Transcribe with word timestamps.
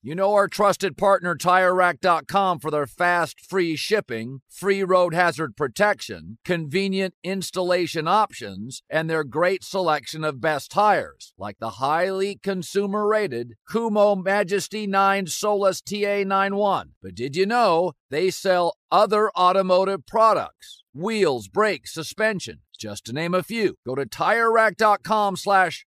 You 0.00 0.14
know 0.14 0.34
our 0.34 0.46
trusted 0.46 0.96
partner 0.96 1.34
TireRack.com 1.34 2.60
for 2.60 2.70
their 2.70 2.86
fast, 2.86 3.40
free 3.40 3.74
shipping, 3.74 4.42
free 4.48 4.84
road 4.84 5.12
hazard 5.12 5.56
protection, 5.56 6.38
convenient 6.44 7.14
installation 7.24 8.06
options, 8.06 8.80
and 8.88 9.10
their 9.10 9.24
great 9.24 9.64
selection 9.64 10.22
of 10.22 10.40
best 10.40 10.70
tires, 10.70 11.32
like 11.36 11.58
the 11.58 11.70
highly 11.70 12.38
consumer-rated 12.40 13.54
Kumho 13.68 14.22
Majesty 14.22 14.86
9 14.86 15.26
Solus 15.26 15.82
TA91. 15.82 16.90
But 17.02 17.16
did 17.16 17.34
you 17.34 17.46
know 17.46 17.94
they 18.08 18.30
sell 18.30 18.76
other 18.92 19.32
automotive 19.36 20.06
products? 20.06 20.84
Wheels, 20.94 21.48
brakes, 21.48 21.92
suspension, 21.92 22.60
just 22.78 23.04
to 23.06 23.12
name 23.12 23.34
a 23.34 23.42
few. 23.42 23.74
Go 23.84 23.96
to 23.96 24.06
TireRack.com 24.06 25.34
slash 25.34 25.87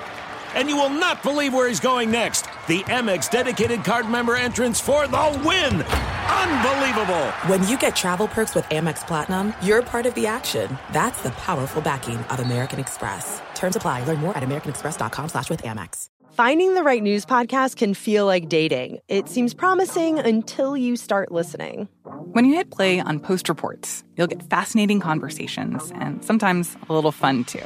And 0.55 0.69
you 0.69 0.75
will 0.75 0.89
not 0.89 1.23
believe 1.23 1.53
where 1.53 1.67
he's 1.67 1.79
going 1.79 2.11
next. 2.11 2.43
The 2.67 2.83
Amex 2.83 3.29
dedicated 3.29 3.83
card 3.83 4.09
member 4.09 4.35
entrance 4.35 4.79
for 4.79 5.07
the 5.07 5.41
win! 5.45 5.81
Unbelievable! 5.81 7.25
When 7.47 7.67
you 7.67 7.77
get 7.77 7.95
travel 7.95 8.27
perks 8.27 8.55
with 8.55 8.65
Amex 8.65 9.05
Platinum, 9.05 9.53
you're 9.61 9.81
part 9.81 10.05
of 10.05 10.13
the 10.15 10.27
action. 10.27 10.77
That's 10.91 11.21
the 11.21 11.31
powerful 11.31 11.81
backing 11.81 12.17
of 12.17 12.39
American 12.39 12.79
Express. 12.79 13.41
Terms 13.55 13.75
apply. 13.75 14.03
Learn 14.05 14.19
more 14.19 14.35
at 14.37 14.43
americanexpress.com 14.43 15.29
slash 15.29 15.49
with 15.49 15.63
Amex. 15.63 16.07
Finding 16.33 16.75
the 16.75 16.83
right 16.83 17.03
news 17.03 17.25
podcast 17.25 17.75
can 17.75 17.93
feel 17.93 18.25
like 18.25 18.47
dating. 18.47 18.99
It 19.09 19.27
seems 19.27 19.53
promising 19.53 20.17
until 20.17 20.77
you 20.77 20.95
start 20.95 21.29
listening. 21.29 21.89
When 22.05 22.45
you 22.45 22.55
hit 22.55 22.71
play 22.71 23.01
on 23.01 23.19
Post 23.19 23.49
Reports, 23.49 24.05
you'll 24.15 24.27
get 24.27 24.41
fascinating 24.49 25.01
conversations 25.01 25.91
and 25.95 26.23
sometimes 26.23 26.77
a 26.87 26.93
little 26.93 27.11
fun 27.11 27.43
too. 27.43 27.65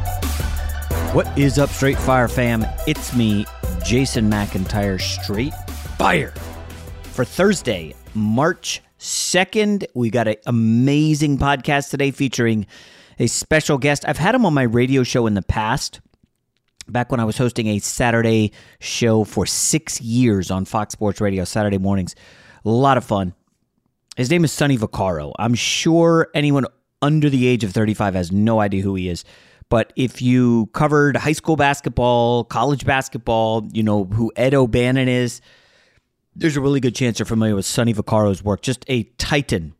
What 1.13 1.37
is 1.37 1.59
up, 1.59 1.69
Straight 1.71 1.97
Fire 1.97 2.29
fam? 2.29 2.65
It's 2.87 3.13
me, 3.13 3.45
Jason 3.83 4.31
McIntyre, 4.31 4.97
Straight 4.97 5.53
Fire. 5.97 6.33
For 7.03 7.25
Thursday, 7.25 7.93
March 8.13 8.81
2nd, 8.97 9.87
we 9.93 10.09
got 10.09 10.29
an 10.29 10.37
amazing 10.45 11.37
podcast 11.37 11.89
today 11.89 12.11
featuring 12.11 12.65
a 13.19 13.27
special 13.27 13.77
guest. 13.77 14.05
I've 14.07 14.17
had 14.17 14.33
him 14.33 14.45
on 14.45 14.53
my 14.53 14.61
radio 14.61 15.03
show 15.03 15.27
in 15.27 15.33
the 15.33 15.41
past, 15.41 15.99
back 16.87 17.11
when 17.11 17.19
I 17.19 17.25
was 17.25 17.37
hosting 17.37 17.67
a 17.67 17.79
Saturday 17.79 18.53
show 18.79 19.25
for 19.25 19.45
six 19.45 19.99
years 19.99 20.49
on 20.49 20.63
Fox 20.63 20.93
Sports 20.93 21.19
Radio, 21.19 21.43
Saturday 21.43 21.77
mornings. 21.77 22.15
A 22.63 22.69
lot 22.69 22.95
of 22.95 23.03
fun. 23.03 23.33
His 24.15 24.31
name 24.31 24.45
is 24.45 24.53
Sonny 24.53 24.77
Vaccaro. 24.77 25.33
I'm 25.37 25.55
sure 25.55 26.29
anyone 26.33 26.67
under 27.01 27.29
the 27.29 27.47
age 27.47 27.65
of 27.65 27.73
35 27.73 28.13
has 28.13 28.31
no 28.31 28.61
idea 28.61 28.81
who 28.81 28.95
he 28.95 29.09
is. 29.09 29.25
But 29.71 29.93
if 29.95 30.21
you 30.21 30.65
covered 30.73 31.15
high 31.15 31.31
school 31.31 31.55
basketball, 31.55 32.43
college 32.43 32.85
basketball, 32.85 33.69
you 33.71 33.83
know 33.83 34.03
who 34.03 34.29
Ed 34.35 34.53
O'Bannon 34.53 35.07
is, 35.07 35.39
there's 36.35 36.57
a 36.57 36.61
really 36.61 36.81
good 36.81 36.93
chance 36.93 37.19
you're 37.19 37.25
familiar 37.25 37.55
with 37.55 37.65
Sonny 37.65 37.93
Vaccaro's 37.93 38.43
work. 38.43 38.63
Just 38.63 38.83
a 38.89 39.03
titan 39.17 39.73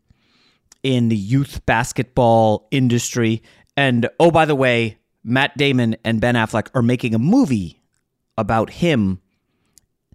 in 0.82 1.10
the 1.10 1.16
youth 1.18 1.66
basketball 1.66 2.70
industry. 2.72 3.44
And 3.76 4.08
oh, 4.18 4.32
by 4.32 4.46
the 4.46 4.56
way, 4.56 4.98
Matt 5.26 5.58
Damon 5.58 5.98
and 6.06 6.22
Ben 6.22 6.36
Affleck 6.36 6.70
are 6.74 6.82
making 6.82 7.14
a 7.14 7.20
movie 7.20 7.82
about 8.38 8.70
him 8.70 9.20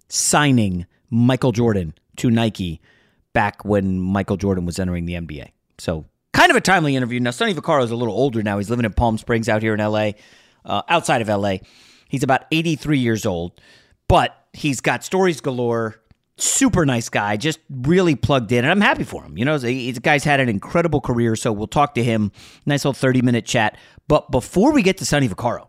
signing 0.09 0.87
Michael 1.11 1.51
Jordan 1.51 1.93
to 2.15 2.31
Nike 2.31 2.81
back 3.31 3.63
when 3.63 3.99
Michael 3.99 4.37
Jordan 4.37 4.65
was 4.65 4.79
entering 4.79 5.05
the 5.05 5.13
NBA. 5.13 5.51
So 5.77 6.05
kind 6.37 6.51
of 6.51 6.55
a 6.55 6.61
timely 6.61 6.95
interview. 6.95 7.19
Now, 7.19 7.31
Sonny 7.31 7.55
Vaccaro 7.55 7.83
is 7.83 7.89
a 7.89 7.95
little 7.95 8.13
older 8.13 8.43
now. 8.43 8.59
He's 8.59 8.69
living 8.69 8.85
in 8.85 8.93
Palm 8.93 9.17
Springs 9.17 9.49
out 9.49 9.63
here 9.63 9.73
in 9.73 9.79
LA, 9.79 10.11
uh, 10.63 10.83
outside 10.87 11.19
of 11.19 11.27
LA. 11.27 11.57
He's 12.09 12.21
about 12.21 12.45
83 12.51 12.99
years 12.99 13.25
old, 13.25 13.59
but 14.07 14.37
he's 14.53 14.79
got 14.79 15.03
stories 15.03 15.41
galore. 15.41 15.95
Super 16.39 16.85
nice 16.85 17.09
guy, 17.09 17.37
just 17.37 17.57
really 17.71 18.13
plugged 18.13 18.51
in, 18.51 18.59
and 18.63 18.71
I'm 18.71 18.81
happy 18.81 19.03
for 19.03 19.23
him. 19.23 19.35
You 19.39 19.45
know, 19.45 19.57
the 19.57 19.93
guy's 19.93 20.23
had 20.23 20.39
an 20.39 20.47
incredible 20.47 21.01
career, 21.01 21.35
so 21.35 21.51
we'll 21.51 21.65
talk 21.65 21.95
to 21.95 22.03
him. 22.03 22.31
Nice 22.67 22.85
little 22.85 22.93
30 22.93 23.23
minute 23.23 23.43
chat. 23.43 23.75
But 24.07 24.29
before 24.29 24.71
we 24.71 24.83
get 24.83 24.99
to 24.99 25.05
Sonny 25.05 25.27
Vaccaro, 25.27 25.67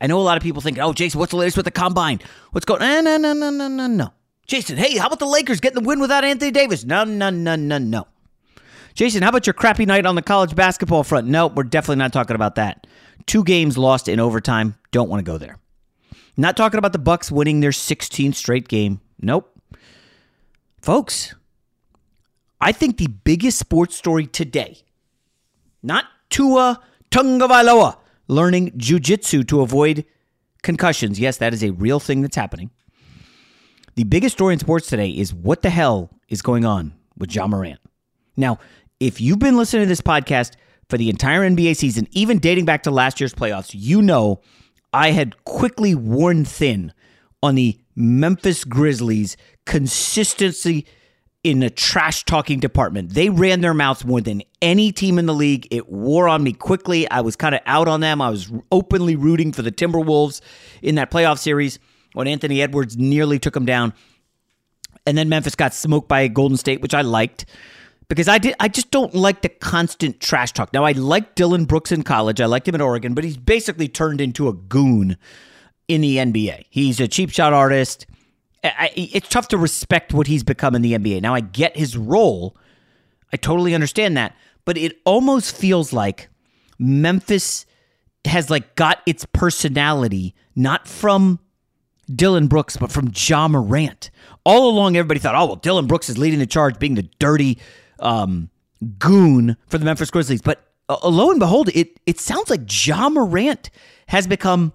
I 0.00 0.06
know 0.06 0.20
a 0.20 0.22
lot 0.22 0.36
of 0.36 0.44
people 0.44 0.62
think, 0.62 0.78
"Oh, 0.78 0.92
Jason, 0.92 1.18
what's 1.18 1.32
the 1.32 1.38
latest 1.38 1.56
with 1.56 1.64
the 1.64 1.72
combine? 1.72 2.20
What's 2.52 2.64
going?" 2.64 2.78
No, 2.78 3.00
no, 3.00 3.16
no, 3.16 3.32
no, 3.32 3.50
no, 3.50 3.66
no, 3.66 3.86
no. 3.88 4.12
Jason, 4.46 4.76
hey, 4.76 4.96
how 4.96 5.08
about 5.08 5.18
the 5.18 5.26
Lakers 5.26 5.58
getting 5.58 5.82
the 5.82 5.88
win 5.88 5.98
without 5.98 6.24
Anthony 6.24 6.52
Davis? 6.52 6.84
No, 6.84 7.02
no, 7.02 7.30
no, 7.30 7.56
no, 7.56 7.78
no. 7.78 8.06
Jason, 8.96 9.22
how 9.22 9.28
about 9.28 9.46
your 9.46 9.52
crappy 9.52 9.84
night 9.84 10.06
on 10.06 10.14
the 10.14 10.22
college 10.22 10.54
basketball 10.54 11.04
front? 11.04 11.28
Nope, 11.28 11.54
we're 11.54 11.64
definitely 11.64 11.96
not 11.96 12.14
talking 12.14 12.34
about 12.34 12.54
that. 12.54 12.86
Two 13.26 13.44
games 13.44 13.76
lost 13.76 14.08
in 14.08 14.18
overtime. 14.18 14.74
Don't 14.90 15.10
want 15.10 15.22
to 15.24 15.30
go 15.30 15.36
there. 15.36 15.58
Not 16.38 16.56
talking 16.56 16.78
about 16.78 16.94
the 16.94 16.98
Bucks 16.98 17.30
winning 17.30 17.60
their 17.60 17.72
16th 17.72 18.34
straight 18.36 18.68
game. 18.68 19.02
Nope. 19.20 19.52
Folks, 20.80 21.34
I 22.58 22.72
think 22.72 22.96
the 22.96 23.08
biggest 23.08 23.58
sports 23.58 23.94
story 23.94 24.26
today, 24.26 24.78
not 25.82 26.06
Tua 26.30 26.80
Tagovailoa 27.10 27.98
learning 28.28 28.70
jujitsu 28.78 29.46
to 29.48 29.60
avoid 29.60 30.06
concussions. 30.62 31.20
Yes, 31.20 31.36
that 31.36 31.52
is 31.52 31.62
a 31.62 31.72
real 31.72 32.00
thing 32.00 32.22
that's 32.22 32.36
happening. 32.36 32.70
The 33.94 34.04
biggest 34.04 34.36
story 34.36 34.54
in 34.54 34.58
sports 34.58 34.86
today 34.86 35.10
is 35.10 35.34
what 35.34 35.60
the 35.60 35.70
hell 35.70 36.08
is 36.30 36.40
going 36.40 36.64
on 36.64 36.94
with 37.18 37.34
Ja 37.34 37.46
Morant. 37.46 37.80
Now, 38.36 38.58
if 39.00 39.20
you've 39.20 39.38
been 39.38 39.56
listening 39.56 39.82
to 39.82 39.88
this 39.88 40.00
podcast 40.00 40.52
for 40.88 40.96
the 40.96 41.10
entire 41.10 41.40
NBA 41.42 41.76
season, 41.76 42.06
even 42.12 42.38
dating 42.38 42.64
back 42.64 42.84
to 42.84 42.90
last 42.90 43.20
year's 43.20 43.34
playoffs, 43.34 43.70
you 43.72 44.00
know 44.02 44.40
I 44.92 45.10
had 45.10 45.44
quickly 45.44 45.94
worn 45.94 46.44
thin 46.44 46.92
on 47.42 47.54
the 47.54 47.78
Memphis 47.94 48.64
Grizzlies' 48.64 49.36
consistency 49.66 50.86
in 51.44 51.60
the 51.60 51.70
trash 51.70 52.24
talking 52.24 52.58
department. 52.58 53.10
They 53.10 53.28
ran 53.28 53.60
their 53.60 53.74
mouths 53.74 54.04
more 54.04 54.20
than 54.20 54.42
any 54.60 54.90
team 54.90 55.18
in 55.18 55.26
the 55.26 55.34
league. 55.34 55.68
It 55.70 55.88
wore 55.88 56.28
on 56.28 56.42
me 56.42 56.52
quickly. 56.52 57.08
I 57.10 57.20
was 57.20 57.36
kind 57.36 57.54
of 57.54 57.60
out 57.66 57.88
on 57.88 58.00
them. 58.00 58.20
I 58.20 58.30
was 58.30 58.50
openly 58.72 59.16
rooting 59.16 59.52
for 59.52 59.62
the 59.62 59.70
Timberwolves 59.70 60.40
in 60.82 60.96
that 60.96 61.10
playoff 61.10 61.38
series 61.38 61.78
when 62.14 62.26
Anthony 62.26 62.62
Edwards 62.62 62.96
nearly 62.96 63.38
took 63.38 63.54
them 63.54 63.66
down. 63.66 63.92
And 65.06 65.16
then 65.16 65.28
Memphis 65.28 65.54
got 65.54 65.72
smoked 65.72 66.08
by 66.08 66.26
Golden 66.26 66.56
State, 66.56 66.80
which 66.80 66.94
I 66.94 67.02
liked 67.02 67.44
because 68.08 68.28
I 68.28 68.38
did 68.38 68.54
I 68.60 68.68
just 68.68 68.90
don't 68.90 69.14
like 69.14 69.42
the 69.42 69.48
constant 69.48 70.20
trash 70.20 70.52
talk. 70.52 70.72
Now 70.72 70.84
I 70.84 70.92
liked 70.92 71.36
Dillon 71.36 71.64
Brooks 71.64 71.92
in 71.92 72.02
college. 72.02 72.40
I 72.40 72.46
liked 72.46 72.68
him 72.68 72.74
at 72.74 72.80
Oregon, 72.80 73.14
but 73.14 73.24
he's 73.24 73.36
basically 73.36 73.88
turned 73.88 74.20
into 74.20 74.48
a 74.48 74.52
goon 74.52 75.16
in 75.88 76.00
the 76.00 76.16
NBA. 76.16 76.66
He's 76.70 77.00
a 77.00 77.08
cheap 77.08 77.30
shot 77.30 77.52
artist. 77.52 78.06
I, 78.64 78.90
it's 78.96 79.28
tough 79.28 79.48
to 79.48 79.58
respect 79.58 80.12
what 80.12 80.26
he's 80.26 80.42
become 80.42 80.74
in 80.74 80.82
the 80.82 80.94
NBA. 80.94 81.22
Now 81.22 81.34
I 81.34 81.40
get 81.40 81.76
his 81.76 81.96
role. 81.96 82.56
I 83.32 83.36
totally 83.36 83.74
understand 83.74 84.16
that, 84.16 84.36
but 84.64 84.76
it 84.76 84.98
almost 85.04 85.56
feels 85.56 85.92
like 85.92 86.28
Memphis 86.78 87.66
has 88.24 88.50
like 88.50 88.74
got 88.74 89.00
its 89.06 89.24
personality 89.32 90.34
not 90.56 90.88
from 90.88 91.38
Dillon 92.12 92.46
Brooks, 92.46 92.76
but 92.76 92.90
from 92.90 93.10
Ja 93.14 93.48
Morant. 93.48 94.10
All 94.44 94.70
along, 94.70 94.96
everybody 94.96 95.20
thought, 95.20 95.34
oh, 95.34 95.46
well, 95.46 95.56
Dillon 95.56 95.86
Brooks 95.86 96.08
is 96.08 96.18
leading 96.18 96.38
the 96.38 96.46
charge, 96.46 96.78
being 96.78 96.94
the 96.94 97.08
dirty 97.18 97.58
um, 97.98 98.50
goon 98.98 99.56
for 99.68 99.78
the 99.78 99.84
Memphis 99.84 100.10
Grizzlies. 100.10 100.42
But 100.42 100.64
uh, 100.88 101.08
lo 101.08 101.30
and 101.30 101.40
behold, 101.40 101.68
it, 101.70 102.00
it 102.06 102.20
sounds 102.20 102.50
like 102.50 102.62
Ja 102.86 103.08
Morant 103.08 103.70
has 104.08 104.26
become 104.26 104.72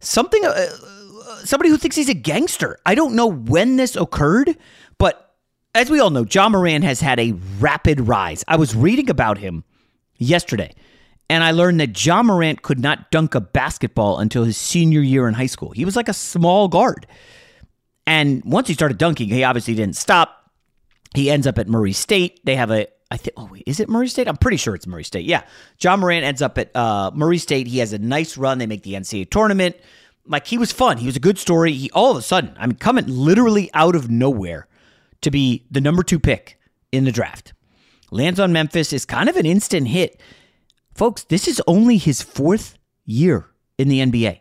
something, 0.00 0.44
uh, 0.44 0.48
uh, 0.48 1.36
somebody 1.44 1.70
who 1.70 1.76
thinks 1.76 1.96
he's 1.96 2.08
a 2.08 2.14
gangster. 2.14 2.78
I 2.84 2.94
don't 2.94 3.14
know 3.14 3.26
when 3.26 3.76
this 3.76 3.96
occurred, 3.96 4.56
but 4.98 5.34
as 5.74 5.90
we 5.90 6.00
all 6.00 6.10
know, 6.10 6.26
Ja 6.30 6.48
Morant 6.48 6.84
has 6.84 7.00
had 7.00 7.18
a 7.18 7.32
rapid 7.58 8.00
rise. 8.00 8.44
I 8.48 8.56
was 8.56 8.74
reading 8.74 9.10
about 9.10 9.38
him 9.38 9.64
yesterday 10.16 10.74
and 11.30 11.42
I 11.42 11.52
learned 11.52 11.80
that 11.80 12.04
Ja 12.04 12.22
Morant 12.22 12.62
could 12.62 12.78
not 12.78 13.10
dunk 13.10 13.34
a 13.34 13.40
basketball 13.40 14.18
until 14.18 14.44
his 14.44 14.56
senior 14.56 15.00
year 15.00 15.26
in 15.26 15.34
high 15.34 15.46
school. 15.46 15.70
He 15.70 15.84
was 15.84 15.96
like 15.96 16.08
a 16.08 16.12
small 16.12 16.68
guard. 16.68 17.06
And 18.06 18.44
once 18.44 18.68
he 18.68 18.74
started 18.74 18.98
dunking, 18.98 19.28
he 19.28 19.42
obviously 19.42 19.74
didn't 19.74 19.96
stop. 19.96 20.43
He 21.14 21.30
ends 21.30 21.46
up 21.46 21.58
at 21.58 21.68
Murray 21.68 21.92
State. 21.92 22.40
They 22.44 22.56
have 22.56 22.70
a, 22.70 22.88
I 23.10 23.16
think, 23.16 23.34
oh, 23.36 23.48
wait, 23.50 23.62
is 23.66 23.80
it 23.80 23.88
Murray 23.88 24.08
State? 24.08 24.28
I'm 24.28 24.36
pretty 24.36 24.56
sure 24.56 24.74
it's 24.74 24.86
Murray 24.86 25.04
State. 25.04 25.24
Yeah. 25.24 25.42
Ja 25.80 25.96
Morant 25.96 26.24
ends 26.24 26.42
up 26.42 26.58
at 26.58 26.74
uh, 26.74 27.10
Murray 27.14 27.38
State. 27.38 27.66
He 27.66 27.78
has 27.78 27.92
a 27.92 27.98
nice 27.98 28.36
run. 28.36 28.58
They 28.58 28.66
make 28.66 28.82
the 28.82 28.94
NCAA 28.94 29.30
tournament. 29.30 29.76
Like, 30.26 30.46
he 30.46 30.58
was 30.58 30.72
fun. 30.72 30.98
He 30.98 31.06
was 31.06 31.16
a 31.16 31.20
good 31.20 31.38
story. 31.38 31.72
He, 31.72 31.90
all 31.92 32.10
of 32.10 32.16
a 32.16 32.22
sudden, 32.22 32.54
I 32.58 32.66
mean, 32.66 32.76
coming 32.76 33.04
literally 33.06 33.70
out 33.74 33.94
of 33.94 34.10
nowhere 34.10 34.66
to 35.20 35.30
be 35.30 35.66
the 35.70 35.80
number 35.80 36.02
two 36.02 36.18
pick 36.18 36.58
in 36.90 37.04
the 37.04 37.12
draft. 37.12 37.52
Lands 38.10 38.40
on 38.40 38.52
Memphis 38.52 38.92
is 38.92 39.04
kind 39.04 39.28
of 39.28 39.36
an 39.36 39.46
instant 39.46 39.88
hit. 39.88 40.20
Folks, 40.94 41.24
this 41.24 41.48
is 41.48 41.60
only 41.66 41.96
his 41.96 42.22
fourth 42.22 42.78
year 43.04 43.46
in 43.78 43.88
the 43.88 44.00
NBA. 44.00 44.40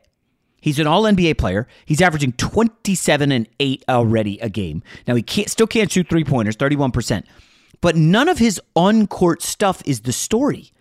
He's 0.64 0.80
an 0.80 0.88
all 0.88 1.04
NBA 1.04 1.38
player. 1.38 1.68
He's 1.86 2.00
averaging 2.00 2.32
27 2.34 3.34
and 3.34 3.50
8 3.60 3.84
already 3.90 4.40
a 4.40 4.48
game. 4.48 4.82
Now, 5.06 5.16
he 5.16 5.22
can't, 5.22 5.50
still 5.50 5.68
can't 5.68 5.92
shoot 5.92 6.08
three 6.08 6.24
pointers, 6.24 6.56
31%. 6.56 7.26
But 7.82 7.98
none 7.98 8.30
of 8.30 8.38
his 8.38 8.62
on 8.74 9.08
court 9.08 9.42
stuff 9.42 9.84
is 9.86 10.02
the 10.02 10.14
story. 10.14 10.72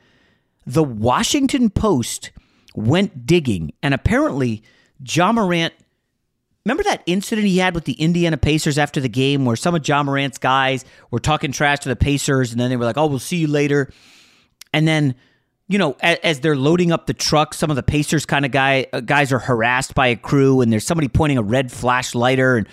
The 0.64 0.84
Washington 0.84 1.68
Post 1.68 2.30
went 2.76 3.26
digging, 3.26 3.72
and 3.82 3.92
apparently, 3.92 4.62
Ja 5.04 5.32
Morant. 5.32 5.74
Remember 6.64 6.84
that 6.84 7.02
incident 7.06 7.48
he 7.48 7.58
had 7.58 7.74
with 7.74 7.84
the 7.84 7.94
Indiana 7.94 8.36
Pacers 8.36 8.78
after 8.78 9.00
the 9.00 9.08
game 9.08 9.44
where 9.44 9.56
some 9.56 9.74
of 9.74 9.86
Ja 9.86 10.04
Morant's 10.04 10.38
guys 10.38 10.84
were 11.10 11.18
talking 11.18 11.50
trash 11.50 11.80
to 11.80 11.88
the 11.88 11.96
Pacers, 11.96 12.52
and 12.52 12.60
then 12.60 12.70
they 12.70 12.76
were 12.76 12.84
like, 12.84 12.98
oh, 12.98 13.06
we'll 13.06 13.18
see 13.18 13.38
you 13.38 13.48
later. 13.48 13.90
And 14.72 14.86
then 14.86 15.16
you 15.72 15.78
know, 15.78 15.96
as, 16.00 16.18
as, 16.22 16.40
they're 16.40 16.56
loading 16.56 16.92
up 16.92 17.06
the 17.06 17.14
truck, 17.14 17.54
some 17.54 17.70
of 17.70 17.76
the 17.76 17.82
Pacers 17.82 18.26
kind 18.26 18.44
of 18.44 18.50
guy 18.50 18.86
uh, 18.92 19.00
guys 19.00 19.32
are 19.32 19.38
harassed 19.38 19.94
by 19.94 20.08
a 20.08 20.16
crew, 20.16 20.60
and 20.60 20.70
there's 20.70 20.84
somebody 20.84 21.08
pointing 21.08 21.38
a 21.38 21.42
red 21.42 21.68
flashlighter, 21.68 22.58
and 22.58 22.66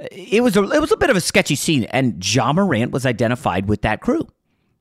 uh, 0.00 0.06
it 0.10 0.42
was 0.42 0.56
a 0.56 0.62
it 0.62 0.80
was 0.80 0.90
a 0.90 0.96
bit 0.96 1.10
of 1.10 1.16
a 1.16 1.20
sketchy 1.20 1.54
scene. 1.54 1.84
And 1.84 2.24
Ja 2.34 2.52
Morant 2.52 2.92
was 2.92 3.04
identified 3.04 3.68
with 3.68 3.82
that 3.82 4.00
crew. 4.00 4.26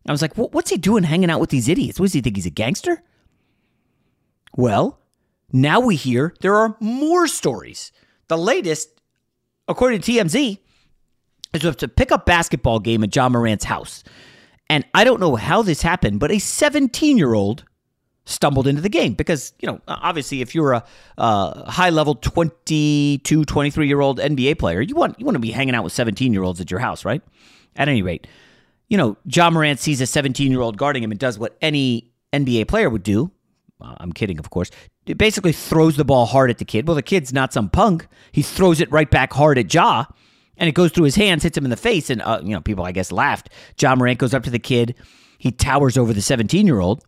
I 0.08 0.12
was 0.12 0.22
like, 0.22 0.36
what's 0.36 0.70
he 0.70 0.78
doing 0.78 1.04
hanging 1.04 1.32
out 1.32 1.40
with 1.40 1.50
these 1.50 1.68
idiots? 1.68 2.00
What 2.00 2.06
does 2.06 2.14
he 2.14 2.22
think 2.22 2.36
he's 2.36 2.46
a 2.46 2.52
gangster? 2.52 3.04
Well, 4.56 5.00
now 5.52 5.80
we 5.80 5.96
hear 5.96 6.34
there 6.42 6.56
are 6.56 6.78
more 6.80 7.28
stories. 7.28 7.92
The 8.28 8.38
latest, 8.38 9.02
according 9.68 10.02
to 10.02 10.12
TMZ, 10.12 10.60
is 11.54 11.76
to 11.76 11.88
pick 11.88 12.12
up 12.12 12.28
basketball 12.28 12.80
game 12.80 13.04
at 13.04 13.16
Ja 13.16 13.30
Morant's 13.30 13.66
house. 13.66 14.04
And 14.70 14.86
I 14.94 15.04
don't 15.04 15.20
know 15.20 15.36
how 15.36 15.62
this 15.62 15.82
happened, 15.82 16.20
but 16.20 16.32
a 16.32 16.40
17 16.40 17.18
year 17.18 17.34
old 17.34 17.64
stumbled 18.26 18.66
into 18.66 18.82
the 18.82 18.90
game 18.90 19.14
because, 19.14 19.54
you 19.60 19.68
know, 19.68 19.80
obviously 19.88 20.42
if 20.42 20.56
you're 20.56 20.74
a, 20.74 20.84
uh, 21.18 21.64
a 21.66 21.72
high 21.72 21.92
level 21.92 22.16
22, 22.16 23.46
23 23.46 23.88
year 23.88 24.02
old 24.02 24.20
NBA 24.20 24.58
player, 24.58 24.82
you 24.82 24.96
want, 24.96 25.20
you 25.20 25.26
want 25.26 25.36
to 25.36 25.40
be 25.40 25.52
hanging 25.52 25.76
out 25.76 25.84
with 25.84 25.94
17 25.94 26.34
year 26.34 26.44
olds 26.44 26.60
at 26.60 26.72
your 26.72 26.80
house, 26.80 27.06
right? 27.06 27.22
At 27.76 27.88
any 27.90 28.02
rate, 28.02 28.26
you 28.90 28.98
know, 28.98 29.18
Ja 29.26 29.50
Morant 29.50 29.80
sees 29.80 30.02
a 30.02 30.08
17 30.08 30.52
year 30.52 30.62
old 30.62 30.78
guarding 30.78 31.04
him 31.04 31.12
and 31.12 31.20
does 31.20 31.38
what 31.38 31.58
any 31.62 32.12
NBA 32.34 32.68
player 32.68 32.90
would 32.90 33.04
do. 33.04 33.32
Uh, 33.80 33.96
I'm 33.98 34.14
kidding, 34.14 34.40
of 34.40 34.50
course. 34.50 34.72
It 35.06 35.18
basically 35.18 35.52
throws 35.52 35.98
the 35.98 36.06
ball 36.06 36.26
hard 36.26 36.50
at 36.50 36.58
the 36.58 36.66
kid. 36.66 36.88
Well, 36.88 36.96
the 36.96 37.04
kid's 37.04 37.34
not 37.34 37.54
some 37.54 37.70
punk. 37.70 38.08
He 38.32 38.42
throws 38.42 38.80
it 38.82 38.92
right 38.92 39.10
back 39.10 39.34
hard 39.34 39.58
at 39.58 39.72
Ja 39.72 40.06
and 40.58 40.70
it 40.70 40.76
goes 40.76 40.92
through 40.92 41.06
his 41.06 41.16
hands, 41.16 41.44
hits 41.44 41.58
him 41.58 41.66
in 41.66 41.70
the 41.70 41.78
face, 41.78 42.10
and 42.10 42.22
uh, 42.22 42.42
you 42.44 42.52
know 42.52 42.62
people 42.62 42.86
I 42.86 42.92
guess 42.92 43.12
laughed. 43.12 43.50
Ja 43.80 43.96
Morant 43.96 44.20
goes 44.20 44.34
up 44.34 44.44
to 44.44 44.50
the 44.50 44.60
kid, 44.60 44.96
he 45.38 45.52
towers 45.52 45.98
over 45.98 46.14
the 46.14 46.22
17 46.22 46.66
year 46.66 46.80
old, 46.80 47.04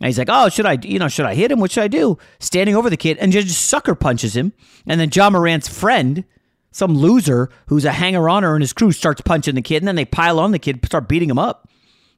and 0.00 0.06
he's 0.06 0.18
like, 0.18 0.28
"Oh, 0.30 0.48
should 0.48 0.66
I, 0.66 0.78
you 0.82 0.98
know, 0.98 1.08
should 1.08 1.26
I 1.26 1.34
hit 1.34 1.50
him? 1.50 1.60
What 1.60 1.70
should 1.70 1.84
I 1.84 1.88
do?" 1.88 2.18
Standing 2.38 2.76
over 2.76 2.90
the 2.90 2.96
kid 2.96 3.18
and 3.18 3.32
just 3.32 3.66
sucker 3.66 3.94
punches 3.94 4.36
him, 4.36 4.52
and 4.86 5.00
then 5.00 5.10
Ja 5.12 5.30
Morant's 5.30 5.68
friend, 5.68 6.24
some 6.70 6.96
loser 6.96 7.50
who's 7.66 7.84
a 7.84 7.92
hanger 7.92 8.28
oner 8.28 8.54
in 8.54 8.60
his 8.60 8.72
crew, 8.72 8.92
starts 8.92 9.20
punching 9.20 9.54
the 9.54 9.62
kid, 9.62 9.82
and 9.82 9.88
then 9.88 9.96
they 9.96 10.04
pile 10.04 10.38
on 10.40 10.52
the 10.52 10.58
kid, 10.58 10.84
start 10.84 11.08
beating 11.08 11.30
him 11.30 11.38
up. 11.38 11.68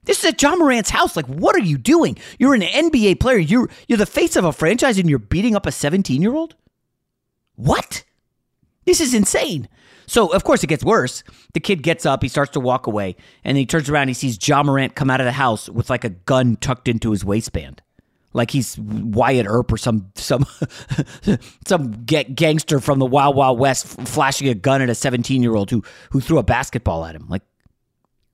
This 0.05 0.21
is 0.21 0.31
at 0.33 0.43
Ja 0.43 0.57
Morant's 0.57 0.91
house. 0.91 1.15
Like, 1.17 1.27
what 1.27 1.55
are 1.55 1.61
you 1.61 1.77
doing? 1.77 2.17
You're 2.39 2.55
an 2.55 2.63
NBA 2.63 3.21
player. 3.21 3.39
You're 3.39 3.69
you're 3.87 3.99
the 3.99 4.07
face 4.07 4.37
of 4.37 4.45
a 4.45 4.53
franchise, 4.53 4.99
and 4.99 5.09
you're 5.11 5.19
beating 5.19 5.55
up 5.55 5.67
a 5.67 5.73
17 5.73 6.23
year 6.23 6.35
old. 6.35 6.55
What? 7.57 8.05
This 8.87 9.01
is 9.01 9.13
insane. 9.13 9.69
So, 10.11 10.27
of 10.27 10.43
course, 10.43 10.65
it 10.65 10.67
gets 10.67 10.83
worse. 10.83 11.23
The 11.53 11.61
kid 11.61 11.85
gets 11.85 12.05
up, 12.05 12.21
he 12.21 12.29
starts 12.29 12.51
to 12.55 12.61
walk 12.61 12.89
away, 12.89 13.15
and 13.45 13.57
he 13.57 13.65
turns 13.65 13.89
around, 13.89 14.09
he 14.09 14.15
sees 14.15 14.37
Ja 14.45 14.61
Morant 14.65 14.97
come 14.97 15.09
out 15.09 15.21
of 15.21 15.25
the 15.25 15.31
house 15.31 15.69
with 15.69 15.89
like 15.89 16.03
a 16.03 16.09
gun 16.09 16.57
tucked 16.57 16.89
into 16.89 17.13
his 17.13 17.25
waistband. 17.25 17.81
Like 18.33 18.51
he's 18.51 18.77
Wyatt 18.77 19.47
Earp 19.49 19.71
or 19.71 19.77
some 19.77 20.11
some 20.17 20.47
some 21.65 21.93
gangster 22.07 22.81
from 22.81 22.99
the 22.99 23.07
Wild 23.07 23.37
Wild 23.37 23.61
West 23.61 23.87
flashing 23.87 24.49
a 24.49 24.55
gun 24.55 24.83
at 24.83 24.91
a 24.91 24.97
17 24.97 25.45
year 25.45 25.55
old 25.55 25.71
who 25.71 25.85
who 26.11 26.21
threw 26.21 26.39
a 26.39 26.43
basketball 26.43 27.05
at 27.05 27.15
him. 27.15 27.27
Like, 27.29 27.43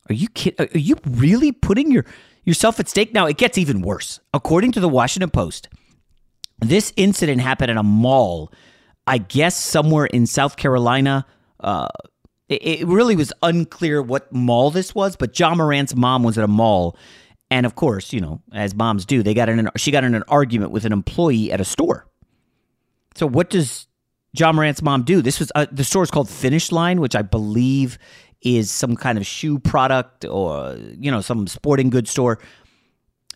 are 0.09 0.15
you 0.15 0.29
kid? 0.29 0.55
Are 0.59 0.79
you 0.79 0.97
really 1.07 1.53
putting 1.53 1.93
your 1.93 2.07
yourself 2.45 2.81
at 2.81 2.89
stake? 2.89 3.13
Now 3.13 3.27
it 3.27 3.37
gets 3.37 3.59
even 3.59 3.83
worse. 3.83 4.19
According 4.33 4.73
to 4.73 4.81
the 4.81 4.89
Washington 4.89 5.29
Post, 5.29 5.69
this 6.59 6.95
incident 6.97 7.43
happened 7.43 7.71
at 7.71 7.77
a 7.77 7.83
mall, 7.83 8.51
I 9.07 9.19
guess 9.19 9.63
somewhere 9.63 10.07
in 10.07 10.27
South 10.27 10.57
Carolina 10.57 11.27
uh, 11.67 11.89
it, 12.49 12.63
it 12.63 12.87
really 12.87 13.17
was 13.17 13.33
unclear 13.43 14.01
what 14.01 14.33
mall 14.33 14.71
this 14.71 14.95
was, 14.95 15.17
but 15.17 15.39
Ja 15.39 15.55
Morant's 15.55 15.95
mom 15.95 16.23
was 16.23 16.39
at 16.39 16.45
a 16.45 16.49
mall. 16.49 16.97
And 17.51 17.67
of 17.67 17.75
course, 17.75 18.13
you 18.13 18.21
know, 18.21 18.41
as 18.53 18.75
moms 18.75 19.05
do, 19.05 19.23
they 19.23 19.35
got 19.35 19.49
in 19.49 19.59
an, 19.59 19.69
she 19.77 19.91
got 19.91 20.05
in 20.05 20.15
an 20.15 20.25
argument 20.29 20.71
with 20.71 20.85
an 20.85 20.93
employee 20.93 21.53
at 21.53 21.61
a 21.61 21.65
store. 21.65 22.07
So 23.15 23.27
what 23.27 23.51
does 23.51 23.87
Ja 24.33 24.53
Morant's 24.53 24.83
mom 24.83 25.03
do? 25.03 25.23
This 25.23 25.39
was 25.39 25.51
uh, 25.55 25.67
the 25.71 25.85
store 25.85 26.03
is 26.03 26.11
called 26.11 26.29
Finish 26.29 26.71
Line, 26.73 27.01
which 27.01 27.17
I 27.17 27.23
believe 27.23 27.99
is 28.43 28.71
some 28.71 28.95
kind 28.97 29.19
of 29.19 29.27
shoe 29.27 29.59
product 29.59 30.25
or 30.25 30.77
you 30.99 31.11
know 31.11 31.21
some 31.21 31.47
sporting 31.47 31.91
goods 31.91 32.11
store. 32.11 32.39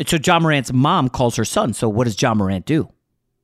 So 0.07 0.19
Ja 0.25 0.39
Morant's 0.39 0.73
mom 0.73 1.09
calls 1.09 1.37
her 1.37 1.45
son. 1.45 1.73
So 1.73 1.89
what 1.89 2.05
does 2.05 2.21
Ja 2.21 2.35
Morant 2.35 2.67
do? 2.67 2.91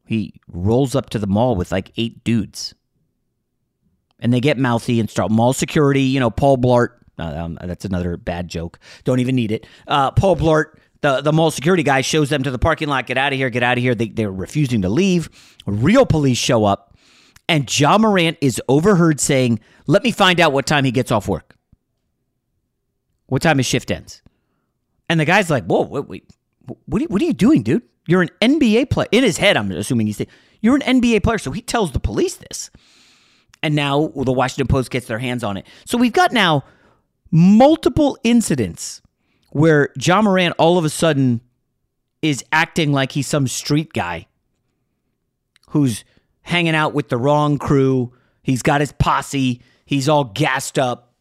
He 0.04 0.40
rolls 0.48 0.94
up 0.94 1.10
to 1.10 1.18
the 1.18 1.26
mall 1.26 1.56
with 1.56 1.72
like 1.72 1.92
eight 1.96 2.22
dudes 2.22 2.74
and 4.18 4.32
they 4.32 4.40
get 4.40 4.58
mouthy 4.58 5.00
and 5.00 5.10
start 5.10 5.30
mall 5.30 5.52
security. 5.52 6.02
You 6.02 6.20
know, 6.20 6.30
Paul 6.30 6.58
Blart. 6.58 6.88
Uh, 7.18 7.22
um, 7.22 7.58
that's 7.62 7.86
another 7.86 8.16
bad 8.18 8.48
joke. 8.48 8.78
Don't 9.04 9.20
even 9.20 9.34
need 9.34 9.50
it. 9.50 9.66
Uh, 9.88 10.10
Paul 10.10 10.36
Blart, 10.36 10.78
the 11.00 11.20
the 11.22 11.32
mall 11.32 11.50
security 11.50 11.82
guy, 11.82 12.02
shows 12.02 12.28
them 12.28 12.42
to 12.42 12.50
the 12.50 12.58
parking 12.58 12.88
lot. 12.88 13.06
Get 13.06 13.16
out 13.16 13.32
of 13.32 13.38
here! 13.38 13.50
Get 13.50 13.62
out 13.62 13.78
of 13.78 13.82
here! 13.82 13.94
They 13.94 14.08
they're 14.08 14.32
refusing 14.32 14.82
to 14.82 14.88
leave. 14.88 15.28
Real 15.66 16.04
police 16.04 16.38
show 16.38 16.64
up, 16.64 16.96
and 17.48 17.78
Ja 17.78 17.96
Morant 17.98 18.38
is 18.40 18.60
overheard 18.68 19.20
saying, 19.20 19.60
"Let 19.86 20.02
me 20.04 20.10
find 20.10 20.40
out 20.40 20.52
what 20.52 20.66
time 20.66 20.84
he 20.84 20.90
gets 20.90 21.10
off 21.10 21.26
work. 21.26 21.56
What 23.26 23.42
time 23.42 23.58
his 23.58 23.66
shift 23.66 23.90
ends." 23.90 24.22
And 25.08 25.18
the 25.18 25.24
guy's 25.24 25.48
like, 25.48 25.64
"Whoa, 25.64 25.82
wait, 25.82 26.08
wait. 26.08 26.30
What, 26.86 27.00
are, 27.00 27.06
what 27.06 27.22
are 27.22 27.24
you 27.24 27.32
doing, 27.32 27.62
dude? 27.62 27.82
You're 28.06 28.22
an 28.22 28.30
NBA 28.42 28.90
player." 28.90 29.08
In 29.10 29.24
his 29.24 29.38
head, 29.38 29.56
I'm 29.56 29.70
assuming 29.72 30.06
he's 30.06 30.18
saying, 30.18 30.30
"You're 30.60 30.76
an 30.76 31.00
NBA 31.00 31.22
player." 31.22 31.38
So 31.38 31.50
he 31.50 31.62
tells 31.62 31.92
the 31.92 32.00
police 32.00 32.36
this 32.36 32.70
and 33.62 33.74
now 33.74 34.08
the 34.14 34.32
Washington 34.32 34.66
Post 34.66 34.90
gets 34.90 35.06
their 35.06 35.18
hands 35.18 35.42
on 35.42 35.56
it. 35.56 35.66
So 35.84 35.98
we've 35.98 36.12
got 36.12 36.32
now 36.32 36.64
multiple 37.30 38.18
incidents 38.24 39.02
where 39.50 39.90
Ja 39.98 40.22
Morant 40.22 40.54
all 40.58 40.78
of 40.78 40.84
a 40.84 40.90
sudden 40.90 41.40
is 42.22 42.44
acting 42.52 42.92
like 42.92 43.12
he's 43.12 43.26
some 43.26 43.46
street 43.46 43.92
guy 43.92 44.26
who's 45.70 46.04
hanging 46.42 46.74
out 46.74 46.94
with 46.94 47.08
the 47.08 47.16
wrong 47.16 47.58
crew. 47.58 48.12
He's 48.42 48.62
got 48.62 48.80
his 48.80 48.92
posse. 48.92 49.60
He's 49.84 50.08
all 50.08 50.24
gassed 50.24 50.78
up. 50.78 51.14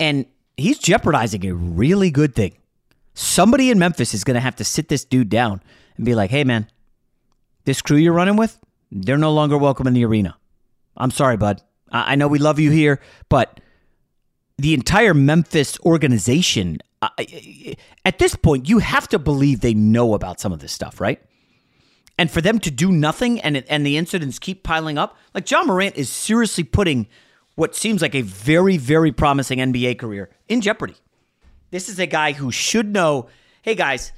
And 0.00 0.26
he's 0.56 0.78
jeopardizing 0.78 1.46
a 1.46 1.54
really 1.54 2.10
good 2.10 2.34
thing. 2.34 2.56
Somebody 3.14 3.70
in 3.70 3.78
Memphis 3.78 4.14
is 4.14 4.24
going 4.24 4.34
to 4.34 4.40
have 4.40 4.56
to 4.56 4.64
sit 4.64 4.88
this 4.88 5.04
dude 5.04 5.28
down 5.28 5.60
and 5.96 6.06
be 6.06 6.14
like, 6.14 6.30
hey, 6.30 6.44
man, 6.44 6.68
this 7.64 7.82
crew 7.82 7.96
you're 7.96 8.12
running 8.12 8.36
with, 8.36 8.58
they're 8.92 9.18
no 9.18 9.32
longer 9.32 9.58
welcome 9.58 9.86
in 9.86 9.94
the 9.94 10.04
arena. 10.04 10.36
I'm 10.98 11.10
sorry, 11.10 11.36
bud. 11.36 11.62
I 11.90 12.16
know 12.16 12.28
we 12.28 12.38
love 12.38 12.58
you 12.58 12.70
here, 12.70 13.00
but 13.28 13.60
the 14.58 14.74
entire 14.74 15.14
Memphis 15.14 15.78
organization, 15.80 16.78
at 18.04 18.18
this 18.18 18.34
point, 18.34 18.68
you 18.68 18.80
have 18.80 19.08
to 19.08 19.18
believe 19.18 19.60
they 19.60 19.74
know 19.74 20.14
about 20.14 20.40
some 20.40 20.52
of 20.52 20.58
this 20.58 20.72
stuff, 20.72 21.00
right? 21.00 21.22
And 22.18 22.30
for 22.30 22.40
them 22.40 22.58
to 22.60 22.70
do 22.70 22.90
nothing 22.90 23.40
and 23.40 23.56
and 23.68 23.86
the 23.86 23.96
incidents 23.96 24.40
keep 24.40 24.64
piling 24.64 24.98
up, 24.98 25.16
like 25.34 25.48
Ja 25.48 25.62
Morant 25.62 25.96
is 25.96 26.10
seriously 26.10 26.64
putting 26.64 27.06
what 27.54 27.76
seems 27.76 28.02
like 28.02 28.16
a 28.16 28.22
very 28.22 28.76
very 28.76 29.12
promising 29.12 29.60
NBA 29.60 29.98
career 29.98 30.28
in 30.48 30.60
jeopardy. 30.60 30.96
This 31.70 31.88
is 31.88 31.98
a 32.00 32.06
guy 32.06 32.32
who 32.32 32.50
should 32.50 32.92
know, 32.92 33.28
hey 33.62 33.76
guys, 33.76 34.12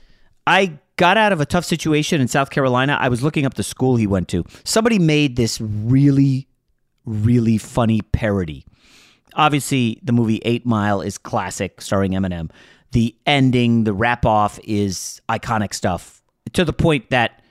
I 0.46 0.78
got 0.96 1.18
out 1.18 1.32
of 1.32 1.40
a 1.40 1.46
tough 1.46 1.64
situation 1.64 2.20
in 2.20 2.28
South 2.28 2.48
Carolina. 2.50 2.96
I 2.98 3.08
was 3.08 3.22
looking 3.22 3.44
up 3.44 3.54
the 3.54 3.62
school 3.62 3.96
he 3.96 4.06
went 4.06 4.28
to. 4.28 4.44
Somebody 4.64 4.98
made 4.98 5.36
this 5.36 5.60
really 5.60 6.46
really 7.04 7.58
funny 7.58 8.00
parody. 8.00 8.64
Obviously, 9.34 9.98
the 10.02 10.12
movie 10.12 10.40
8 10.44 10.66
Mile 10.66 11.00
is 11.00 11.18
classic 11.18 11.80
starring 11.80 12.12
Eminem. 12.12 12.50
The 12.92 13.14
ending, 13.26 13.84
the 13.84 13.92
rap 13.92 14.26
off 14.26 14.58
is 14.64 15.20
iconic 15.28 15.72
stuff 15.74 16.20
to 16.52 16.64
the 16.64 16.72
point 16.72 17.10
that 17.10 17.42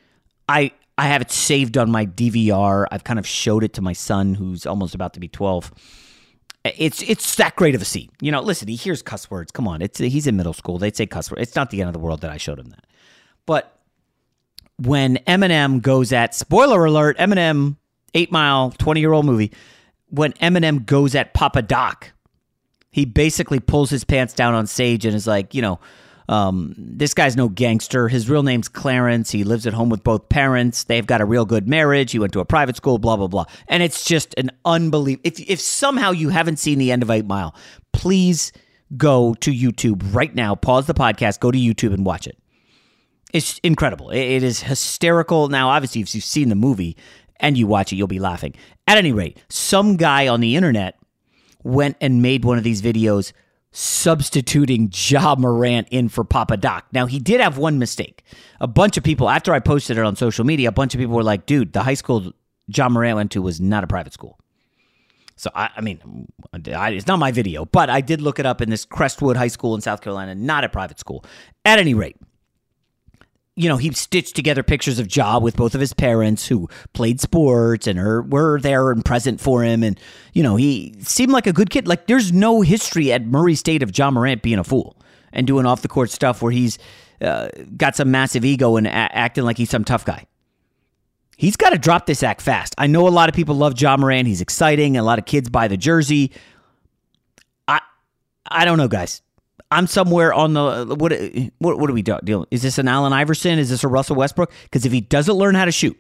I 0.48 0.72
I 0.98 1.08
have 1.08 1.22
it 1.22 1.32
saved 1.32 1.78
on 1.78 1.90
my 1.90 2.06
DVR. 2.06 2.86
I've 2.92 3.06
kind 3.06 3.20
of 3.20 3.26
showed 3.26 3.64
it 3.64 3.74
to 3.76 3.82
my 3.82 3.94
son 3.94 4.34
who's 4.34 4.66
almost 4.66 4.94
about 4.94 5.14
to 5.14 5.22
be 5.22 5.30
12. 5.30 5.72
It's 6.66 7.02
it's 7.04 7.36
that 7.36 7.56
great 7.56 7.74
of 7.74 7.82
a 7.82 7.86
scene. 7.86 8.10
You 8.20 8.34
know, 8.34 8.42
listen, 8.42 8.68
he 8.68 8.76
hears 8.76 9.02
cuss 9.02 9.32
words. 9.32 9.50
Come 9.52 9.66
on, 9.66 9.82
it's 9.82 10.00
he's 10.00 10.28
in 10.28 10.36
middle 10.36 10.52
school. 10.52 10.78
They'd 10.78 10.98
say 10.98 11.06
cuss 11.06 11.32
words. 11.32 11.42
It's 11.42 11.56
not 11.56 11.70
the 11.70 11.80
end 11.80 11.88
of 11.88 11.94
the 11.94 12.00
world 12.00 12.20
that 12.22 12.32
I 12.32 12.38
showed 12.38 12.60
him 12.60 12.70
that. 12.72 12.86
But 13.46 13.80
when 14.78 15.18
Eminem 15.26 15.82
goes 15.82 16.12
at 16.12 16.36
spoiler 16.36 16.84
alert, 16.84 17.18
Eminem, 17.18 17.78
eight 18.14 18.32
mile, 18.32 18.72
20 18.72 19.00
year 19.00 19.14
old 19.14 19.26
movie, 19.26 19.52
when 20.10 20.34
Eminem 20.34 20.86
goes 20.86 21.16
at 21.16 21.34
Papa 21.34 21.62
Doc, 21.62 22.12
he 22.92 23.06
basically 23.06 23.60
pulls 23.60 23.90
his 23.90 24.04
pants 24.04 24.34
down 24.34 24.54
on 24.54 24.68
stage 24.68 25.06
and 25.06 25.16
is 25.16 25.28
like, 25.28 25.54
you 25.54 25.62
know, 25.62 25.80
um, 26.28 26.76
this 26.78 27.16
guy's 27.16 27.36
no 27.36 27.50
gangster. 27.50 28.08
His 28.08 28.30
real 28.30 28.44
name's 28.44 28.68
Clarence. 28.68 29.32
He 29.32 29.44
lives 29.44 29.66
at 29.66 29.74
home 29.74 29.90
with 29.90 30.04
both 30.04 30.30
parents. 30.30 30.84
They've 30.84 31.06
got 31.06 31.22
a 31.22 31.26
real 31.26 31.44
good 31.44 31.68
marriage. 31.68 32.12
He 32.12 32.20
went 32.20 32.34
to 32.34 32.40
a 32.40 32.46
private 32.46 32.76
school, 32.76 33.00
blah, 33.00 33.18
blah, 33.18 33.28
blah. 33.28 33.46
And 33.68 33.82
it's 33.82 34.04
just 34.04 34.36
an 34.38 34.52
unbelievable. 34.64 35.24
If, 35.24 35.40
if 35.40 35.60
somehow 35.60 36.12
you 36.12 36.30
haven't 36.30 36.58
seen 36.58 36.78
the 36.78 36.92
end 36.92 37.02
of 37.02 37.10
Eight 37.10 37.26
Mile, 37.26 37.56
please 37.94 38.52
go 38.96 39.34
to 39.36 39.52
YouTube 39.52 40.14
right 40.14 40.34
now, 40.34 40.54
pause 40.54 40.86
the 40.86 40.94
podcast, 40.94 41.40
go 41.40 41.50
to 41.50 41.58
YouTube 41.58 41.94
and 41.94 42.06
watch 42.06 42.28
it. 42.28 42.38
It's 43.34 43.60
incredible. 43.60 44.12
It, 44.12 44.20
it 44.20 44.44
is 44.44 44.62
hysterical. 44.62 45.50
Now, 45.50 45.70
obviously, 45.70 46.02
if 46.02 46.14
you've 46.14 46.24
seen 46.24 46.50
the 46.50 46.56
movie 46.56 46.96
and 47.40 47.58
you 47.58 47.68
watch 47.68 47.92
it, 47.92 47.96
you'll 47.96 48.08
be 48.08 48.20
laughing. 48.20 48.54
At 48.88 48.98
any 48.98 49.12
rate, 49.12 49.44
some 49.50 49.98
guy 49.98 50.28
on 50.28 50.42
the 50.42 50.56
internet 50.56 51.00
went 51.64 51.98
and 52.02 52.22
made 52.22 52.46
one 52.46 52.58
of 52.58 52.64
these 52.64 52.82
videos 52.82 53.32
substituting 53.72 54.92
Ja 54.94 55.36
Morant 55.36 55.88
in 55.90 56.10
for 56.10 56.24
Papa 56.24 56.58
Doc. 56.58 56.86
Now, 56.92 57.06
he 57.06 57.20
did 57.20 57.40
have 57.40 57.58
one 57.58 57.78
mistake. 57.78 58.24
A 58.60 58.68
bunch 58.68 58.98
of 58.98 59.04
people, 59.04 59.30
after 59.30 59.54
I 59.54 59.60
posted 59.60 59.98
it 59.98 60.04
on 60.04 60.16
social 60.16 60.44
media, 60.44 60.70
a 60.70 60.72
bunch 60.72 60.96
of 60.96 61.00
people 61.00 61.16
were 61.16 61.24
like, 61.24 61.46
dude, 61.46 61.74
the 61.74 61.84
high 61.84 61.94
school 61.94 62.34
Ja 62.68 62.90
Morant 62.90 63.16
went 63.16 63.32
to 63.32 63.42
was 63.42 63.62
not 63.62 63.84
a 63.84 63.88
private 63.88 64.14
school. 64.14 64.40
So, 65.36 65.50
I, 65.56 65.70
I 65.78 65.82
mean, 65.82 66.28
I, 66.54 66.90
it's 66.92 67.08
not 67.08 67.18
my 67.18 67.32
video, 67.32 67.64
but 67.64 67.90
I 67.90 68.02
did 68.02 68.22
look 68.22 68.40
it 68.40 68.46
up 68.46 68.60
in 68.60 68.70
this 68.70 68.84
Crestwood 68.84 69.38
High 69.38 69.48
School 69.48 69.74
in 69.74 69.82
South 69.82 70.02
Carolina, 70.02 70.36
not 70.36 70.66
a 70.66 70.70
private 70.70 71.00
school. 71.00 71.24
At 71.64 71.80
any 71.80 71.94
rate, 71.94 72.18
you 73.60 73.68
know, 73.68 73.76
he 73.76 73.92
stitched 73.92 74.38
together 74.38 74.64
pictures 74.64 75.00
of 75.00 75.14
Ja 75.14 75.38
with 75.38 75.58
both 75.58 75.76
of 75.76 75.82
his 75.82 75.92
parents 75.92 76.48
who 76.48 76.70
played 76.94 77.20
sports 77.20 77.88
and 77.88 78.00
are, 78.00 78.22
were 78.22 78.58
there 78.62 78.90
and 78.90 79.04
present 79.04 79.42
for 79.42 79.64
him. 79.64 79.84
And, 79.84 80.00
you 80.34 80.42
know, 80.42 80.56
he 80.56 80.96
seemed 81.02 81.34
like 81.34 81.46
a 81.46 81.52
good 81.52 81.70
kid. 81.70 81.86
Like, 81.86 82.08
there's 82.08 82.32
no 82.32 82.62
history 82.62 83.12
at 83.12 83.26
Murray 83.26 83.56
State 83.56 83.84
of 83.84 83.96
Ja 83.98 84.12
Morant 84.12 84.42
being 84.42 84.60
a 84.60 84.64
fool 84.64 84.96
and 85.34 85.46
doing 85.46 85.66
off 85.66 85.82
the 85.82 85.90
court 85.90 86.10
stuff 86.10 86.42
where 86.42 86.54
he's 86.54 86.80
uh, 87.20 87.50
got 87.76 87.98
some 87.98 88.10
massive 88.12 88.46
ego 88.46 88.78
and 88.78 88.88
a- 88.88 88.92
acting 88.92 89.44
like 89.44 89.58
he's 89.58 89.70
some 89.70 89.84
tough 89.84 90.06
guy. 90.06 90.26
He's 91.36 91.58
got 91.58 91.72
to 91.72 91.78
drop 91.78 92.06
this 92.06 92.24
act 92.24 92.42
fast. 92.42 92.74
I 92.78 92.88
know 92.88 93.10
a 93.10 93.10
lot 93.10 93.28
of 93.28 93.36
people 93.36 93.56
love 93.56 93.80
Ja 93.80 93.98
Morant. 93.98 94.26
He's 94.26 94.40
exciting. 94.40 94.96
A 94.96 95.04
lot 95.04 95.20
of 95.20 95.26
kids 95.26 95.50
buy 95.50 95.68
the 95.68 95.76
jersey. 95.76 96.32
I, 97.68 97.82
I 98.50 98.64
don't 98.64 98.78
know, 98.78 98.88
guys. 98.88 99.22
I'm 99.72 99.88
somewhere 99.88 100.34
on 100.34 100.54
the 100.54 100.96
what 100.96 101.14
what 101.60 101.80
what 101.80 101.90
are 101.90 101.94
we 101.94 102.02
doing? 102.02 102.46
Is 102.50 102.64
this 102.64 102.78
an 102.78 102.88
Allen 102.88 103.14
Iverson? 103.14 103.60
Is 103.60 103.70
this 103.70 103.84
a 103.84 103.88
Russell 103.88 104.16
Westbrook? 104.16 104.52
Because 104.64 104.86
if 104.86 104.92
he 104.92 105.02
doesn't 105.02 105.36
learn 105.36 105.54
how 105.56 105.66
to 105.66 105.72
shoot, 105.72 106.00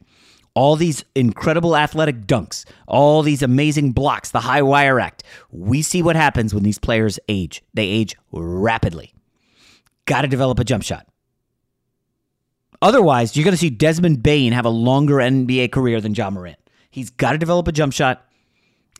all 0.56 0.76
these 0.76 1.06
incredible 1.16 1.78
athletic 1.78 2.26
dunks, 2.26 2.66
all 2.88 3.22
these 3.22 3.44
amazing 3.44 3.92
blocks, 3.92 4.32
the 4.32 4.40
high 4.40 4.62
wire 4.62 5.00
act, 5.00 5.24
we 5.52 5.82
see 5.82 6.02
what 6.02 6.16
happens 6.16 6.54
when 6.54 6.64
these 6.64 6.80
players 6.80 7.20
age. 7.30 7.64
They 7.74 7.86
age 7.86 8.16
rapidly. 8.32 9.14
Got 10.06 10.24
to 10.24 10.28
develop 10.28 10.58
a 10.60 10.64
jump 10.64 10.84
shot. 10.84 11.08
Otherwise, 12.82 13.36
you're 13.36 13.44
going 13.44 13.54
to 13.54 13.58
see 13.58 13.70
Desmond 13.70 14.24
Bane 14.24 14.54
have 14.54 14.66
a 14.66 14.70
longer 14.70 15.16
NBA 15.16 15.72
career 15.72 16.02
than 16.02 16.16
Ja 16.16 16.30
Morant. 16.30 16.58
He's 16.90 17.10
got 17.10 17.34
to 17.34 17.38
develop 17.38 17.68
a 17.68 17.72
jump 17.72 17.94
shot 17.94 18.26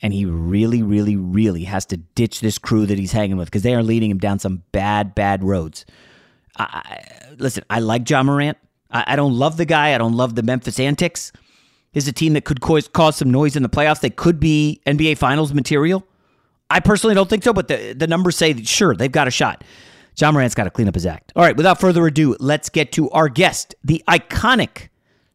and 0.02 0.14
he 0.14 0.26
really, 0.26 0.82
really, 0.82 1.16
really 1.16 1.64
has 1.66 1.86
to 1.88 1.98
ditch 1.98 2.40
this 2.42 2.58
crew 2.58 2.86
that 2.86 2.98
he's 2.98 3.12
hanging 3.12 3.38
with 3.38 3.48
because 3.48 3.64
they 3.64 3.76
are 3.76 3.84
leading 3.84 4.10
him 4.10 4.18
down 4.18 4.40
some 4.40 4.64
bad, 4.72 5.14
bad 5.14 5.44
roads. 5.44 5.86
I, 6.58 7.00
listen, 7.38 7.64
I 7.70 7.80
like 7.80 8.10
Ja 8.10 8.24
Morant. 8.24 8.58
I, 8.92 9.04
I, 9.08 9.16
don't 9.16 9.34
love 9.34 9.58
the 9.58 9.66
guy. 9.66 9.94
I 9.94 9.98
don't 9.98 10.16
love 10.16 10.36
the 10.36 10.44
Memphis 10.44 10.80
antics. 10.80 11.32
Is 11.94 12.08
a 12.08 12.14
team 12.14 12.34
that 12.34 12.46
could 12.46 12.62
cause, 12.62 12.88
cause 12.88 13.16
some 13.16 13.32
noise 13.32 13.56
in 13.56 13.64
the 13.64 13.70
playoffs. 13.70 14.02
They 14.02 14.12
could 14.12 14.40
be 14.40 14.80
NBA 14.86 15.18
Finals 15.18 15.54
material. 15.54 16.06
I 16.70 16.82
personally 16.82 17.16
don't 17.16 17.28
think 17.28 17.44
so, 17.44 17.52
but 17.52 17.68
the, 17.68 17.94
the 17.94 18.06
numbers 18.06 18.38
say 18.38 18.54
that 18.54 18.68
sure, 18.68 18.96
they've 18.96 19.12
got 19.12 19.28
a 19.28 19.32
shot. 19.32 19.64
Ja 20.16 20.32
Morant's 20.32 20.54
got 20.54 20.66
to 20.66 20.70
clean 20.70 20.88
up 20.88 20.94
his 20.94 21.06
act. 21.06 21.34
All 21.36 21.44
right, 21.44 21.58
without 21.58 21.80
further 21.80 22.06
ado, 22.06 22.36
let's 22.40 22.70
get 22.70 22.92
to 22.92 23.10
our 23.10 23.28
guest, 23.28 23.74
the 23.84 24.04
iconic 24.08 24.90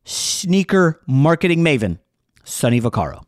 sneaker 0.05 1.01
marketing 1.09 1.65
maven, 1.65 1.99
Sonny 2.45 2.81
Vaccaro. 2.81 3.25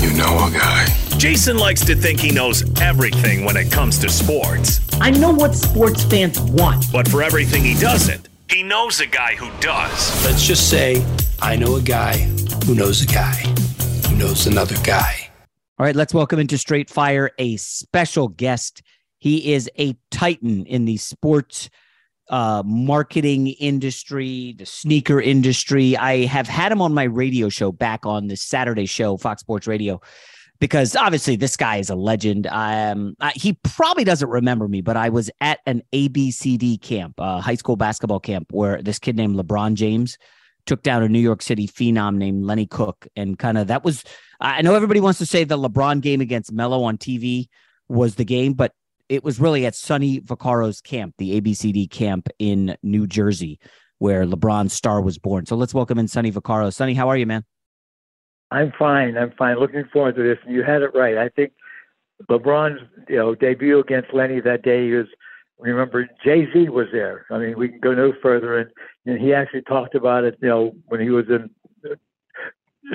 You 0.00 0.12
know 0.12 0.46
a 0.46 0.50
guy. 0.50 0.86
Jason 1.16 1.56
likes 1.56 1.84
to 1.86 1.94
think 1.94 2.20
he 2.20 2.30
knows 2.30 2.62
everything 2.80 3.44
when 3.44 3.56
it 3.56 3.72
comes 3.72 3.98
to 4.00 4.08
sports. 4.08 4.80
I 5.00 5.10
know 5.10 5.32
what 5.32 5.54
sports 5.54 6.04
fans 6.04 6.38
want. 6.40 6.92
But 6.92 7.08
for 7.08 7.22
everything 7.22 7.64
he 7.64 7.74
doesn't, 7.74 8.28
he 8.50 8.62
knows 8.62 9.00
a 9.00 9.06
guy 9.06 9.34
who 9.34 9.50
does. 9.60 10.24
Let's 10.24 10.46
just 10.46 10.68
say 10.68 11.04
I 11.40 11.56
know 11.56 11.76
a 11.76 11.82
guy 11.82 12.16
who 12.66 12.74
knows 12.74 13.02
a 13.02 13.06
guy 13.06 13.34
who 14.08 14.16
knows 14.16 14.46
another 14.46 14.76
guy. 14.84 15.30
All 15.78 15.86
right, 15.86 15.96
let's 15.96 16.14
welcome 16.14 16.38
into 16.38 16.58
Straight 16.58 16.90
Fire 16.90 17.30
a 17.38 17.56
special 17.56 18.28
guest. 18.28 18.82
He 19.18 19.52
is 19.52 19.70
a 19.78 19.96
titan 20.10 20.66
in 20.66 20.84
the 20.84 20.98
sports 20.98 21.70
uh, 22.28 22.62
marketing 22.64 23.48
industry, 23.48 24.54
the 24.58 24.66
sneaker 24.66 25.20
industry. 25.20 25.96
I 25.96 26.26
have 26.26 26.48
had 26.48 26.72
him 26.72 26.82
on 26.82 26.94
my 26.94 27.04
radio 27.04 27.48
show 27.48 27.72
back 27.72 28.04
on 28.04 28.26
the 28.26 28.36
Saturday 28.36 28.86
show, 28.86 29.16
Fox 29.16 29.40
Sports 29.40 29.66
Radio, 29.66 30.00
because 30.58 30.96
obviously 30.96 31.36
this 31.36 31.56
guy 31.56 31.76
is 31.76 31.90
a 31.90 31.94
legend. 31.94 32.46
Um, 32.48 33.16
I, 33.20 33.32
he 33.34 33.54
probably 33.62 34.04
doesn't 34.04 34.28
remember 34.28 34.68
me, 34.68 34.80
but 34.80 34.96
I 34.96 35.08
was 35.08 35.30
at 35.40 35.60
an 35.66 35.82
ABCD 35.92 36.80
camp, 36.80 37.14
a 37.18 37.40
high 37.40 37.54
school 37.54 37.76
basketball 37.76 38.20
camp, 38.20 38.48
where 38.50 38.82
this 38.82 38.98
kid 38.98 39.16
named 39.16 39.36
LeBron 39.36 39.74
James 39.74 40.18
took 40.66 40.82
down 40.82 41.02
a 41.02 41.08
New 41.08 41.20
York 41.20 41.42
City 41.42 41.68
phenom 41.68 42.16
named 42.16 42.44
Lenny 42.44 42.66
Cooke. 42.66 43.06
and 43.14 43.38
kind 43.38 43.58
of 43.58 43.68
that 43.68 43.84
was. 43.84 44.04
I 44.40 44.60
know 44.60 44.74
everybody 44.74 45.00
wants 45.00 45.18
to 45.20 45.26
say 45.26 45.44
the 45.44 45.56
LeBron 45.56 46.02
game 46.02 46.20
against 46.20 46.52
Melo 46.52 46.82
on 46.82 46.98
TV 46.98 47.48
was 47.88 48.16
the 48.16 48.24
game, 48.24 48.52
but 48.52 48.72
it 49.08 49.24
was 49.24 49.40
really 49.40 49.66
at 49.66 49.74
Sonny 49.74 50.20
Vaccaro's 50.20 50.80
camp, 50.80 51.14
the 51.18 51.40
ABCD 51.40 51.90
camp 51.90 52.28
in 52.38 52.76
New 52.82 53.06
Jersey, 53.06 53.58
where 53.98 54.24
LeBron's 54.24 54.72
star 54.72 55.00
was 55.00 55.18
born. 55.18 55.46
So 55.46 55.56
let's 55.56 55.74
welcome 55.74 55.98
in 55.98 56.08
Sonny 56.08 56.32
Vaccaro. 56.32 56.72
Sonny, 56.72 56.94
how 56.94 57.08
are 57.08 57.16
you, 57.16 57.26
man? 57.26 57.44
I'm 58.50 58.72
fine. 58.78 59.16
I'm 59.16 59.32
fine. 59.38 59.58
Looking 59.58 59.84
forward 59.92 60.16
to 60.16 60.22
this. 60.22 60.38
You 60.46 60.62
had 60.62 60.82
it 60.82 60.90
right. 60.94 61.16
I 61.16 61.28
think 61.30 61.52
LeBron's 62.30 62.80
you 63.08 63.16
know 63.16 63.34
debut 63.34 63.78
against 63.78 64.12
Lenny 64.12 64.40
that 64.40 64.62
day 64.62 64.90
was. 64.90 65.06
Remember, 65.58 66.06
Jay 66.22 66.46
Z 66.52 66.68
was 66.68 66.88
there. 66.92 67.24
I 67.30 67.38
mean, 67.38 67.58
we 67.58 67.70
can 67.70 67.80
go 67.80 67.94
no 67.94 68.12
further, 68.22 68.58
and, 68.58 68.70
and 69.06 69.18
he 69.18 69.32
actually 69.32 69.62
talked 69.62 69.94
about 69.94 70.24
it. 70.24 70.36
You 70.42 70.48
know, 70.48 70.72
when 70.88 71.00
he 71.00 71.08
was 71.08 71.24
in 71.30 71.48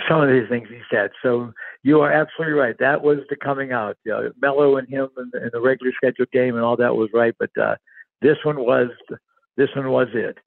some 0.07 0.21
of 0.21 0.29
these 0.29 0.47
things 0.49 0.67
he 0.69 0.79
said. 0.89 1.11
So 1.21 1.53
you 1.83 2.01
are 2.01 2.11
absolutely 2.11 2.53
right. 2.53 2.75
That 2.79 3.01
was 3.01 3.19
the 3.29 3.35
coming 3.35 3.71
out. 3.71 3.97
You 4.05 4.11
know, 4.11 4.31
Melo 4.41 4.77
and 4.77 4.87
him 4.87 5.09
and, 5.17 5.33
and 5.33 5.51
the 5.51 5.61
regular 5.61 5.91
scheduled 5.95 6.31
game 6.31 6.55
and 6.55 6.63
all 6.63 6.77
that 6.77 6.95
was 6.95 7.09
right, 7.13 7.35
but 7.39 7.49
uh, 7.61 7.75
this 8.21 8.37
one 8.43 8.59
was 8.59 8.89
this 9.57 9.69
one 9.75 9.89
was 9.89 10.07
it. 10.13 10.37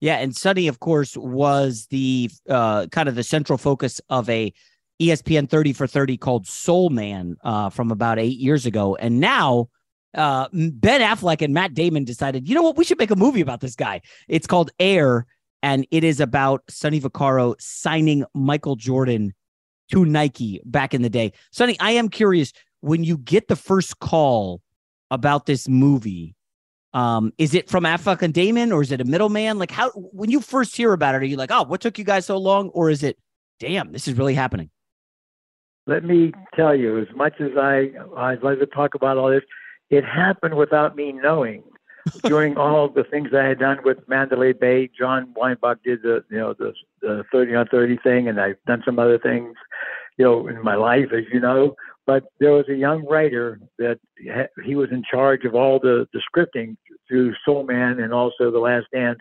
Yeah, 0.00 0.16
and 0.16 0.34
Sonny, 0.34 0.66
of 0.66 0.80
course, 0.80 1.16
was 1.16 1.86
the 1.90 2.30
uh, 2.48 2.86
kind 2.86 3.08
of 3.08 3.14
the 3.14 3.22
central 3.22 3.58
focus 3.58 4.00
of 4.08 4.28
a 4.30 4.52
ESPN 5.00 5.48
30 5.48 5.72
for 5.72 5.86
30 5.86 6.16
called 6.16 6.46
Sole 6.46 6.90
Man 6.90 7.36
uh, 7.42 7.70
from 7.70 7.90
about 7.90 8.18
eight 8.18 8.38
years 8.38 8.66
ago. 8.66 8.96
And 8.96 9.20
now 9.20 9.68
uh, 10.14 10.48
Ben 10.52 11.00
Affleck 11.00 11.42
and 11.42 11.54
Matt 11.54 11.74
Damon 11.74 12.04
decided, 12.04 12.48
you 12.48 12.54
know 12.54 12.62
what, 12.62 12.76
we 12.76 12.84
should 12.84 12.98
make 12.98 13.10
a 13.10 13.16
movie 13.16 13.40
about 13.40 13.60
this 13.60 13.76
guy. 13.76 14.02
It's 14.28 14.46
called 14.46 14.70
Air, 14.78 15.26
and 15.62 15.86
it 15.90 16.04
is 16.04 16.20
about 16.20 16.62
Sonny 16.68 17.00
Vaccaro 17.00 17.54
signing 17.60 18.24
Michael 18.34 18.76
Jordan 18.76 19.34
to 19.90 20.04
Nike 20.04 20.60
back 20.64 20.94
in 20.94 21.02
the 21.02 21.10
day. 21.10 21.32
Sonny, 21.50 21.78
I 21.80 21.90
am 21.92 22.08
curious 22.08 22.52
when 22.80 23.04
you 23.04 23.18
get 23.18 23.48
the 23.48 23.56
first 23.56 23.98
call 23.98 24.62
about 25.10 25.46
this 25.46 25.68
movie, 25.68 26.34
Um, 26.92 27.32
is 27.38 27.54
it 27.54 27.68
from 27.68 27.84
Affleck 27.84 28.22
and 28.22 28.34
Damon, 28.34 28.72
or 28.72 28.82
is 28.82 28.90
it 28.90 29.00
a 29.00 29.04
middleman? 29.04 29.58
Like, 29.58 29.70
how 29.70 29.90
when 29.90 30.30
you 30.30 30.40
first 30.40 30.76
hear 30.76 30.92
about 30.92 31.14
it, 31.14 31.22
are 31.22 31.24
you 31.24 31.36
like, 31.36 31.52
oh, 31.52 31.62
what 31.62 31.80
took 31.80 31.98
you 31.98 32.04
guys 32.04 32.26
so 32.26 32.36
long, 32.36 32.70
or 32.70 32.90
is 32.90 33.02
it, 33.02 33.16
damn, 33.60 33.92
this 33.92 34.08
is 34.08 34.14
really 34.14 34.34
happening? 34.34 34.70
Let 35.86 36.04
me 36.04 36.32
tell 36.54 36.74
you, 36.74 36.98
as 36.98 37.08
much 37.14 37.34
as 37.40 37.52
I 37.56 37.90
I'd 38.16 38.42
like 38.42 38.58
to 38.58 38.66
talk 38.66 38.94
about 38.94 39.18
all 39.18 39.30
this, 39.30 39.42
it 39.88 40.04
happened 40.04 40.56
without 40.56 40.96
me 40.96 41.12
knowing. 41.12 41.62
During 42.24 42.56
all 42.56 42.88
the 42.88 43.04
things 43.04 43.28
I 43.34 43.44
had 43.44 43.58
done 43.58 43.78
with 43.84 43.98
Mandalay 44.08 44.52
Bay, 44.52 44.90
Jon 44.98 45.32
Weinbach 45.36 45.82
did 45.84 46.02
the 46.02 46.24
you 46.30 46.38
know 46.38 46.54
the, 46.54 46.72
the 47.02 47.24
30 47.30 47.54
on 47.54 47.66
30 47.66 47.98
thing, 48.02 48.28
and 48.28 48.40
I've 48.40 48.62
done 48.66 48.82
some 48.84 48.98
other 48.98 49.18
things, 49.18 49.54
you 50.16 50.24
know, 50.24 50.48
in 50.48 50.62
my 50.62 50.76
life, 50.76 51.12
as 51.12 51.24
you 51.32 51.40
know. 51.40 51.74
But 52.06 52.24
there 52.40 52.52
was 52.52 52.68
a 52.68 52.74
young 52.74 53.04
writer 53.06 53.60
that 53.78 53.98
he 54.64 54.74
was 54.74 54.88
in 54.90 55.02
charge 55.08 55.44
of 55.44 55.54
all 55.54 55.78
the, 55.78 56.08
the 56.12 56.20
scripting 56.20 56.76
through 57.06 57.34
Sole 57.44 57.64
Man 57.64 58.00
and 58.00 58.12
also 58.12 58.50
The 58.50 58.58
Last 58.58 58.86
Dance, 58.92 59.20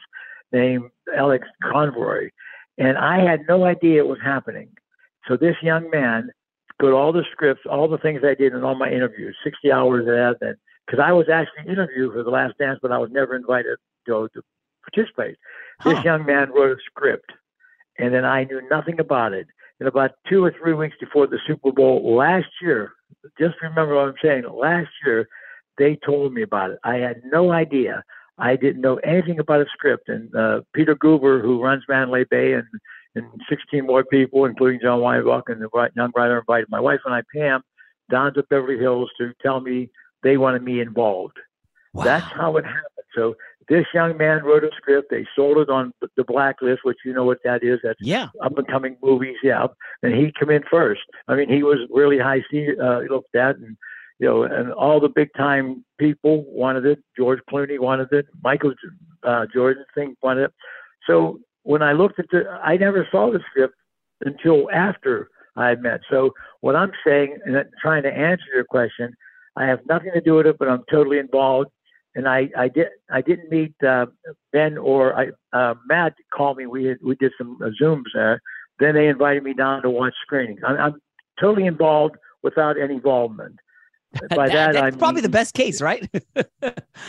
named 0.52 0.90
Alex 1.16 1.48
Convery. 1.64 2.32
And 2.78 2.98
I 2.98 3.20
had 3.20 3.42
no 3.48 3.66
idea 3.66 4.00
it 4.02 4.08
was 4.08 4.20
happening. 4.24 4.70
So 5.28 5.36
this 5.38 5.56
young 5.62 5.90
man 5.90 6.32
got 6.80 6.94
all 6.94 7.12
the 7.12 7.26
scripts, 7.32 7.64
all 7.70 7.88
the 7.88 7.98
things 7.98 8.22
I 8.24 8.34
did 8.34 8.54
in 8.54 8.64
all 8.64 8.76
my 8.76 8.90
interviews, 8.90 9.36
60 9.44 9.72
hours 9.72 10.02
of 10.08 10.40
that, 10.40 10.56
because 10.90 11.04
I 11.06 11.12
was 11.12 11.28
actually 11.30 11.72
interviewed 11.72 12.14
for 12.14 12.24
The 12.24 12.32
Last 12.32 12.58
Dance, 12.58 12.80
but 12.82 12.92
I 12.92 12.98
was 12.98 13.12
never 13.12 13.36
invited 13.36 13.78
to, 14.08 14.30
to 14.34 14.42
participate. 14.92 15.38
Huh. 15.80 15.94
This 15.94 16.04
young 16.04 16.26
man 16.26 16.52
wrote 16.52 16.72
a 16.72 16.82
script, 16.86 17.32
and 18.00 18.14
then 18.14 18.26
I 18.26 18.46
knew 18.46 18.62
nothing 18.70 19.00
about 19.00 19.34
it. 19.34 19.48
And 19.80 19.88
about 19.88 20.12
two 20.28 20.44
or 20.44 20.54
three 20.60 20.74
weeks 20.74 20.96
before 21.00 21.28
the 21.28 21.40
Super 21.48 21.72
Bowl 21.72 22.16
last 22.16 22.50
year, 22.62 22.94
just 23.40 23.56
remember 23.62 23.96
what 23.96 24.10
I'm 24.10 24.16
saying, 24.22 24.44
last 24.52 24.90
year, 25.06 25.28
they 25.78 25.98
told 26.06 26.34
me 26.34 26.42
about 26.42 26.72
it. 26.72 26.80
I 26.84 26.96
had 26.96 27.22
no 27.24 27.52
idea. 27.52 28.04
I 28.38 28.56
didn't 28.56 28.82
know 28.82 28.96
anything 28.98 29.40
about 29.40 29.62
a 29.62 29.66
script. 29.72 30.10
And 30.10 30.34
uh, 30.36 30.62
Peter 30.74 30.96
Guber, 30.96 31.42
who 31.42 31.64
runs 31.64 31.84
Mandalay 31.88 32.26
Bay 32.30 32.54
and, 32.54 32.66
and 33.16 33.26
16 33.48 33.86
more 33.86 34.04
people, 34.04 34.46
including 34.46 34.82
Jon 34.82 35.00
Weinbach 35.00 35.48
and 35.48 35.62
the 35.62 35.70
young 35.96 36.12
writer, 36.16 36.40
invited 36.40 36.68
my 36.70 36.80
wife 36.80 37.00
and 37.06 37.14
I, 37.14 37.22
Pam, 37.34 37.62
down 38.12 38.34
to 38.34 38.44
Beverly 38.50 38.78
Hills 38.78 39.10
to 39.18 39.32
tell 39.42 39.62
me 39.62 39.90
they 40.24 40.38
wanted 40.38 40.64
me 40.64 40.82
involved. 40.82 41.38
Wow. 41.94 42.04
That's 42.04 42.26
how 42.26 42.58
it 42.58 42.66
happened. 42.66 42.84
So 43.16 43.36
this 43.68 43.86
young 43.94 44.18
man 44.18 44.44
wrote 44.44 44.64
a 44.64 44.70
script. 44.76 45.10
They 45.12 45.26
sold 45.36 45.58
it 45.58 45.70
on 45.70 45.94
the 46.18 46.24
blacklist, 46.24 46.82
which 46.84 46.98
you 47.06 47.14
know 47.14 47.24
what 47.24 47.40
that 47.44 47.64
is. 47.64 47.80
That's 47.84 48.00
yeah. 48.02 48.28
up 48.42 48.58
and 48.58 48.68
coming 48.68 48.98
movies. 49.02 49.38
Yeah, 49.44 49.68
and 50.04 50.14
he 50.14 50.34
come 50.38 50.50
in 50.50 50.64
first. 50.70 51.02
I 51.28 51.36
mean, 51.36 51.50
he 51.50 51.64
was 51.64 51.80
really 51.92 52.18
high 52.18 52.44
C 52.52 52.70
uh, 52.82 53.02
looked 53.10 53.36
at, 53.36 53.58
and 53.58 53.78
you 54.20 54.28
know, 54.28 54.44
and 54.44 54.74
all 54.74 55.00
the 55.00 55.10
big 55.10 55.30
time 55.38 55.86
people 56.00 56.46
wanted 56.48 56.86
it. 56.86 57.00
George 57.18 57.40
Clooney 57.52 57.80
wanted 57.80 58.12
it. 58.12 58.26
Michael 58.44 58.74
uh, 59.24 59.46
Jordan 59.54 59.86
thing 59.96 60.16
wanted 60.22 60.46
it. 60.46 60.54
So 61.08 61.40
when 61.64 61.82
I 61.82 61.94
looked 61.94 62.20
at 62.20 62.26
the, 62.32 62.50
I 62.64 62.78
never 62.78 63.08
saw 63.12 63.32
the 63.32 63.40
script 63.50 63.76
until 64.22 64.70
after 64.72 65.30
I 65.56 65.76
met. 65.76 66.02
So 66.10 66.32
what 66.62 66.76
I'm 66.76 66.92
saying 67.06 67.38
and 67.46 67.64
trying 67.82 68.04
to 68.04 68.12
answer 68.12 68.46
your 68.54 68.66
question, 68.66 69.14
I 69.56 69.66
have 69.66 69.80
nothing 69.88 70.12
to 70.14 70.22
do 70.22 70.36
with 70.36 70.48
it, 70.48 70.58
but 70.58 70.68
I'm 70.68 70.84
totally 70.90 71.20
involved 71.20 71.70
and 72.16 72.28
I, 72.28 72.50
I 72.58 72.68
did 72.68 72.88
I 73.12 73.22
didn't 73.22 73.52
meet 73.52 73.74
uh, 73.84 74.08
Ben 74.52 74.78
or 74.78 75.16
I, 75.18 75.28
uh, 75.54 75.76
Matt 75.88 76.16
called 76.36 76.58
me. 76.58 76.66
We 76.66 76.86
had, 76.86 76.98
we 77.04 77.16
did 77.16 77.32
some 77.38 77.58
uh, 77.62 77.70
zooms 77.82 78.04
there. 78.14 78.42
Then 78.80 78.96
they 78.96 79.08
invited 79.08 79.44
me 79.44 79.54
down 79.54 79.82
to 79.84 79.90
watch 79.90 80.14
screenings. 80.22 80.60
I'm, 80.66 80.78
I'm 80.78 81.02
totally 81.40 81.68
involved 81.68 82.16
without 82.44 82.80
any 82.80 82.96
involvement. 82.96 83.56
By 84.36 84.48
that, 84.48 84.54
that 84.54 84.74
that's 84.74 84.94
I'm, 84.94 84.98
probably 84.98 85.22
the 85.22 85.30
best 85.30 85.54
case, 85.54 85.82
right? 85.82 86.10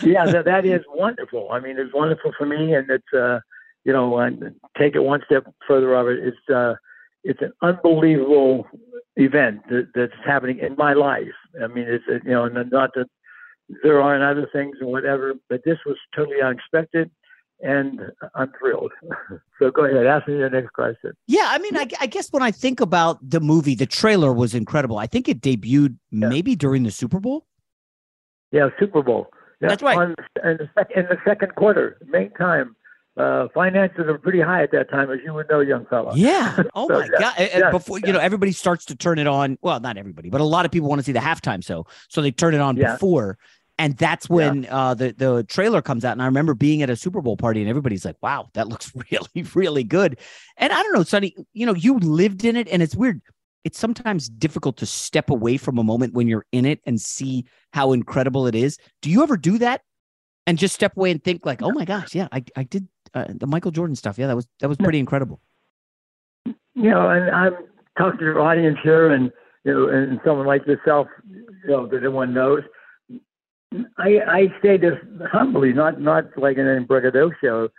yeah, 0.03 0.25
that, 0.25 0.43
that 0.45 0.65
is 0.65 0.81
wonderful. 0.87 1.49
I 1.51 1.59
mean, 1.59 1.79
it's 1.79 1.93
wonderful 1.93 2.31
for 2.37 2.45
me, 2.45 2.75
and 2.75 2.87
it's 2.91 3.13
uh, 3.13 3.39
you 3.83 3.91
know, 3.91 4.19
and 4.19 4.53
take 4.77 4.95
it 4.95 4.99
one 4.99 5.21
step 5.25 5.51
further 5.67 5.95
of 5.95 6.07
it. 6.09 6.19
It's 6.19 6.53
uh, 6.53 6.75
it's 7.23 7.41
an 7.41 7.53
unbelievable 7.61 8.67
event 9.15 9.61
that, 9.69 9.89
that's 9.93 10.13
happening 10.25 10.59
in 10.59 10.75
my 10.77 10.93
life. 10.93 11.27
I 11.61 11.67
mean, 11.67 11.85
it's 11.87 12.03
you 12.07 12.31
know, 12.31 12.45
and 12.45 12.71
not 12.71 12.91
that 12.95 13.07
there 13.83 14.01
aren't 14.01 14.23
other 14.23 14.47
things 14.51 14.77
and 14.81 14.89
whatever, 14.89 15.33
but 15.49 15.61
this 15.65 15.77
was 15.85 15.97
totally 16.15 16.41
unexpected 16.41 17.11
and 17.61 18.01
I'm 18.35 18.51
thrilled. 18.59 18.91
so 19.59 19.71
go 19.71 19.85
ahead, 19.85 20.05
ask 20.05 20.27
me 20.27 20.37
the 20.37 20.49
next 20.49 20.73
question. 20.73 21.13
Yeah, 21.27 21.45
I 21.47 21.59
mean, 21.59 21.77
I, 21.77 21.87
I, 21.99 22.07
guess 22.07 22.29
when 22.31 22.43
I 22.43 22.51
think 22.51 22.81
about 22.81 23.17
the 23.27 23.39
movie, 23.39 23.75
the 23.75 23.85
trailer 23.85 24.33
was 24.33 24.55
incredible. 24.55 24.97
I 24.97 25.07
think 25.07 25.29
it 25.29 25.41
debuted 25.41 25.97
yeah. 26.11 26.27
maybe 26.27 26.55
during 26.55 26.83
the 26.83 26.91
Super 26.91 27.19
Bowl. 27.19 27.45
Yeah, 28.51 28.69
Super 28.79 29.01
Bowl. 29.01 29.27
Yeah, 29.61 29.69
That's 29.69 29.83
right. 29.83 29.97
On, 29.97 30.15
in, 30.43 30.57
the 30.57 30.69
sec- 30.75 30.91
in 30.95 31.03
the 31.05 31.17
second 31.25 31.55
quarter, 31.55 31.97
main 32.07 32.31
time. 32.31 32.75
Uh, 33.17 33.47
finances 33.53 34.05
are 34.07 34.17
pretty 34.17 34.39
high 34.39 34.63
at 34.63 34.71
that 34.71 34.89
time, 34.89 35.11
as 35.11 35.19
you 35.23 35.33
would 35.33 35.49
know, 35.49 35.59
young 35.59 35.85
fella. 35.87 36.13
Yeah. 36.15 36.63
Oh 36.73 36.87
so, 36.87 36.99
my 36.99 37.09
yeah. 37.11 37.19
god! 37.19 37.33
And 37.37 37.59
yeah. 37.59 37.71
before 37.71 37.99
you 37.99 38.13
know, 38.13 38.19
everybody 38.19 38.53
starts 38.53 38.85
to 38.85 38.95
turn 38.95 39.19
it 39.19 39.27
on. 39.27 39.57
Well, 39.61 39.79
not 39.79 39.97
everybody, 39.97 40.29
but 40.29 40.39
a 40.39 40.45
lot 40.45 40.65
of 40.65 40.71
people 40.71 40.87
want 40.87 40.99
to 40.99 41.03
see 41.03 41.11
the 41.11 41.19
halftime 41.19 41.63
so 41.63 41.85
so 42.07 42.21
they 42.21 42.31
turn 42.31 42.53
it 42.53 42.61
on 42.61 42.75
before 42.75 43.37
and 43.81 43.97
that's 43.97 44.29
when 44.29 44.63
yeah. 44.63 44.77
uh, 44.77 44.93
the 44.93 45.11
the 45.17 45.43
trailer 45.45 45.81
comes 45.81 46.05
out. 46.05 46.11
And 46.11 46.21
I 46.21 46.25
remember 46.25 46.53
being 46.53 46.83
at 46.83 46.91
a 46.91 46.95
Super 46.95 47.19
Bowl 47.19 47.35
party, 47.35 47.61
and 47.61 47.69
everybody's 47.69 48.05
like, 48.05 48.17
"Wow, 48.21 48.49
that 48.53 48.67
looks 48.67 48.91
really, 49.11 49.43
really 49.55 49.83
good." 49.83 50.19
And 50.57 50.71
I 50.71 50.83
don't 50.83 50.93
know, 50.93 51.03
Sonny, 51.03 51.35
you 51.53 51.65
know, 51.65 51.73
you 51.73 51.97
lived 51.97 52.45
in 52.45 52.55
it, 52.55 52.67
and 52.69 52.83
it's 52.83 52.95
weird. 52.95 53.21
It's 53.63 53.79
sometimes 53.79 54.29
difficult 54.29 54.77
to 54.77 54.85
step 54.85 55.31
away 55.31 55.57
from 55.57 55.79
a 55.79 55.83
moment 55.83 56.13
when 56.13 56.27
you're 56.27 56.45
in 56.51 56.65
it 56.65 56.79
and 56.85 57.01
see 57.01 57.45
how 57.73 57.91
incredible 57.91 58.45
it 58.45 58.53
is. 58.53 58.77
Do 59.01 59.09
you 59.09 59.23
ever 59.23 59.35
do 59.35 59.57
that 59.57 59.81
and 60.45 60.59
just 60.59 60.75
step 60.75 60.95
away 60.95 61.09
and 61.09 61.23
think 61.23 61.43
like, 61.43 61.63
"Oh 61.63 61.71
my 61.71 61.85
gosh, 61.85 62.13
yeah, 62.13 62.27
I 62.31 62.43
I 62.55 62.63
did 62.63 62.87
uh, 63.13 63.25
the 63.29 63.47
Michael 63.47 63.71
Jordan 63.71 63.95
stuff. 63.95 64.17
Yeah, 64.17 64.27
that 64.27 64.35
was 64.35 64.47
that 64.59 64.67
was 64.69 64.77
pretty 64.77 64.99
incredible." 64.99 65.39
You 66.45 66.89
know, 66.91 67.09
and 67.09 67.29
I'm 67.29 67.53
talking 67.97 68.19
to 68.19 68.25
your 68.25 68.41
audience 68.41 68.77
here, 68.83 69.11
and 69.11 69.31
you 69.63 69.73
know, 69.73 69.89
and 69.89 70.19
someone 70.25 70.47
like 70.47 70.65
yourself, 70.65 71.07
you 71.29 71.45
know, 71.65 71.87
that 71.87 71.97
everyone 71.97 72.33
knows 72.33 72.63
I, 73.97 74.19
I 74.27 74.47
say 74.61 74.77
this 74.77 74.97
humbly, 75.31 75.73
not 75.73 76.01
not 76.01 76.25
like 76.37 76.57
in 76.57 76.67
a 76.67 76.81
braggadocio. 76.81 77.69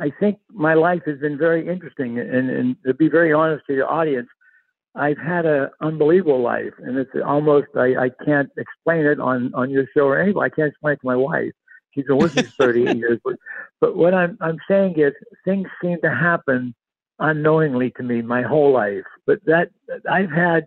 I 0.00 0.10
think 0.18 0.38
my 0.50 0.74
life 0.74 1.02
has 1.06 1.18
been 1.18 1.36
very 1.36 1.68
interesting, 1.68 2.18
and, 2.18 2.48
and 2.48 2.76
to 2.86 2.94
be 2.94 3.08
very 3.08 3.32
honest 3.32 3.64
to 3.66 3.74
your 3.74 3.90
audience, 3.90 4.28
I've 4.94 5.18
had 5.18 5.44
an 5.44 5.68
unbelievable 5.82 6.40
life, 6.40 6.72
and 6.78 6.96
it's 6.96 7.10
almost 7.24 7.68
I, 7.76 7.94
I 7.96 8.10
can't 8.24 8.50
explain 8.56 9.04
it 9.04 9.20
on 9.20 9.52
on 9.54 9.70
your 9.70 9.84
show 9.94 10.06
or 10.06 10.18
anybody. 10.18 10.50
I 10.50 10.54
can't 10.54 10.68
explain 10.68 10.94
it 10.94 11.00
to 11.00 11.06
my 11.06 11.16
wife. 11.16 11.52
She's 11.94 12.06
been 12.06 12.16
with 12.16 12.34
me 12.34 12.42
38 12.58 12.96
years, 12.98 13.18
but 13.24 13.36
but 13.80 13.96
what 13.96 14.14
I'm 14.14 14.38
I'm 14.40 14.58
saying 14.68 14.98
is 14.98 15.12
things 15.44 15.68
seem 15.82 16.00
to 16.02 16.10
happen 16.10 16.74
unknowingly 17.18 17.90
to 17.96 18.02
me 18.02 18.22
my 18.22 18.42
whole 18.42 18.72
life. 18.72 19.04
But 19.26 19.44
that 19.46 19.70
I've 20.10 20.30
had 20.30 20.66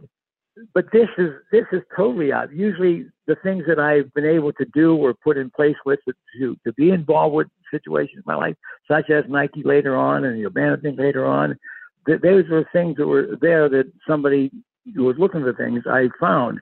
but 0.74 0.86
this 0.92 1.10
is 1.18 1.32
this 1.52 1.66
is 1.72 1.82
totally 1.96 2.32
odd. 2.32 2.50
Usually, 2.54 3.06
the 3.28 3.36
things 3.44 3.64
that 3.68 3.80
I've 3.80 4.14
been 4.14 4.26
able 4.26 4.54
to 4.54 4.66
do 4.74 4.96
or 4.96 5.14
put 5.14 5.38
in 5.38 5.50
place 5.50 5.76
with 5.86 6.00
to 6.40 6.56
to 6.66 6.74
be 6.74 6.92
involved 6.92 7.36
with 7.36 7.48
situations 7.72 8.18
in 8.18 8.24
my 8.26 8.36
life, 8.36 8.56
such 8.90 9.10
as 9.10 9.26
Nike 9.28 9.64
later 9.64 9.96
on 9.96 10.24
and 10.24 10.38
the 10.38 10.46
Urbana 10.46 10.78
thing 10.78 10.96
later 10.96 11.26
on. 11.26 11.58
Th- 12.06 12.22
those 12.22 12.48
were 12.50 12.68
things 12.72 12.98
that 12.98 13.08
were 13.08 13.36
there 13.42 13.68
that 13.70 13.92
somebody 14.08 14.52
who 14.96 15.04
was 15.04 15.18
looking 15.18 15.42
for 15.42 15.54
things 15.54 15.84
I 15.90 16.10
found. 16.20 16.60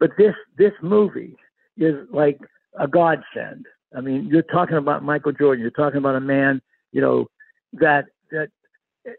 But 0.00 0.10
this 0.18 0.34
this 0.58 0.72
movie 0.82 1.36
is 1.76 1.94
like 2.10 2.38
a 2.78 2.86
godsend. 2.86 3.66
I 3.96 4.00
mean, 4.00 4.26
you're 4.26 4.42
talking 4.42 4.76
about 4.76 5.02
Michael 5.02 5.32
Jordan. 5.32 5.62
You're 5.62 5.70
talking 5.70 5.98
about 5.98 6.16
a 6.16 6.20
man, 6.20 6.60
you 6.92 7.00
know, 7.00 7.26
that 7.74 8.06
that 8.30 8.48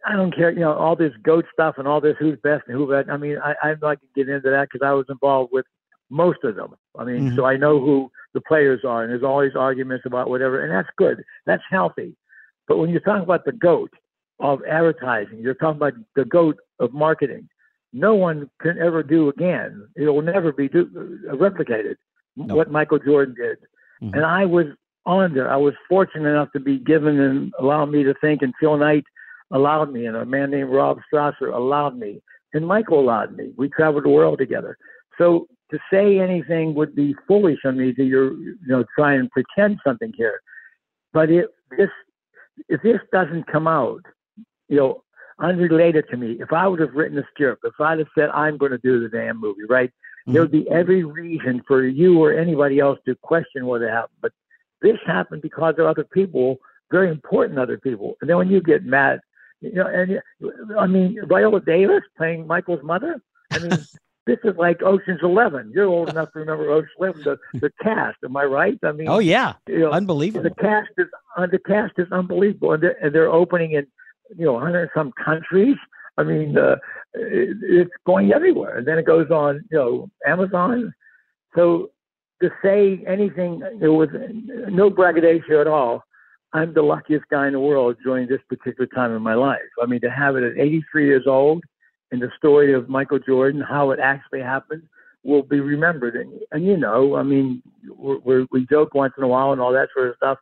I 0.05 0.15
don't 0.15 0.35
care, 0.35 0.51
you 0.51 0.59
know, 0.59 0.73
all 0.73 0.95
this 0.95 1.13
goat 1.23 1.45
stuff 1.53 1.75
and 1.77 1.87
all 1.87 2.01
this 2.01 2.15
who's 2.19 2.37
best 2.43 2.63
and 2.67 2.75
who 2.75 2.89
best. 2.89 3.09
I 3.09 3.17
mean, 3.17 3.37
I, 3.37 3.53
I'm 3.61 3.79
not 3.81 3.99
to 4.01 4.07
get 4.15 4.29
into 4.29 4.49
that 4.49 4.69
because 4.71 4.85
I 4.85 4.93
was 4.93 5.05
involved 5.09 5.51
with 5.53 5.65
most 6.09 6.43
of 6.43 6.55
them. 6.55 6.75
I 6.97 7.03
mean, 7.03 7.27
mm-hmm. 7.27 7.35
so 7.35 7.45
I 7.45 7.57
know 7.57 7.79
who 7.79 8.11
the 8.33 8.41
players 8.41 8.81
are, 8.85 9.03
and 9.03 9.11
there's 9.11 9.23
always 9.23 9.55
arguments 9.55 10.05
about 10.05 10.29
whatever, 10.29 10.63
and 10.63 10.71
that's 10.71 10.89
good. 10.97 11.23
That's 11.45 11.63
healthy. 11.69 12.15
But 12.67 12.77
when 12.77 12.89
you're 12.89 12.99
talking 12.99 13.23
about 13.23 13.45
the 13.45 13.51
goat 13.51 13.91
of 14.39 14.59
advertising, 14.69 15.39
you're 15.39 15.53
talking 15.53 15.77
about 15.77 15.93
the 16.15 16.25
goat 16.25 16.57
of 16.79 16.93
marketing. 16.93 17.47
No 17.93 18.15
one 18.15 18.49
can 18.61 18.77
ever 18.79 19.03
do 19.03 19.29
again. 19.29 19.87
It 19.95 20.09
will 20.09 20.21
never 20.21 20.51
be 20.51 20.67
do, 20.67 20.89
uh, 21.31 21.35
replicated 21.35 21.95
no. 22.35 22.55
what 22.55 22.69
Michael 22.69 22.99
Jordan 22.99 23.35
did. 23.37 23.57
Mm-hmm. 24.01 24.15
And 24.15 24.25
I 24.25 24.45
was 24.45 24.67
on 25.05 25.33
there. 25.33 25.51
I 25.51 25.57
was 25.57 25.73
fortunate 25.87 26.29
enough 26.29 26.51
to 26.53 26.59
be 26.59 26.79
given 26.79 27.19
and 27.19 27.53
allow 27.59 27.85
me 27.85 28.03
to 28.03 28.13
think. 28.21 28.41
And 28.41 28.53
Phil 28.59 28.77
Knight 28.77 29.03
allowed 29.51 29.91
me, 29.91 30.05
and 30.05 30.17
a 30.17 30.25
man 30.25 30.51
named 30.51 30.71
Rob 30.71 30.99
Strasser 31.11 31.53
allowed 31.53 31.97
me, 31.97 32.21
and 32.53 32.65
Michael 32.65 32.99
allowed 32.99 33.35
me. 33.35 33.51
We 33.57 33.69
traveled 33.69 34.05
the 34.05 34.09
world 34.09 34.39
together. 34.39 34.77
So 35.17 35.47
to 35.71 35.79
say 35.91 36.19
anything 36.19 36.73
would 36.75 36.95
be 36.95 37.15
foolish 37.27 37.59
on 37.65 37.77
me 37.77 37.93
to 37.93 38.03
you 38.03 38.57
know, 38.65 38.83
try 38.97 39.13
and 39.13 39.29
pretend 39.31 39.79
something 39.85 40.11
here. 40.15 40.39
But 41.13 41.31
if 41.31 41.45
this, 41.77 41.89
if 42.69 42.81
this 42.81 42.99
doesn't 43.11 43.47
come 43.47 43.67
out, 43.67 44.01
you 44.67 44.77
know, 44.77 45.03
unrelated 45.39 46.05
to 46.09 46.17
me, 46.17 46.37
if 46.39 46.51
I 46.53 46.67
would 46.67 46.79
have 46.79 46.93
written 46.93 47.17
a 47.17 47.23
script, 47.33 47.61
if 47.63 47.73
I'd 47.79 47.99
have 47.99 48.07
said 48.17 48.29
I'm 48.29 48.57
going 48.57 48.71
to 48.71 48.77
do 48.77 49.01
the 49.01 49.09
damn 49.09 49.39
movie, 49.39 49.61
right, 49.69 49.91
mm-hmm. 50.25 50.33
there 50.33 50.41
would 50.41 50.51
be 50.51 50.69
every 50.69 51.03
reason 51.03 51.63
for 51.67 51.85
you 51.85 52.21
or 52.21 52.33
anybody 52.33 52.79
else 52.79 52.99
to 53.05 53.15
question 53.15 53.65
what 53.65 53.81
happened. 53.81 54.17
But 54.21 54.31
this 54.81 54.97
happened 55.05 55.41
because 55.41 55.75
of 55.77 55.85
other 55.85 56.03
people, 56.03 56.57
very 56.91 57.09
important 57.09 57.59
other 57.59 57.77
people. 57.77 58.15
And 58.21 58.29
then 58.29 58.37
when 58.37 58.49
you 58.49 58.61
get 58.61 58.85
mad, 58.85 59.19
you 59.61 59.73
know, 59.73 59.87
and 59.87 60.21
I 60.77 60.87
mean, 60.87 61.17
Viola 61.27 61.61
Davis 61.61 62.03
playing 62.17 62.45
Michael's 62.45 62.83
mother. 62.83 63.21
I 63.51 63.59
mean, 63.59 63.69
this 64.25 64.37
is 64.43 64.55
like 64.57 64.81
Ocean's 64.81 65.21
Eleven. 65.23 65.71
You're 65.73 65.87
old 65.87 66.09
enough 66.09 66.31
to 66.33 66.39
remember 66.39 66.69
Ocean's 66.69 66.91
Eleven. 66.99 67.23
The, 67.23 67.59
the 67.59 67.71
cast, 67.81 68.17
am 68.23 68.35
I 68.37 68.43
right? 68.43 68.77
I 68.83 68.91
mean, 68.91 69.07
oh 69.07 69.19
yeah, 69.19 69.53
you 69.67 69.79
know, 69.79 69.91
unbelievable. 69.91 70.43
The 70.43 70.55
cast 70.55 70.89
is 70.97 71.07
uh, 71.37 71.47
the 71.47 71.59
cast 71.59 71.93
is 71.97 72.11
unbelievable, 72.11 72.73
and 72.73 72.83
they're, 72.83 72.97
and 73.03 73.13
they're 73.13 73.31
opening 73.31 73.71
in 73.71 73.87
you 74.37 74.45
know 74.45 74.59
hundred 74.59 74.89
some 74.95 75.11
countries. 75.13 75.77
I 76.17 76.23
mean, 76.23 76.57
uh, 76.57 76.77
it, 77.13 77.57
it's 77.61 77.91
going 78.05 78.31
everywhere, 78.31 78.77
and 78.77 78.87
then 78.87 78.97
it 78.97 79.05
goes 79.05 79.29
on, 79.31 79.65
you 79.71 79.77
know, 79.77 80.09
Amazon. 80.25 80.93
So 81.55 81.91
to 82.41 82.49
say 82.63 83.03
anything, 83.07 83.61
there 83.79 83.91
was 83.91 84.09
no 84.69 84.89
braggadocio 84.89 85.61
at 85.61 85.67
all. 85.67 86.03
I'm 86.53 86.73
the 86.73 86.81
luckiest 86.81 87.25
guy 87.29 87.47
in 87.47 87.53
the 87.53 87.59
world 87.59 87.97
during 88.03 88.27
this 88.27 88.39
particular 88.47 88.87
time 88.87 89.13
in 89.13 89.21
my 89.21 89.33
life. 89.33 89.59
I 89.81 89.85
mean, 89.85 90.01
to 90.01 90.09
have 90.09 90.35
it 90.35 90.43
at 90.43 90.57
83 90.57 91.05
years 91.05 91.23
old, 91.27 91.63
and 92.11 92.21
the 92.21 92.31
story 92.37 92.73
of 92.73 92.87
Michael 92.87 93.19
Jordan, 93.19 93.61
how 93.61 93.91
it 93.91 93.99
actually 93.99 94.41
happened, 94.41 94.83
will 95.23 95.41
be 95.41 95.59
remembered. 95.59 96.15
And, 96.15 96.31
and 96.51 96.65
you 96.65 96.77
know, 96.77 97.15
I 97.15 97.23
mean, 97.23 97.61
we're, 97.89 98.19
we're, 98.19 98.45
we 98.51 98.65
joke 98.67 98.93
once 98.93 99.13
in 99.17 99.23
a 99.23 99.27
while 99.27 99.51
and 99.51 99.59
all 99.59 99.73
that 99.73 99.89
sort 99.93 100.09
of 100.09 100.15
stuff, 100.15 100.37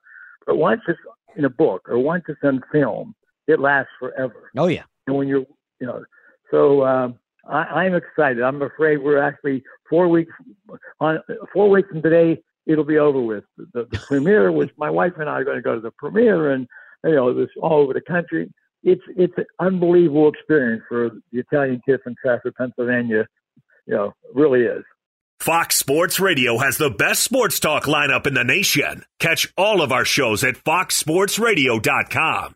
but 0.45 0.57
once 0.57 0.81
it's 0.87 0.99
in 1.35 1.45
a 1.45 1.49
book 1.49 1.87
or 1.89 1.97
once 1.97 2.25
it's 2.27 2.39
on 2.43 2.61
film, 2.71 3.15
it 3.47 3.59
lasts 3.59 3.91
forever. 3.99 4.51
Oh 4.57 4.67
yeah. 4.67 4.83
And 5.07 5.15
when 5.15 5.27
you're, 5.27 5.45
you 5.83 5.87
know, 5.87 6.05
so 6.49 6.85
um, 6.85 7.19
I, 7.45 7.63
I'm 7.63 7.93
excited. 7.93 8.41
I'm 8.41 8.61
afraid 8.61 8.97
we're 8.97 9.21
actually 9.21 9.63
four 9.89 10.07
weeks 10.07 10.31
on 11.01 11.19
four 11.51 11.69
weeks 11.69 11.89
from 11.89 12.01
today. 12.01 12.41
It'll 12.65 12.85
be 12.85 12.99
over 12.99 13.19
with 13.19 13.43
the, 13.57 13.85
the 13.91 13.99
premiere, 14.07 14.49
which 14.49 14.71
my 14.77 14.89
wife 14.89 15.11
and 15.17 15.29
I 15.29 15.33
are 15.33 15.43
going 15.43 15.57
to 15.57 15.61
go 15.61 15.75
to 15.75 15.81
the 15.81 15.91
premiere, 15.91 16.51
and 16.51 16.69
you 17.03 17.15
know, 17.15 17.33
this 17.33 17.49
all 17.61 17.81
over 17.81 17.93
the 17.93 17.99
country. 17.99 18.49
It's 18.81 19.01
it's 19.17 19.33
an 19.35 19.43
unbelievable 19.59 20.29
experience 20.29 20.83
for 20.87 21.09
the 21.33 21.39
Italian 21.39 21.81
kid 21.85 21.99
from 22.01 22.15
Trafford, 22.23 22.55
Pennsylvania. 22.55 23.27
You 23.85 23.95
know, 23.95 24.13
really 24.33 24.61
is. 24.61 24.85
Fox 25.41 25.75
Sports 25.75 26.21
Radio 26.21 26.59
has 26.59 26.77
the 26.77 26.89
best 26.89 27.21
sports 27.21 27.59
talk 27.59 27.83
lineup 27.83 28.25
in 28.25 28.33
the 28.33 28.45
nation. 28.45 29.03
Catch 29.19 29.51
all 29.57 29.81
of 29.81 29.91
our 29.91 30.05
shows 30.05 30.45
at 30.45 30.55
foxsportsradio.com. 30.55 32.55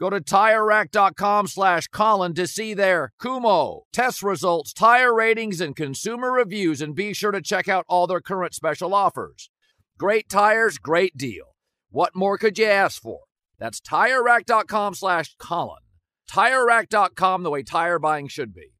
Go 0.00 0.08
to 0.08 0.20
TireRack.com 0.20 1.46
slash 1.46 1.86
Colin 1.88 2.32
to 2.32 2.46
see 2.46 2.72
their 2.72 3.12
Kumho 3.20 3.82
test 3.92 4.22
results, 4.22 4.72
tire 4.72 5.14
ratings, 5.14 5.60
and 5.60 5.76
consumer 5.76 6.32
reviews, 6.32 6.80
and 6.80 6.94
be 6.94 7.12
sure 7.12 7.32
to 7.32 7.42
check 7.42 7.68
out 7.68 7.84
all 7.86 8.06
their 8.06 8.22
current 8.22 8.54
special 8.54 8.94
offers. 8.94 9.50
Great 9.98 10.30
tires, 10.30 10.78
great 10.78 11.18
deal. 11.18 11.54
What 11.90 12.16
more 12.16 12.38
could 12.38 12.58
you 12.58 12.64
ask 12.64 13.02
for? 13.02 13.20
That's 13.58 13.78
TireRack.com 13.78 14.94
slash 14.94 15.36
Colin. 15.38 15.82
TireRack.com, 16.30 17.42
the 17.42 17.50
way 17.50 17.62
tire 17.62 17.98
buying 17.98 18.28
should 18.28 18.54
be. 18.54 18.72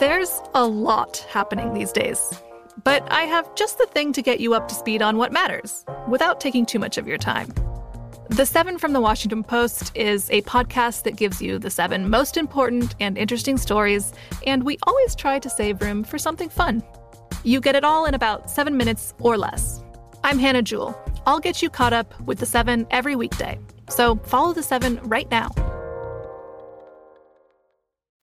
There's 0.00 0.42
a 0.52 0.66
lot 0.66 1.24
happening 1.30 1.72
these 1.72 1.92
days. 1.92 2.30
But 2.84 3.10
I 3.10 3.22
have 3.22 3.54
just 3.54 3.78
the 3.78 3.86
thing 3.86 4.12
to 4.12 4.20
get 4.20 4.40
you 4.40 4.52
up 4.52 4.68
to 4.68 4.74
speed 4.74 5.00
on 5.00 5.16
what 5.16 5.32
matters 5.32 5.82
without 6.08 6.40
taking 6.40 6.66
too 6.66 6.78
much 6.78 6.98
of 6.98 7.06
your 7.06 7.18
time. 7.18 7.54
The 8.28 8.46
Seven 8.46 8.78
from 8.78 8.92
the 8.92 9.00
Washington 9.00 9.42
Post 9.42 9.94
is 9.96 10.30
a 10.30 10.42
podcast 10.42 11.02
that 11.02 11.16
gives 11.16 11.42
you 11.42 11.58
the 11.58 11.68
seven 11.68 12.08
most 12.08 12.36
important 12.36 12.94
and 13.00 13.18
interesting 13.18 13.58
stories, 13.58 14.12
and 14.46 14.62
we 14.62 14.78
always 14.86 15.14
try 15.14 15.38
to 15.40 15.50
save 15.50 15.82
room 15.82 16.04
for 16.04 16.18
something 16.18 16.48
fun. 16.48 16.82
You 17.42 17.60
get 17.60 17.74
it 17.74 17.84
all 17.84 18.06
in 18.06 18.14
about 18.14 18.48
seven 18.48 18.76
minutes 18.76 19.12
or 19.18 19.36
less. 19.36 19.82
I'm 20.24 20.38
Hannah 20.38 20.62
Jewell. 20.62 20.98
I'll 21.26 21.40
get 21.40 21.62
you 21.62 21.68
caught 21.68 21.92
up 21.92 22.18
with 22.20 22.38
the 22.38 22.46
seven 22.46 22.86
every 22.90 23.16
weekday. 23.16 23.58
So 23.90 24.16
follow 24.16 24.52
the 24.52 24.62
seven 24.62 25.00
right 25.02 25.30
now. 25.30 25.50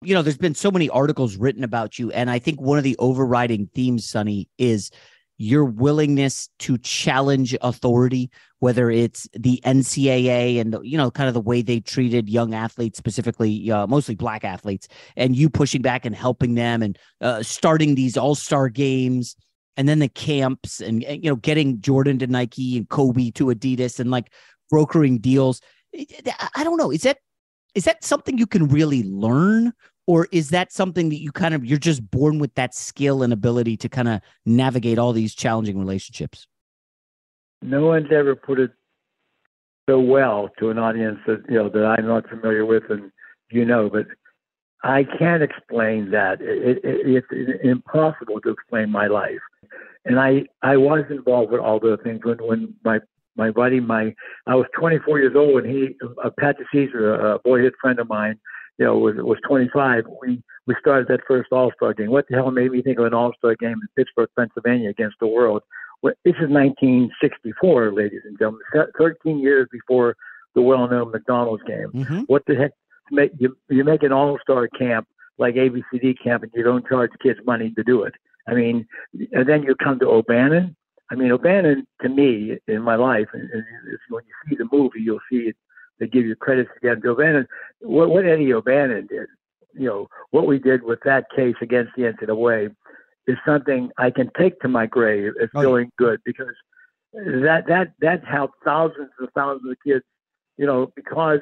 You 0.02 0.14
know, 0.16 0.22
there's 0.22 0.38
been 0.38 0.56
so 0.56 0.72
many 0.72 0.90
articles 0.90 1.36
written 1.36 1.64
about 1.64 2.00
you, 2.00 2.10
and 2.12 2.32
I 2.32 2.40
think 2.40 2.60
one 2.60 2.78
of 2.78 2.84
the 2.86 2.96
overriding 3.00 3.70
themes, 3.76 4.08
Sonny, 4.08 4.50
is 4.58 4.92
your 5.38 5.66
willingness 5.66 6.50
to 6.60 6.78
challenge 6.78 7.56
authority, 7.62 8.30
whether 8.64 8.90
it's 8.90 9.28
the 9.34 9.60
NCAA 9.66 10.62
and 10.62 10.78
you 10.84 10.98
know 10.98 11.12
kind 11.12 11.28
of 11.28 11.34
the 11.34 11.42
way 11.42 11.62
they 11.62 11.82
treated 11.82 12.30
young 12.30 12.54
athletes, 12.54 12.98
specifically 12.98 13.70
uh, 13.70 13.86
mostly 13.88 14.16
black 14.16 14.46
athletes, 14.46 14.88
and 15.18 15.36
you 15.36 15.50
pushing 15.50 15.82
back 15.82 16.06
and 16.06 16.16
helping 16.16 16.56
them 16.56 16.82
and 16.82 16.98
uh, 17.20 17.44
starting 17.44 17.94
these 17.94 18.16
All 18.16 18.36
Star 18.36 18.70
games, 18.70 19.36
and 19.76 19.90
then 19.90 20.00
the 20.00 20.08
camps 20.08 20.80
and, 20.80 21.04
and 21.04 21.22
you 21.22 21.30
know 21.30 21.36
getting 21.36 21.82
Jordan 21.82 22.20
to 22.20 22.28
Nike 22.28 22.78
and 22.78 22.88
Kobe 22.88 23.32
to 23.32 23.48
Adidas 23.48 24.00
and 24.00 24.10
like 24.10 24.32
brokering 24.70 25.18
deals. 25.18 25.60
I 26.56 26.64
don't 26.64 26.78
know. 26.78 26.90
Is 26.90 27.02
that 27.02 27.18
is 27.76 27.84
that 27.84 28.02
something 28.02 28.38
you 28.38 28.48
can 28.48 28.70
really 28.70 29.04
learn 29.04 29.74
or 30.08 30.30
is 30.32 30.52
that 30.52 30.72
something 30.72 31.10
that 31.10 31.20
you 31.20 31.34
kind 31.34 31.54
of 31.54 31.66
you're 31.66 31.78
just 31.78 32.10
born 32.10 32.40
with 32.40 32.56
that 32.56 32.74
skill 32.74 33.24
and 33.24 33.34
ability 33.34 33.76
to 33.76 33.90
kind 33.90 34.08
of 34.08 34.22
navigate 34.46 34.98
all 34.98 35.12
these 35.12 35.36
challenging 35.36 35.78
relationships 35.78 36.48
no 37.64 37.86
one's 37.86 38.12
ever 38.12 38.36
put 38.36 38.60
it 38.60 38.72
so 39.90 40.00
well 40.00 40.50
to 40.60 40.70
an 40.70 40.78
audience 40.78 41.20
that 41.28 41.44
you 41.50 41.56
know 41.56 41.70
that 41.70 41.86
i'm 41.86 42.08
not 42.08 42.28
familiar 42.30 42.66
with 42.66 42.84
and 42.90 43.12
you 43.52 43.66
know 43.66 43.90
but 43.90 44.06
i 44.84 45.04
can't 45.04 45.44
explain 45.44 46.12
that 46.12 46.42
it, 46.42 46.80
it, 46.84 47.26
it's 47.32 47.62
impossible 47.64 48.40
to 48.42 48.50
explain 48.50 48.90
my 48.90 49.08
life 49.08 49.42
and 50.06 50.20
i 50.20 50.44
i 50.62 50.78
was 50.78 51.04
involved 51.10 51.52
with 51.52 51.62
all 51.62 51.80
those 51.80 52.00
things 52.04 52.20
when 52.24 52.38
when 52.38 52.74
my 52.84 53.00
my 53.36 53.52
buddy 53.52 53.80
my 53.80 54.14
i 54.48 54.56
was 54.56 54.66
24 54.78 55.20
years 55.20 55.36
old 55.36 55.64
and 55.64 55.76
he 55.76 55.96
uh, 56.24 56.30
pat 56.40 56.56
caesar 56.72 57.16
a 57.16 57.40
boyhood 57.40 57.74
friend 57.82 58.00
of 58.00 58.08
mine 58.08 58.40
you 58.78 58.86
know, 58.86 58.98
was 58.98 59.16
was 59.18 59.38
25, 59.48 60.06
we 60.22 60.42
we 60.66 60.76
started 60.80 61.08
that 61.08 61.22
first 61.28 61.52
All 61.52 61.72
Star 61.76 61.94
game. 61.94 62.10
What 62.10 62.26
the 62.30 62.36
hell 62.36 62.52
made 62.52 62.72
me 62.72 62.82
think 62.82 63.00
of 63.00 63.06
an 63.06 63.14
All 63.14 63.34
Star 63.38 63.56
game 63.56 63.74
in 63.74 63.88
Pittsburgh, 63.96 64.30
Pennsylvania, 64.38 64.90
against 64.90 65.18
the 65.20 65.28
world? 65.28 65.62
This 66.04 66.36
is 66.36 66.50
1964, 66.50 67.94
ladies 67.94 68.22
and 68.26 68.38
gentlemen, 68.38 68.62
13 68.98 69.40
years 69.40 69.68
before 69.72 70.16
the 70.54 70.62
well-known 70.62 71.12
McDonald's 71.12 71.64
game. 71.64 71.90
Mm-hmm. 71.94 72.20
What 72.22 72.44
the 72.46 72.56
heck? 72.56 72.72
You 73.38 73.56
you 73.70 73.84
make 73.84 74.04
an 74.04 74.12
all-star 74.12 74.68
camp 74.70 75.08
like 75.38 75.56
ABCD 75.56 76.16
camp, 76.24 76.44
and 76.44 76.52
you 76.56 76.64
don't 76.64 76.88
charge 76.88 77.12
kids 77.22 77.40
money 77.46 77.72
to 77.72 77.84
do 77.84 78.04
it. 78.04 78.14
I 78.48 78.54
mean, 78.54 78.86
and 79.32 79.48
then 79.48 79.64
you 79.64 79.76
come 79.76 80.00
to 80.00 80.08
O'Bannon. 80.08 80.76
I 81.12 81.16
mean, 81.16 81.32
O'Bannon 81.32 81.86
to 82.02 82.10
me 82.10 82.58
in 82.68 82.82
my 82.82 82.96
life, 82.96 83.28
and, 83.34 83.50
and 83.52 83.64
when 84.10 84.24
you 84.26 84.34
see 84.50 84.56
the 84.56 84.68
movie, 84.72 85.02
you'll 85.02 85.20
see 85.32 85.48
it. 85.50 85.56
They 86.00 86.08
give 86.08 86.26
you 86.26 86.36
credits 86.36 86.72
again. 86.78 87.02
O'Bannon, 87.06 87.48
what, 87.82 88.10
what 88.10 88.26
Eddie 88.26 88.54
O'Bannon 88.54 89.08
did, 89.08 89.28
you 89.74 89.88
know, 89.88 90.08
what 90.32 90.48
we 90.48 90.60
did 90.60 90.84
with 90.84 91.00
that 91.06 91.26
case 91.36 91.56
against 91.62 91.92
the 91.96 92.04
NCAA 92.04 92.76
is 93.28 93.38
something 93.46 93.90
I 93.98 94.12
can 94.12 94.30
take 94.38 94.60
to 94.62 94.68
my 94.68 94.86
grave 94.86 95.34
as 95.42 95.50
feeling 95.54 95.92
good 95.98 96.20
because 96.26 96.56
that 97.14 97.64
that 97.68 97.94
that 98.02 98.24
helped 98.26 98.56
thousands 98.66 99.10
and 99.20 99.30
thousands 99.36 99.70
of 99.70 99.78
kids, 99.86 100.04
you 100.58 100.66
know, 100.66 100.92
because 100.96 101.40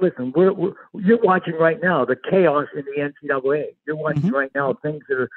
listen, 0.00 0.32
we're, 0.36 0.52
we're, 0.52 0.74
you're 0.94 1.20
watching 1.22 1.54
right 1.54 1.78
now 1.82 2.04
the 2.04 2.16
chaos 2.30 2.66
in 2.76 2.84
the 2.84 3.10
NCAA. 3.28 3.74
You're 3.86 3.96
watching 3.96 4.22
Mm-hmm. 4.22 4.34
right 4.34 4.50
now 4.54 4.74
things 4.82 5.02
that 5.08 5.18
are 5.18 5.28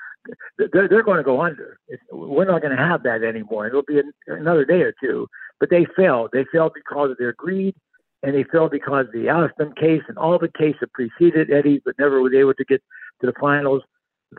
they're, 0.58 0.88
they're 0.88 1.04
going 1.04 1.18
to 1.18 1.24
go 1.24 1.42
under. 1.42 1.80
It's, 1.88 2.02
we're 2.12 2.46
not 2.46 2.62
going 2.62 2.76
to 2.76 2.84
have 2.84 3.04
that 3.04 3.24
anymore. 3.24 3.68
It'll 3.68 3.84
be 3.84 4.00
an, 4.00 4.12
another 4.28 4.66
day 4.66 4.82
or 4.82 4.94
two. 5.02 5.28
But 5.60 5.70
they 5.70 5.86
failed. 5.96 6.32
They 6.34 6.46
failed 6.52 6.74
because 6.76 7.12
of 7.12 7.18
their 7.18 7.34
greed, 7.34 7.76
and 8.24 8.36
they 8.36 8.44
failed 8.44 8.72
because 8.72 9.08
of 9.08 9.14
the 9.14 9.30
Alston 9.30 9.74
case 9.74 10.02
and 10.08 10.18
all 10.18 10.38
the 10.38 10.50
cases 10.50 10.78
that 10.82 10.94
preceded 10.94 11.52
Eddie, 11.52 11.82
but 11.86 11.98
never 11.98 12.22
was 12.22 12.34
able 12.34 12.54
to 12.56 12.66
get 12.66 12.82
to 13.22 13.28
the 13.28 13.34
finals. 13.40 13.84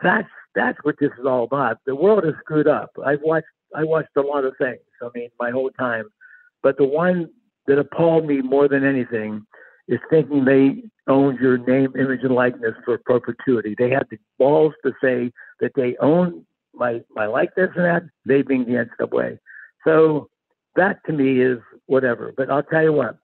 That's 0.03 0.27
that's 0.57 0.77
what 0.81 0.95
this 0.99 1.11
is 1.19 1.25
all 1.25 1.43
about. 1.43 1.77
The 1.85 1.95
world 1.95 2.25
is 2.25 2.33
screwed 2.39 2.67
up. 2.67 2.89
I've 3.05 3.21
watched 3.21 3.45
I 3.75 3.83
watched 3.83 4.15
a 4.17 4.21
lot 4.21 4.43
of 4.43 4.55
things. 4.57 4.79
I 5.01 5.09
mean, 5.13 5.29
my 5.39 5.51
whole 5.51 5.69
time, 5.71 6.05
but 6.63 6.77
the 6.77 6.85
one 6.85 7.29
that 7.67 7.77
appalled 7.77 8.25
me 8.25 8.41
more 8.41 8.67
than 8.67 8.83
anything 8.83 9.45
is 9.87 9.99
thinking 10.09 10.45
they 10.45 10.83
owned 11.07 11.39
your 11.39 11.57
name, 11.57 11.93
image, 11.97 12.21
and 12.23 12.33
likeness 12.33 12.73
for 12.83 12.97
perpetuity. 12.97 13.75
They 13.77 13.89
had 13.89 14.07
the 14.09 14.17
balls 14.39 14.73
to 14.83 14.93
say 15.01 15.31
that 15.59 15.71
they 15.75 15.95
own 16.01 16.45
my 16.73 17.01
my 17.15 17.27
likeness 17.27 17.69
and 17.75 17.85
that, 17.85 18.03
they 18.25 18.41
being 18.41 18.65
the 18.65 18.85
NCAA. 18.85 19.37
So 19.85 20.29
that 20.75 20.97
to 21.05 21.13
me 21.13 21.41
is 21.41 21.59
whatever. 21.85 22.33
But 22.35 22.49
I'll 22.49 22.63
tell 22.63 22.83
you 22.83 22.93
what, 22.93 23.17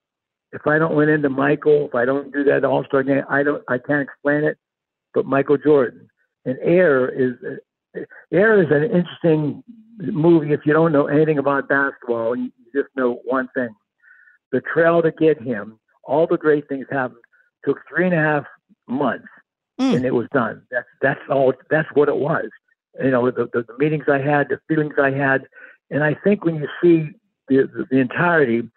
if 0.52 0.68
I 0.68 0.78
don't 0.78 0.96
win 0.96 1.10
into 1.10 1.30
Michael, 1.30 1.88
if 1.88 1.96
I 1.96 2.06
don't 2.06 2.32
do 2.32 2.44
that 2.44 2.64
All 2.64 2.84
Star 2.86 3.02
game, 3.02 3.24
I 3.28 3.42
don't 3.42 3.64
I 3.68 3.80
can't 3.80 4.02
explain 4.02 4.44
it. 4.44 4.58
But 5.16 5.26
Michael 5.26 5.58
Jordan 5.58 6.10
and 6.46 6.58
Air 6.62 7.08
is 7.10 7.36
Air 8.32 8.62
is 8.62 8.72
an 8.72 8.84
interesting 8.84 9.64
movie 10.00 10.54
if 10.54 10.62
you 10.66 10.74
don't 10.74 10.92
know 10.92 11.08
anything 11.08 11.38
about 11.38 11.70
basketball. 11.70 12.36
You 12.36 12.52
just 12.74 12.90
know 12.96 13.22
one 13.26 13.48
thing: 13.56 13.70
the 14.52 14.62
trail 14.62 15.02
to 15.02 15.12
get 15.12 15.42
him 15.42 15.80
all 16.04 16.28
the 16.28 16.38
great 16.38 16.68
things 16.68 16.86
happened. 16.92 17.20
Took 17.66 17.80
three 17.88 18.06
and 18.06 18.14
a 18.14 18.18
half 18.18 18.46
months, 18.88 19.28
Mm. 19.80 19.96
and 19.96 20.06
it 20.06 20.14
was 20.14 20.28
done. 20.34 20.62
That's 20.70 20.88
that's 21.02 21.20
all. 21.30 21.54
That's 21.70 21.88
what 21.96 22.08
it 22.10 22.18
was. 22.18 22.50
You 23.04 23.10
know, 23.10 23.32
the, 23.32 23.50
the, 23.52 23.64
the 23.64 23.78
meetings 23.80 24.06
I 24.08 24.20
had, 24.20 24.50
the 24.50 24.60
feelings 24.68 24.94
I 25.02 25.10
had, 25.10 25.48
and 25.90 26.04
I 26.04 26.14
think 26.24 26.46
when 26.46 26.56
you 26.56 26.68
see 26.82 27.10
the 27.48 27.64
the, 27.74 27.86
the 27.90 27.98
entirety, 27.98 28.70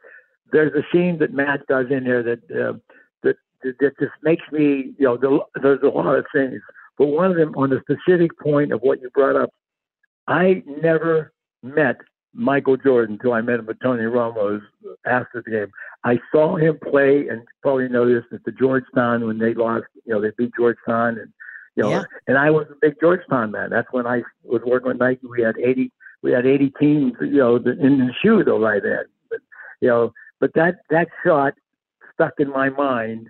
there's 0.53 0.73
a 0.73 0.87
scene 0.91 1.19
that 1.19 1.35
Matt 1.35 1.67
does 1.67 1.87
in 1.91 2.05
there 2.05 2.23
that 2.23 2.39
uh, 2.51 2.79
that 3.25 3.37
that 3.63 3.99
just 4.01 4.13
makes 4.23 4.45
me. 4.51 4.95
You 4.99 5.07
know, 5.07 5.17
the, 5.19 5.41
there's 5.61 5.83
a 5.83 5.89
lot 5.89 6.15
of 6.17 6.25
things, 6.33 6.63
but 6.99 7.07
one 7.07 7.31
of 7.31 7.37
them 7.37 7.55
on 7.57 7.71
the 7.71 7.81
specific 7.81 8.39
point 8.39 8.73
of 8.73 8.81
what 8.81 9.01
you 9.01 9.11
brought 9.11 9.37
up, 9.37 9.51
I 10.27 10.63
never 10.83 11.33
met 11.63 11.97
Michael 12.33 12.77
Jordan 12.77 13.15
until 13.15 13.33
I 13.33 13.41
met 13.41 13.61
him 13.61 13.69
at 13.69 13.81
Tony 13.81 14.05
Roma's 14.05 14.63
after 15.07 15.43
the 15.45 15.51
game. 15.51 15.73
I 16.05 16.19
saw 16.31 16.57
him 16.57 16.79
play, 16.91 17.29
and 17.29 17.43
probably 17.63 17.89
this 17.89 18.25
at 18.33 18.45
the 18.45 18.53
Georgetown 18.53 19.27
when 19.27 19.39
they 19.39 19.55
lost. 19.55 19.87
You 20.05 20.15
know, 20.15 20.21
they 20.21 20.31
beat 20.37 20.53
Georgetown, 20.57 21.19
and 21.19 21.33
you 21.77 21.83
know, 21.83 21.91
Yeah. 21.91 22.05
and 22.27 22.39
I 22.39 22.51
was 22.51 22.67
a 22.71 22.75
big 22.81 23.01
Georgetown 23.01 23.51
man. 23.51 23.71
That's 23.71 23.91
when 23.91 24.07
I 24.07 24.23
was 24.45 24.63
working 24.65 24.89
with 24.89 24.99
Nike. 24.99 25.27
We 25.27 25.43
had 25.43 25.57
eighty, 25.59 25.91
we 26.23 26.33
had 26.33 26.47
eighty 26.47 26.71
teams. 26.79 27.15
You 27.21 27.39
know, 27.39 27.57
in 27.57 27.99
the 27.99 28.13
shoe 28.23 28.45
though 28.45 28.61
right 28.61 28.83
then. 28.83 29.05
But 29.31 29.41
you 29.81 29.89
know, 29.89 30.13
but 30.41 30.53
that 30.55 30.81
that 30.91 31.09
shot 31.25 31.55
stuck 32.15 32.35
in 32.39 32.51
my 32.51 32.69
mind 32.71 33.29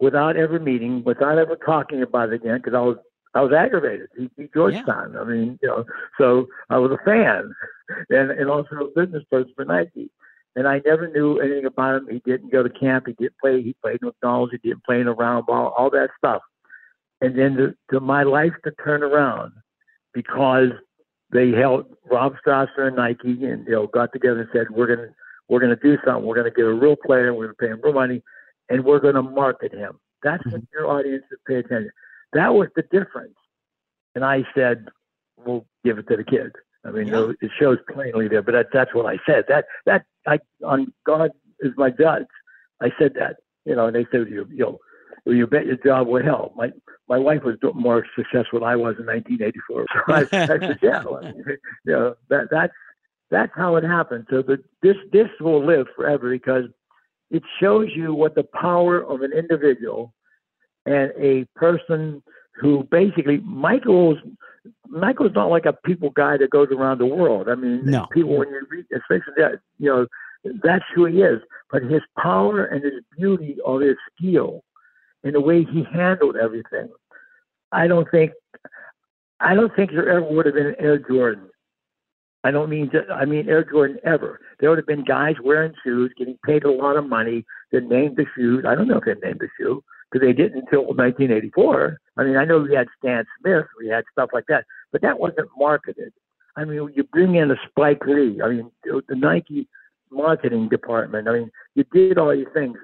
without 0.00 0.36
ever 0.36 0.58
meeting, 0.58 1.02
without 1.04 1.38
ever 1.38 1.56
talking 1.56 2.02
about 2.02 2.28
it 2.32 2.36
again, 2.36 2.58
because 2.58 2.74
I 2.74 2.80
was 2.80 2.98
I 3.34 3.42
was 3.42 3.52
aggravated. 3.52 4.08
He 4.16 4.30
beat 4.36 4.54
Georgetown. 4.54 5.16
I 5.16 5.24
mean, 5.24 5.58
you 5.62 5.68
know, 5.68 5.84
so 6.18 6.46
I 6.70 6.78
was 6.78 6.90
a 6.92 7.04
fan, 7.04 7.54
and 8.10 8.30
and 8.30 8.50
also 8.50 8.76
a 8.76 9.00
business 9.04 9.24
person 9.30 9.52
for 9.54 9.64
Nike. 9.64 10.10
And 10.56 10.66
I 10.66 10.80
never 10.84 11.06
knew 11.08 11.38
anything 11.38 11.66
about 11.66 11.96
him. 11.96 12.08
He 12.10 12.20
didn't 12.24 12.50
go 12.50 12.62
to 12.62 12.70
camp. 12.70 13.04
He 13.06 13.12
didn't 13.12 13.38
play. 13.40 13.62
He 13.62 13.76
played 13.80 13.98
in 14.02 14.08
McDonald's. 14.08 14.52
He 14.52 14.58
didn't 14.58 14.84
play 14.84 15.00
in 15.00 15.06
a 15.06 15.12
round 15.12 15.46
ball. 15.46 15.72
All 15.78 15.90
that 15.90 16.08
stuff. 16.18 16.42
And 17.20 17.38
then 17.38 17.56
to, 17.56 17.74
to 17.92 18.00
my 18.00 18.22
life 18.22 18.54
to 18.64 18.72
turn 18.82 19.02
around 19.02 19.52
because 20.14 20.70
they 21.32 21.50
held 21.50 21.86
Rob 22.10 22.34
Strasser 22.44 22.88
and 22.88 22.96
Nike 22.96 23.44
and 23.44 23.66
you 23.66 23.72
know 23.72 23.86
got 23.86 24.12
together 24.12 24.40
and 24.40 24.48
said 24.52 24.70
we're 24.70 24.86
gonna 24.86 25.10
we're 25.48 25.60
gonna 25.60 25.76
do 25.76 25.96
something. 26.04 26.24
We're 26.24 26.36
gonna 26.36 26.50
get 26.50 26.64
a 26.64 26.72
real 26.72 26.96
player. 26.96 27.34
We're 27.34 27.52
gonna 27.52 27.54
pay 27.54 27.68
him 27.68 27.80
real 27.82 27.92
money, 27.92 28.22
and 28.68 28.84
we're 28.84 29.00
gonna 29.00 29.22
market 29.22 29.72
him. 29.72 29.98
That's 30.22 30.42
mm-hmm. 30.42 30.52
what 30.52 30.62
your 30.72 30.86
audience 30.88 31.24
should 31.28 31.44
pay 31.46 31.56
attention. 31.56 31.90
That 32.32 32.54
was 32.54 32.68
the 32.76 32.82
difference. 32.82 33.36
And 34.14 34.24
I 34.24 34.44
said, 34.54 34.86
we'll 35.44 35.66
give 35.84 35.98
it 35.98 36.08
to 36.08 36.16
the 36.16 36.24
kid. 36.24 36.52
I 36.84 36.90
mean, 36.90 37.08
Yeah. 37.08 37.32
it 37.40 37.50
shows 37.58 37.78
plainly 37.92 38.28
there, 38.28 38.42
but 38.42 38.52
that, 38.52 38.66
that's 38.72 38.94
what 38.94 39.06
I 39.06 39.18
said. 39.26 39.44
That 39.48 39.66
that 39.86 40.04
I 40.26 40.38
on 40.64 40.92
God 41.04 41.30
is 41.60 41.72
my 41.76 41.90
judge. 41.90 42.26
I 42.80 42.90
said 42.98 43.14
that, 43.18 43.36
you 43.64 43.74
know, 43.74 43.86
and 43.86 43.96
they 43.96 44.06
said, 44.10 44.28
you, 44.30 44.46
you 44.50 44.58
know, 44.58 44.78
well, 45.26 45.34
you 45.34 45.46
bet 45.46 45.66
your 45.66 45.76
job 45.76 46.06
will 46.06 46.22
help. 46.22 46.54
My 46.56 46.70
my 47.08 47.18
wife 47.18 47.42
was 47.44 47.56
more 47.74 48.06
successful 48.16 48.60
than 48.60 48.68
I 48.68 48.76
was 48.76 48.96
in 48.98 49.06
1984. 49.06 49.86
So 49.92 50.00
I, 50.14 50.20
I 50.20 50.46
said, 50.46 50.78
yeah, 50.82 51.02
you 51.84 51.92
know, 51.92 52.14
that 52.30 52.48
that's 52.50 52.72
that's 53.30 53.52
how 53.54 53.76
it 53.76 53.84
happened. 53.84 54.26
So 54.30 54.42
the, 54.42 54.62
this 54.82 54.96
this 55.12 55.28
will 55.40 55.64
live 55.64 55.86
forever 55.96 56.30
because 56.30 56.64
it 57.30 57.42
shows 57.60 57.88
you 57.94 58.14
what 58.14 58.34
the 58.34 58.44
power 58.44 59.00
of 59.04 59.20
an 59.22 59.32
individual 59.32 60.14
and 60.88 61.12
a 61.18 61.46
person 61.56 62.22
who 62.60 62.84
basically 62.90 63.38
Michael's 63.38 64.18
Michael's 64.88 65.32
not 65.34 65.50
like 65.50 65.66
a 65.66 65.72
people 65.72 66.10
guy 66.10 66.36
that 66.38 66.50
goes 66.50 66.68
around 66.70 66.98
the 66.98 67.06
world. 67.06 67.48
I 67.48 67.54
mean, 67.54 67.84
No. 67.84 68.06
people 68.12 68.36
when 68.38 68.48
you 68.48 68.66
read, 68.70 68.86
especially 68.94 69.34
that, 69.36 69.60
you 69.78 69.90
know, 69.90 70.06
that's 70.62 70.84
who 70.94 71.04
he 71.04 71.20
is. 71.22 71.40
But 71.70 71.82
his 71.82 72.00
power 72.18 72.64
and 72.64 72.82
his 72.82 72.94
beauty 73.16 73.58
of 73.66 73.80
his 73.80 73.96
skill 74.16 74.62
and 75.22 75.34
the 75.34 75.40
way 75.40 75.64
he 75.64 75.84
handled 75.92 76.36
everything, 76.36 76.88
I 77.70 77.86
don't 77.86 78.10
think, 78.10 78.32
I 79.40 79.54
don't 79.54 79.74
think 79.76 79.90
there 79.90 80.08
ever 80.08 80.26
would 80.26 80.46
have 80.46 80.54
been 80.54 80.74
Air 80.78 80.98
Jordan. 80.98 81.50
I 82.44 82.50
don't 82.50 82.70
mean, 82.70 82.90
just, 82.90 83.10
I 83.10 83.24
mean 83.26 83.48
Air 83.48 83.64
Jordan 83.64 83.98
ever. 84.04 84.40
There 84.58 84.70
would 84.70 84.78
have 84.78 84.86
been 84.86 85.04
guys 85.04 85.34
wearing 85.42 85.74
shoes, 85.84 86.12
getting 86.16 86.38
paid 86.46 86.64
a 86.64 86.70
lot 86.70 86.96
of 86.96 87.06
money 87.06 87.44
that 87.72 87.84
named 87.84 88.16
the 88.16 88.26
shoes. 88.34 88.64
I 88.66 88.74
don't 88.74 88.88
know 88.88 88.98
if 88.98 89.04
they 89.04 89.14
named 89.26 89.40
the 89.40 89.48
shoe 89.58 89.82
because 90.10 90.26
they 90.26 90.32
didn't 90.32 90.60
until 90.60 90.84
1984. 90.84 91.98
I 92.16 92.24
mean, 92.24 92.36
I 92.36 92.44
know 92.44 92.60
we 92.60 92.74
had 92.74 92.88
Stan 92.98 93.24
Smith, 93.40 93.66
we 93.78 93.88
had 93.88 94.04
stuff 94.12 94.30
like 94.32 94.44
that, 94.48 94.64
but 94.92 95.02
that 95.02 95.18
wasn't 95.18 95.48
marketed. 95.56 96.12
I 96.56 96.64
mean, 96.64 96.90
you 96.94 97.04
bring 97.04 97.36
in 97.36 97.50
a 97.50 97.56
Spike 97.68 98.04
Lee. 98.06 98.40
I 98.42 98.48
mean, 98.48 98.70
the 98.84 99.14
Nike 99.14 99.68
marketing 100.10 100.68
department. 100.68 101.28
I 101.28 101.32
mean, 101.32 101.50
you 101.74 101.84
did 101.92 102.18
all 102.18 102.32
these 102.34 102.46
things. 102.52 102.76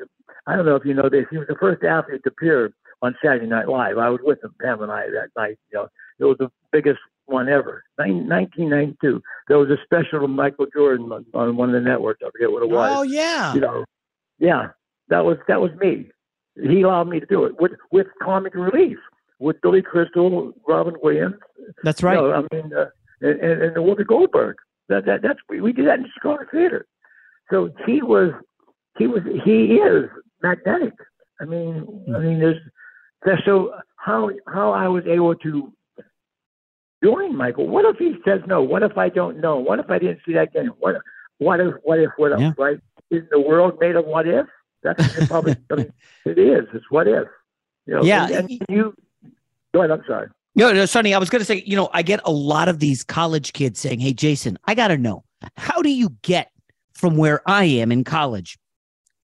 I 0.47 0.57
don't 0.57 0.67
know 0.67 0.77
if 0.77 0.85
you 0.85 0.95
know 0.95 1.09
this. 1.09 1.25
He 1.31 1.39
was 1.39 1.49
the 1.49 1.57
first 1.59 1.83
athlete 1.83 2.23
to 2.25 2.31
appear 2.31 2.73
on 3.03 3.17
Saturday 3.23 3.47
Night 3.47 3.69
Live. 3.69 3.99
I 3.99 4.11
was 4.11 4.21
with 4.23 4.43
him, 4.45 4.55
Pam 4.61 4.83
and 4.83 4.93
I, 4.93 5.07
that 5.07 5.29
night. 5.37 5.59
You 5.73 5.79
know, 5.79 5.89
it 6.19 6.25
was 6.25 6.37
the 6.39 6.51
biggest 6.71 7.01
one 7.27 7.49
ever. 7.49 7.83
Nin- 7.99 8.29
1992. 8.29 9.23
There 9.49 9.59
was 9.59 9.71
a 9.71 9.77
special 9.85 10.25
of 10.25 10.31
Michael 10.31 10.67
Jordan 10.75 11.11
on, 11.11 11.27
on 11.35 11.57
one 11.57 11.75
of 11.75 11.75
the 11.75 11.89
networks. 11.89 12.23
I 12.25 12.31
forget 12.31 12.53
what 12.53 12.63
it 12.63 12.71
was 12.71 12.93
Oh 12.95 13.03
yeah. 13.03 13.55
you 13.55 13.61
know, 13.61 13.85
yeah, 14.39 14.69
that 15.09 15.25
was 15.25 15.39
that 15.49 15.61
was 15.61 15.71
me. 15.81 16.11
He 16.61 16.83
allowed 16.83 17.09
me 17.09 17.21
to 17.21 17.27
do 17.27 17.45
it 17.45 17.61
with 17.61 17.73
with 17.91 18.07
comic 18.23 18.55
relief 18.55 18.99
with 19.39 19.61
Billy 19.61 19.83
Crystal, 19.83 20.53
Robin 20.67 20.95
Williams. 21.03 21.37
That's 21.83 22.03
right. 22.03 22.15
You 22.15 22.29
know, 22.29 22.33
I 22.33 22.55
mean, 22.55 22.73
uh, 22.73 22.87
and, 23.21 23.41
and 23.41 23.63
and 23.63 23.77
Whoopi 23.77 24.07
Goldberg. 24.07 24.57
That 24.89 25.07
that 25.07 25.23
that's 25.23 25.39
we, 25.49 25.61
we 25.61 25.73
did 25.73 25.87
that 25.87 25.99
in 25.99 26.07
Chicago 26.15 26.45
theater. 26.51 26.87
So 27.51 27.71
he 27.87 28.03
was 28.03 28.33
he 28.99 29.07
was 29.07 29.23
he 29.45 29.77
is 29.77 30.09
magnetic. 30.43 30.95
I 31.41 31.45
mean, 31.45 32.05
I 32.15 32.19
mean, 32.19 32.39
there's 32.39 32.61
there's 33.25 33.43
so 33.45 33.75
how 33.97 34.31
how 34.47 34.73
I 34.73 34.89
was 34.89 35.05
able 35.07 35.35
to 35.37 35.73
join 37.03 37.37
Michael. 37.37 37.67
What 37.69 37.85
if 37.87 37.97
he 37.97 38.15
says 38.25 38.41
no? 38.47 38.63
What 38.63 38.83
if 38.83 38.97
I 38.97 39.09
don't 39.09 39.41
know? 39.41 39.59
What 39.59 39.79
if 39.79 39.91
I 39.91 39.99
didn't 39.99 40.21
see 40.27 40.35
that 40.35 40.53
game? 40.53 40.73
What 40.79 40.97
what 41.39 41.61
if 41.61 41.75
what 41.83 41.99
if 41.99 42.11
what 42.17 42.33
if 42.33 42.41
Yeah. 42.41 42.53
right? 42.59 42.79
Isn't 43.11 43.31
the 43.31 43.41
world 43.41 43.79
made 43.81 43.97
of 43.97 44.07
what 44.07 44.27
if? 44.27 44.47
That's 44.85 45.27
probably 45.27 45.57
I 45.71 45.75
mean, 45.75 45.93
it 46.25 46.39
is. 46.39 46.67
It's 46.73 46.85
what 46.91 47.09
if. 47.09 47.27
You 47.87 47.95
know, 47.95 48.03
Yeah. 48.03 48.27
And, 48.27 48.51
and 48.51 48.61
you 48.69 48.95
go 49.73 49.81
ahead, 49.81 49.91
I'm 49.91 50.05
sorry. 50.07 50.29
No, 50.55 50.73
no, 50.73 50.87
Sonny, 50.87 51.13
I 51.13 51.19
was 51.19 51.31
going 51.31 51.41
to 51.41 51.45
say, 51.45 51.65
you 51.67 51.75
know, 51.75 51.91
I 51.93 52.03
get 52.03 52.21
a 52.25 52.31
lot 52.31 52.69
of 52.69 52.79
these 52.79 53.03
college 53.03 53.53
kids 53.53 53.81
saying, 53.81 53.99
Hey, 53.99 54.13
Jason, 54.13 54.57
I 54.67 54.75
got 54.75 54.89
to 54.89 54.99
know. 54.99 55.25
how 55.57 55.83
do 55.83 55.91
you 55.91 56.11
get 56.23 56.51
from 56.95 57.17
where 57.17 57.43
I 57.49 57.65
am 57.65 57.91
in 57.91 58.05
college 58.05 58.57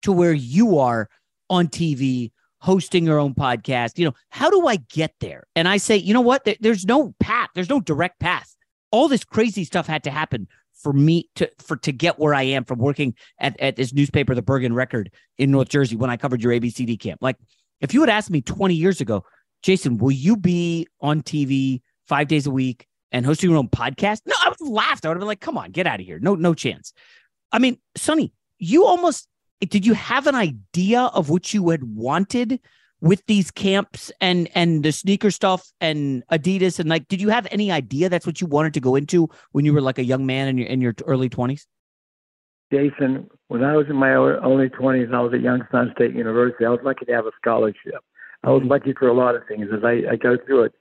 to 0.04 0.12
where 0.14 0.32
you 0.32 0.78
are 0.80 1.10
on 1.50 1.68
TV, 1.68 2.32
hosting 2.60 3.06
your 3.06 3.20
own 3.20 3.34
podcast? 3.34 3.98
You 3.98 4.06
know, 4.06 4.14
how 4.30 4.50
do 4.50 4.68
I 4.68 4.78
get 4.78 5.14
there? 5.20 5.44
And 5.56 5.68
I 5.68 5.78
say, 5.78 5.98
you 5.98 6.14
know 6.14 6.22
what? 6.22 6.48
There's 6.62 6.86
no 6.86 7.14
path. 7.20 7.50
There's 7.56 7.70
no 7.70 7.82
direct 7.82 8.20
path. 8.20 8.56
All 8.92 9.10
this 9.10 9.26
crazy 9.26 9.66
stuff 9.66 9.86
had 9.86 10.04
to 10.06 10.12
happen 10.12 10.48
for 10.82 10.94
me 10.94 11.30
to 11.36 11.50
for 11.60 11.78
to 11.78 11.92
get 11.92 12.20
where 12.20 12.34
I 12.34 12.44
am 12.44 12.64
from 12.64 12.80
working 12.80 13.16
at, 13.40 13.60
at 13.60 13.76
this 13.76 13.94
newspaper, 13.94 14.36
the 14.36 14.42
Bergen 14.42 14.74
Record 14.74 15.12
in 15.38 15.52
North 15.52 15.70
Jersey, 15.70 15.96
when 15.96 16.10
I 16.10 16.18
covered 16.18 16.42
your 16.42 16.54
ABCD 16.54 17.00
camp. 17.00 17.20
Like, 17.22 17.38
if 17.82 17.94
you 17.94 18.02
had 18.02 18.10
asked 18.10 18.30
me 18.30 18.42
20 18.42 18.76
years 18.76 19.02
ago, 19.02 19.24
Jason, 19.64 19.98
will 19.98 20.12
you 20.12 20.38
be 20.38 20.88
on 21.02 21.22
TV 21.22 21.82
five 22.08 22.28
days 22.28 22.48
a 22.48 22.52
week 22.52 22.88
and 23.12 23.26
hosting 23.26 23.50
your 23.50 23.60
own 23.60 23.70
podcast? 23.70 24.22
No, 24.26 24.36
I 24.44 24.50
would 24.50 24.58
have 24.60 24.70
laughed. 24.70 25.06
I 25.06 25.10
would 25.10 25.16
have 25.16 25.22
been 25.22 25.28
like, 25.28 25.42
come 25.42 25.58
on, 25.58 25.72
get 25.72 25.88
out 25.88 26.00
of 26.00 26.06
here. 26.06 26.20
No, 26.20 26.36
no 26.36 26.54
chance. 26.54 26.94
I 27.52 27.60
mean, 27.60 27.78
Sonny, 27.96 28.34
you 28.60 28.86
almost 28.86 29.28
did 29.62 29.86
you 29.86 29.94
have 29.94 30.28
an 30.28 30.36
idea 30.36 31.02
of 31.02 31.30
what 31.30 31.54
you 31.54 31.70
had 31.70 31.84
wanted 31.84 32.60
with 33.02 33.24
these 33.28 33.52
camps 33.52 34.12
and 34.22 34.50
and 34.56 34.84
the 34.84 34.92
sneaker 34.92 35.32
stuff 35.32 35.72
and 35.80 36.24
Adidas 36.32 36.80
and 36.80 36.90
like 36.90 37.08
did 37.08 37.22
you 37.22 37.30
have 37.30 37.48
any 37.52 37.72
idea 37.72 38.10
that's 38.10 38.26
what 38.26 38.42
you 38.42 38.48
wanted 38.48 38.74
to 38.74 38.80
go 38.80 38.96
into 38.96 39.30
when 39.52 39.66
you 39.66 39.74
were 39.74 39.82
like 39.82 40.00
a 40.00 40.04
young 40.04 40.26
man 40.26 40.48
in 40.48 40.58
your 40.58 40.68
in 40.68 40.82
your 40.82 40.96
early 41.06 41.30
20s? 41.30 41.66
Jason, 42.72 43.30
when 43.48 43.64
I 43.64 43.78
was 43.78 43.88
in 43.90 43.96
my 43.96 44.10
early 44.10 44.70
20s, 44.70 45.14
I 45.14 45.22
was 45.22 45.34
at 45.34 45.42
Youngstown 45.42 45.92
State 45.96 46.14
University. 46.14 46.66
I 46.66 46.70
was 46.70 46.82
lucky 46.84 47.06
to 47.06 47.14
have 47.14 47.26
a 47.26 47.32
scholarship. 47.40 48.04
I 48.44 48.50
was 48.50 48.62
mm-hmm. 48.62 48.72
lucky 48.72 48.94
for 48.94 49.08
a 49.08 49.14
lot 49.14 49.36
of 49.36 49.44
things 49.48 49.68
as 49.74 49.84
I, 49.86 50.04
I 50.12 50.16
go 50.18 50.38
through 50.46 50.64
it. 50.64 50.74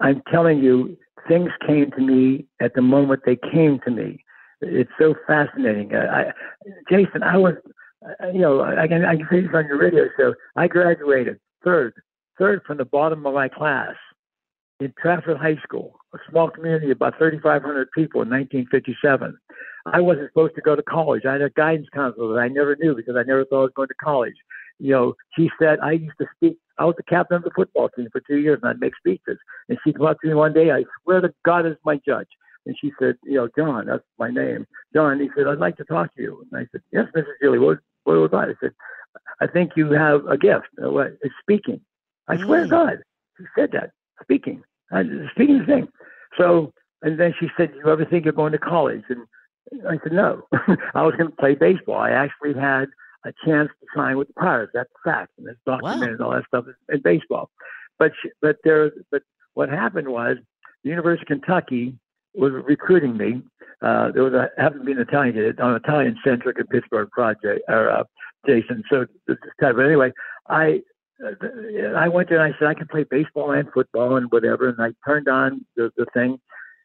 I'm 0.00 0.22
telling 0.30 0.62
you, 0.62 0.96
things 1.26 1.50
came 1.66 1.90
to 1.92 2.00
me 2.00 2.46
at 2.60 2.74
the 2.74 2.82
moment 2.82 3.22
they 3.26 3.36
came 3.36 3.80
to 3.84 3.90
me. 3.90 4.24
It's 4.60 4.90
so 4.98 5.14
fascinating. 5.26 5.94
I, 5.94 6.06
I 6.06 6.32
Jason, 6.88 7.22
I 7.22 7.36
was, 7.36 7.54
you 8.32 8.40
know, 8.40 8.62
I 8.62 8.86
can 8.86 9.04
I 9.04 9.16
can 9.16 9.26
say 9.30 9.40
this 9.40 9.50
on 9.54 9.66
your 9.66 9.78
radio 9.78 10.04
show. 10.16 10.34
I 10.56 10.68
graduated 10.68 11.40
third, 11.64 11.94
third 12.38 12.62
from 12.66 12.78
the 12.78 12.84
bottom 12.84 13.26
of 13.26 13.34
my 13.34 13.48
class 13.48 13.94
in 14.80 14.92
Trafford 15.00 15.38
High 15.38 15.56
School, 15.62 15.98
a 16.14 16.18
small 16.30 16.50
community 16.50 16.90
of 16.90 16.96
about 16.96 17.18
3,500 17.18 17.88
people 17.92 18.22
in 18.22 18.30
1957. 18.30 19.36
I 19.86 20.00
wasn't 20.00 20.30
supposed 20.30 20.54
to 20.56 20.62
go 20.62 20.74
to 20.74 20.82
college. 20.82 21.22
I 21.26 21.32
had 21.32 21.42
a 21.42 21.50
guidance 21.50 21.88
counselor 21.92 22.34
that 22.34 22.40
I 22.40 22.48
never 22.48 22.76
knew 22.76 22.94
because 22.94 23.16
I 23.16 23.22
never 23.22 23.44
thought 23.44 23.60
I 23.60 23.62
was 23.62 23.72
going 23.76 23.88
to 23.88 23.94
college. 23.94 24.34
You 24.78 24.92
know, 24.92 25.14
she 25.36 25.50
said 25.58 25.78
I 25.80 25.92
used 25.92 26.18
to 26.20 26.26
speak. 26.36 26.58
I 26.78 26.84
was 26.84 26.94
the 26.96 27.04
captain 27.04 27.36
of 27.36 27.44
the 27.44 27.50
football 27.54 27.88
team 27.90 28.08
for 28.10 28.20
two 28.20 28.38
years, 28.38 28.58
and 28.62 28.70
I'd 28.70 28.80
make 28.80 28.96
speeches. 28.96 29.38
And 29.68 29.78
she 29.84 29.92
came 29.92 30.02
up 30.02 30.20
to 30.20 30.28
me 30.28 30.34
one 30.34 30.52
day. 30.52 30.72
I 30.72 30.84
swear 31.02 31.20
to 31.20 31.32
God, 31.44 31.66
is 31.66 31.76
my 31.84 32.00
judge. 32.06 32.26
And 32.66 32.74
she 32.80 32.92
said, 32.98 33.16
you 33.24 33.34
know, 33.34 33.48
John, 33.56 33.86
that's 33.86 34.02
my 34.18 34.30
name. 34.30 34.66
John, 34.94 35.20
he 35.20 35.28
said, 35.36 35.46
I'd 35.46 35.58
like 35.58 35.76
to 35.76 35.84
talk 35.84 36.14
to 36.16 36.22
you. 36.22 36.44
And 36.50 36.60
I 36.60 36.66
said, 36.72 36.80
yes, 36.92 37.04
Mrs. 37.14 37.38
Gilly, 37.40 37.58
what, 37.58 37.78
what 38.04 38.14
was 38.14 38.30
that? 38.32 38.48
I 38.48 38.54
said, 38.60 38.72
I 39.40 39.46
think 39.46 39.72
you 39.76 39.92
have 39.92 40.26
a 40.26 40.36
gift. 40.36 40.66
Uh, 40.82 40.96
it's 40.98 41.34
speaking. 41.40 41.80
I 42.28 42.36
swear 42.36 42.62
to 42.62 42.66
mm. 42.66 42.70
God, 42.70 42.98
she 43.38 43.44
said 43.56 43.70
that. 43.72 43.90
Speaking. 44.22 44.62
I, 44.92 45.02
speaking 45.34 45.58
the 45.58 45.66
thing. 45.66 45.88
So, 46.38 46.72
and 47.02 47.18
then 47.18 47.34
she 47.38 47.48
said, 47.56 47.72
"Do 47.72 47.78
you 47.78 47.90
ever 47.90 48.04
think 48.04 48.24
you're 48.24 48.32
going 48.32 48.52
to 48.52 48.58
college?" 48.58 49.02
And 49.08 49.26
I 49.88 49.98
said, 50.02 50.12
"No." 50.12 50.42
I 50.94 51.02
was 51.02 51.14
going 51.16 51.30
to 51.30 51.36
play 51.36 51.54
baseball. 51.54 51.98
I 51.98 52.10
actually 52.10 52.54
had 52.54 52.86
a 53.26 53.32
chance 53.44 53.70
to 53.80 53.86
sign 53.96 54.16
with 54.16 54.28
the 54.28 54.34
Pirates. 54.34 54.72
That's 54.74 54.90
a 55.04 55.08
fact, 55.08 55.32
and 55.38 55.48
it's 55.48 55.60
documented 55.66 56.20
wow. 56.20 56.26
all 56.26 56.32
that 56.32 56.44
stuff 56.46 56.66
in, 56.66 56.94
in 56.94 57.02
baseball. 57.02 57.50
But 57.98 58.12
she, 58.22 58.30
but 58.40 58.56
there, 58.64 58.90
but 59.10 59.22
what 59.54 59.68
happened 59.68 60.08
was 60.08 60.36
the 60.82 60.90
University 60.90 61.22
of 61.22 61.40
Kentucky 61.40 61.94
was 62.34 62.52
recruiting 62.52 63.16
me. 63.16 63.42
Uh, 63.82 64.10
there 64.12 64.22
was 64.22 64.32
a 64.32 64.50
happened 64.60 64.82
to 64.82 64.86
be 64.86 64.92
an 64.92 64.98
Italian 64.98 65.54
on 65.60 65.70
an 65.70 65.76
Italian 65.76 66.16
centric 66.24 66.58
in 66.58 66.66
Pittsburgh 66.66 67.10
project 67.10 67.62
or 67.68 67.90
uh, 67.90 68.04
Jason. 68.46 68.82
So 68.90 69.06
this 69.26 69.36
is 69.44 69.52
but 69.58 69.78
anyway, 69.78 70.12
I 70.48 70.82
uh, 71.24 71.94
I 71.96 72.08
went 72.08 72.28
there 72.28 72.40
and 72.44 72.54
I 72.54 72.58
said 72.58 72.68
I 72.68 72.74
can 72.74 72.88
play 72.88 73.04
baseball 73.04 73.52
and 73.52 73.68
football 73.72 74.16
and 74.16 74.30
whatever, 74.30 74.68
and 74.68 74.80
I 74.80 74.92
turned 75.08 75.28
on 75.28 75.64
the, 75.76 75.90
the 75.96 76.06
thing, 76.14 76.38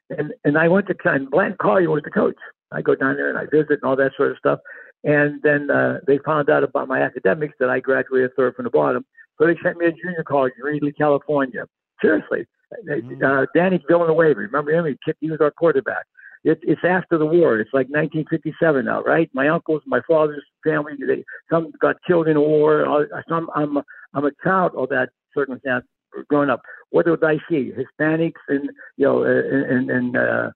and 0.10 0.34
and 0.44 0.58
I 0.58 0.68
went 0.68 0.88
to 0.88 0.96
and 1.06 1.30
Blanton 1.30 1.58
Collier 1.60 1.90
was 1.90 2.04
the 2.04 2.12
coach. 2.12 2.38
I 2.72 2.82
go 2.82 2.96
down 2.96 3.16
there 3.16 3.30
and 3.30 3.38
I 3.38 3.46
visit 3.46 3.80
and 3.82 3.84
all 3.84 3.96
that 3.96 4.12
sort 4.16 4.32
of 4.32 4.38
stuff, 4.38 4.60
and 5.04 5.42
then 5.42 5.72
uh, 5.72 6.00
they 6.06 6.20
found 6.20 6.50
out 6.50 6.64
about 6.64 6.88
my 6.88 7.02
academics 7.02 7.56
that 7.60 7.70
I 7.70 7.80
graduated 7.80 8.32
third 8.36 8.56
from 8.56 8.66
the 8.66 8.70
bottom, 8.70 9.06
so 9.38 9.48
they 9.48 9.56
sent 9.64 9.78
me 9.78 9.88
to 9.88 9.92
junior 9.92 10.24
college 10.24 10.54
in 10.58 10.66
Reedley, 10.66 10.96
California. 10.96 11.66
Seriously, 12.02 12.46
mm-hmm. 12.88 13.24
uh, 13.24 13.46
Danny 13.54 13.84
Villanueva, 13.90 14.40
remember 14.40 14.72
him? 14.72 14.86
He, 14.86 14.96
kicked, 15.04 15.18
he 15.20 15.32
was 15.32 15.42
our 15.42 15.52
quarterback. 15.52 16.06
It, 16.44 16.60
it's 16.64 16.82
after 16.84 17.18
the 17.18 17.26
war. 17.26 17.60
It's 17.60 17.74
like 17.74 17.88
1957 17.88 18.86
now, 18.86 19.02
right? 19.04 19.30
My 19.34 19.50
uncles, 19.50 19.82
my 19.86 20.00
father's 20.08 20.44
family, 20.64 20.94
they, 21.06 21.24
some 21.52 21.72
got 21.82 21.98
killed 22.08 22.28
in 22.28 22.40
war. 22.40 23.08
Some, 23.28 23.50
I'm, 23.56 23.78
I'm 24.14 24.26
a 24.26 24.32
child 24.44 24.72
of 24.76 24.90
that 24.90 25.10
circumstance 25.34 25.86
growing 26.28 26.50
up. 26.50 26.62
What 26.92 27.06
did 27.06 27.24
I 27.24 27.38
see? 27.50 27.72
Hispanics 27.72 28.42
and 28.48 28.70
you 28.98 29.06
know 29.06 29.24
and 29.24 29.92
and 29.92 30.18
uh, 30.18 30.52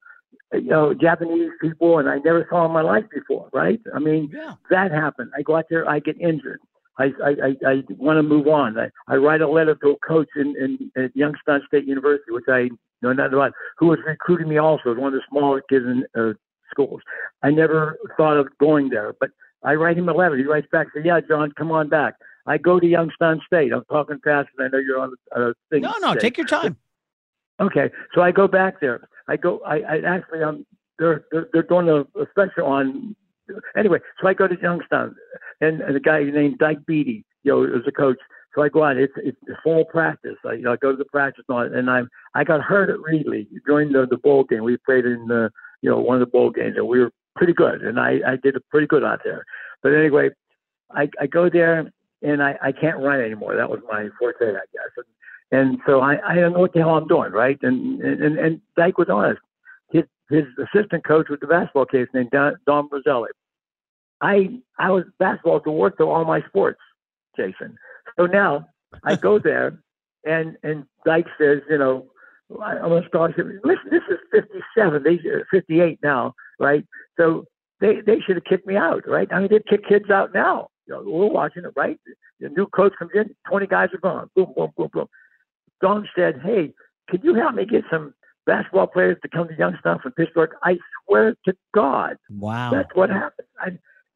you 0.54 0.62
know 0.62 0.94
Japanese 0.94 1.52
people, 1.62 2.00
and 2.00 2.10
I 2.10 2.18
never 2.20 2.48
saw 2.50 2.66
in 2.66 2.72
my 2.72 2.82
life 2.82 3.06
before. 3.14 3.50
Right? 3.54 3.80
I 3.94 4.00
mean, 4.00 4.32
yeah. 4.34 4.54
that 4.70 4.92
happened. 4.92 5.32
I 5.38 5.42
go 5.44 5.58
out 5.58 5.66
there, 5.70 5.88
I 5.88 6.00
get 6.00 6.20
injured. 6.20 6.60
I 6.98 7.06
I 7.24 7.30
I, 7.30 7.70
I 7.72 7.84
want 7.98 8.18
to 8.18 8.24
move 8.24 8.48
on. 8.48 8.78
I, 8.78 8.90
I 9.08 9.16
write 9.16 9.42
a 9.42 9.48
letter 9.48 9.76
to 9.76 9.90
a 9.90 10.08
coach 10.08 10.30
in, 10.36 10.56
in 10.58 11.04
at 11.04 11.16
Youngstown 11.16 11.62
State 11.68 11.86
University, 11.86 12.32
which 12.32 12.46
I 12.48 12.70
know 13.02 13.14
nothing 13.14 13.34
about, 13.34 13.54
who 13.78 13.88
was 13.88 14.00
recruiting 14.06 14.50
me 14.50 14.58
also 14.58 14.92
as 14.92 14.98
one 14.98 15.14
of 15.14 15.20
the 15.20 15.22
smaller 15.30 15.62
kids 15.70 15.86
in 15.86 16.06
uh, 16.18 16.34
schools. 16.72 17.02
I 17.42 17.52
never 17.52 17.98
thought 18.18 18.38
of 18.38 18.48
going 18.60 18.90
there, 18.90 19.14
but 19.20 19.30
I 19.64 19.76
write 19.76 19.98
him 19.98 20.10
a 20.10 20.14
letter. 20.14 20.38
He 20.38 20.44
writes 20.44 20.68
back, 20.72 20.88
say, 20.94 21.02
"Yeah, 21.04 21.20
John, 21.22 21.52
come 21.58 21.72
on 21.72 21.90
back." 21.90 22.16
I 22.46 22.58
go 22.58 22.80
to 22.80 22.86
Youngstown 22.86 23.42
State. 23.46 23.72
I'm 23.72 23.86
talking 23.86 24.20
fast, 24.24 24.50
and 24.58 24.66
I 24.66 24.70
know 24.70 24.80
you're 24.80 25.00
on 25.00 25.14
a 25.36 25.40
uh, 25.40 25.54
thing. 25.70 25.82
No, 25.82 25.94
no, 26.02 26.14
today. 26.14 26.22
take 26.22 26.38
your 26.38 26.48
time. 26.48 26.78
Okay, 27.60 27.90
so 28.14 28.22
I 28.22 28.32
go 28.32 28.48
back 28.48 28.82
there. 28.82 29.08
I 29.28 29.38
go. 29.38 29.62
I, 29.66 29.78
I 29.78 30.02
actually, 30.06 30.44
I'm. 30.44 30.66
They're 31.00 31.26
they're, 31.32 31.48
they're 31.54 31.64
doing 31.64 31.90
a, 31.90 32.02
a 32.20 32.28
special 32.32 32.66
on. 32.66 33.16
Anyway, 33.76 34.00
so 34.22 34.28
I 34.28 34.34
go 34.34 34.48
to 34.48 34.56
Youngstown, 34.62 35.16
and, 35.62 35.82
and 35.82 35.96
the 35.96 36.00
guy 36.00 36.24
named 36.24 36.60
Dike 36.60 36.86
Beede, 36.86 37.24
you 37.44 37.52
know, 37.52 37.64
is 37.64 37.86
a 37.88 37.92
coach. 37.92 38.18
So 38.56 38.62
I 38.62 38.70
go 38.70 38.84
out. 38.84 38.98
It's 38.98 39.14
it's 39.18 39.38
fall 39.64 39.86
practice. 39.86 40.38
I, 40.46 40.54
you 40.54 40.62
know, 40.62 40.74
I 40.74 40.76
go 40.76 40.92
to 40.92 40.98
the 40.98 41.06
practice 41.06 41.46
on, 41.50 41.74
and 41.74 41.90
I'm 41.90 42.08
I 42.36 42.44
got 42.44 42.62
hurt 42.62 42.90
at 42.90 42.98
Reedley 42.98 43.48
during 43.66 43.92
the 43.92 44.06
the 44.08 44.18
bowl 44.18 44.44
game. 44.44 44.64
We 44.64 44.78
played 44.78 45.06
in 45.06 45.28
the 45.28 45.50
you 45.82 45.90
know 45.90 46.00
one 46.00 46.18
of 46.18 46.20
the 46.20 46.32
bowl 46.32 46.52
games, 46.52 46.76
and 46.78 46.88
we 46.88 47.00
were 47.00 47.12
pretty 47.36 47.54
good. 47.54 47.82
And 47.82 48.00
I 48.00 48.20
I 48.26 48.36
did 48.42 48.56
pretty 48.70 48.88
good 48.88 49.04
out 49.04 49.22
there. 49.24 49.44
But 49.82 49.94
anyway, 49.94 50.30
I 50.92 51.10
I 51.20 51.26
go 51.26 51.50
there 51.50 51.92
and 52.24 52.42
I, 52.42 52.58
I 52.62 52.72
can't 52.72 53.00
run 53.00 53.22
anymore. 53.22 53.56
That 53.56 53.70
was 53.70 53.80
my 53.92 54.08
forte, 54.18 54.42
I 54.42 54.66
guess. 54.72 54.92
And, 55.52 55.60
and 55.60 55.80
so 55.86 56.00
I, 56.00 56.18
I 56.26 56.36
don't 56.36 56.54
know 56.54 56.60
what 56.60 56.74
the 56.74 56.80
hell 56.80 56.96
I'm 56.96 57.08
doing, 57.08 57.32
right? 57.32 57.60
And 57.62 58.02
and 58.02 58.40
and 58.40 58.62
Dike 58.76 58.98
was 58.98 59.10
honest. 59.10 59.42
His 59.94 60.04
his 60.30 60.44
assistant 60.58 61.06
coach 61.06 61.28
with 61.30 61.40
the 61.40 61.48
basketball 61.48 61.86
case 61.86 62.08
named 62.14 62.32
Don, 62.32 62.56
Don 62.66 62.90
Rosselli. 62.90 63.30
I 64.20 64.60
I 64.80 64.92
was 64.92 65.06
basketball 65.20 65.62
to 65.62 65.72
work 65.72 65.98
to 65.98 66.04
all 66.04 66.26
my 66.26 66.42
sports, 66.48 66.80
Jason. 67.38 67.78
So 68.20 68.26
now 68.26 68.68
I 69.04 69.16
go 69.16 69.40
there, 69.44 69.80
and 70.26 70.58
and 70.64 70.86
Dike 71.06 71.28
says, 71.40 71.60
you 71.70 71.78
know, 71.78 72.08
I'm 72.62 72.92
a 72.92 73.06
scholarship. 73.06 73.48
Listen, 73.64 73.90
this 73.90 74.04
is 74.10 74.18
57. 74.32 75.04
They 75.04 75.16
uh, 75.16 75.44
58 75.52 76.00
now, 76.04 76.34
right? 76.60 76.86
So 77.18 77.46
they 77.80 78.02
they 78.06 78.20
should 78.20 78.36
have 78.36 78.46
kicked 78.46 78.68
me 78.68 78.76
out, 78.76 79.08
right? 79.08 79.28
I 79.32 79.40
mean, 79.40 79.50
they 79.50 79.60
kick 79.70 79.88
kids 79.88 80.10
out 80.10 80.34
now. 80.34 80.70
You 80.88 80.96
know, 80.96 81.04
we're 81.06 81.28
watching 81.28 81.64
it, 81.64 81.72
right? 81.76 82.00
The 82.40 82.50
new 82.50 82.68
coach 82.68 82.94
comes 83.00 83.12
in, 83.16 83.34
20 83.48 83.68
guys 83.68 83.90
are 83.94 84.00
gone. 84.00 84.30
Boom, 84.36 84.54
boom, 84.56 84.72
boom, 84.76 84.90
boom. 84.92 85.08
Don 85.82 86.08
said, 86.16 86.42
hey, 86.44 86.74
could 87.10 87.24
you 87.24 87.36
help 87.36 87.56
me 87.56 87.66
get 87.66 87.84
some 87.90 88.14
basketball 88.46 88.88
players 88.88 89.18
to 89.22 89.30
come 89.30 89.48
to 89.48 89.56
Youngstown 89.58 90.00
from 90.00 90.12
Pittsburgh? 90.14 90.52
I 90.64 90.78
swear 91.06 91.36
to 91.46 91.54
God. 91.74 92.18
Wow. 92.30 92.72
That's 92.72 92.90
what 92.94 93.10
happened. 93.10 93.48
I, 93.60 93.70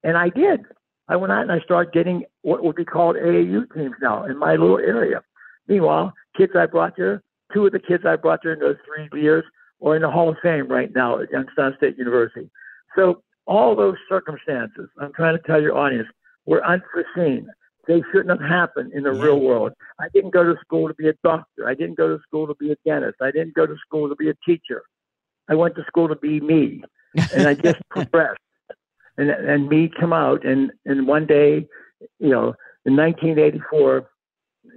and 0.04 0.18
I 0.18 0.30
did. 0.30 0.62
I 1.08 1.16
went 1.16 1.32
out 1.32 1.44
and 1.44 1.52
I 1.52 1.60
started 1.62 1.94
getting 1.94 2.25
what 2.42 2.63
would 2.63 2.75
be 2.75 2.86
called 2.86 3.15
AAU 3.15 3.73
teams 3.73 3.96
now 4.02 4.25
in 4.25 4.38
my 4.38 4.52
little 4.52 4.80
area. 4.80 5.21
Meanwhile, 5.67 6.13
kids 6.38 6.54
I 6.56 6.65
brought 6.65 6.94
there, 6.98 7.23
two 7.54 7.65
of 7.65 7.71
the 7.71 7.80
kids 7.80 8.04
I 8.06 8.15
brought 8.15 8.42
there 8.44 8.54
in 8.54 8.60
those 8.60 8.75
three 8.86 9.21
years 9.21 9.44
are 9.84 9.96
in 9.96 10.02
the 10.02 10.12
Hall 10.12 10.30
of 10.30 10.38
Fame 10.42 10.67
right 10.67 10.94
now 10.94 11.19
at 11.19 11.32
Youngstown 11.32 11.73
State 11.78 11.98
University. 11.98 12.50
So 12.96 13.21
all 13.46 13.75
those 13.75 13.96
circumstances, 14.10 14.90
I'm 15.00 15.13
trying 15.13 15.38
to 15.38 15.44
tell 15.44 15.62
your 15.62 15.78
audience, 15.78 16.08
were 16.46 16.65
unforeseen. 16.65 17.48
They 17.88 18.02
shouldn't 18.12 18.29
have 18.29 18.50
happened 18.50 18.92
in 18.94 19.04
the 19.04 19.13
yeah. 19.13 19.21
real 19.21 19.38
mm-hmm. 19.38 19.46
world. 19.46 19.73
I 20.00 20.08
didn't 20.13 20.31
go 20.31 20.44
to 20.44 20.56
school 20.62 20.88
to 20.88 20.94
be 20.94 21.08
a 21.08 21.13
doctor. 21.23 21.67
I 21.67 21.73
didn't 21.73 21.98
go 21.98 22.10
to 22.10 22.21
school 22.23 22.48
to 22.48 22.56
be 22.56 22.71
a 22.71 22.75
dentist. 22.85 23.17
I 23.21 23.31
didn't 23.31 23.54
go 23.56 23.65
to 23.65 23.75
school 23.85 24.10
to 24.10 24.15
be 24.15 24.29
a 24.29 24.33
teacher. 24.46 24.83
I 25.50 25.56
went 25.56 25.75
to 25.75 25.83
school 25.88 26.10
to 26.10 26.15
be 26.15 26.42
me, 26.42 26.83
and 27.33 27.48
I 27.48 27.54
just 27.54 27.79
progressed. 27.90 28.40
And 29.17 29.29
and 29.29 29.67
me 29.67 29.90
come 30.00 30.13
out, 30.13 30.46
and 30.46 30.71
and 30.85 31.08
one 31.08 31.25
day, 31.25 31.67
you 32.19 32.29
know, 32.29 32.54
in 32.85 32.96
1984, 32.96 34.10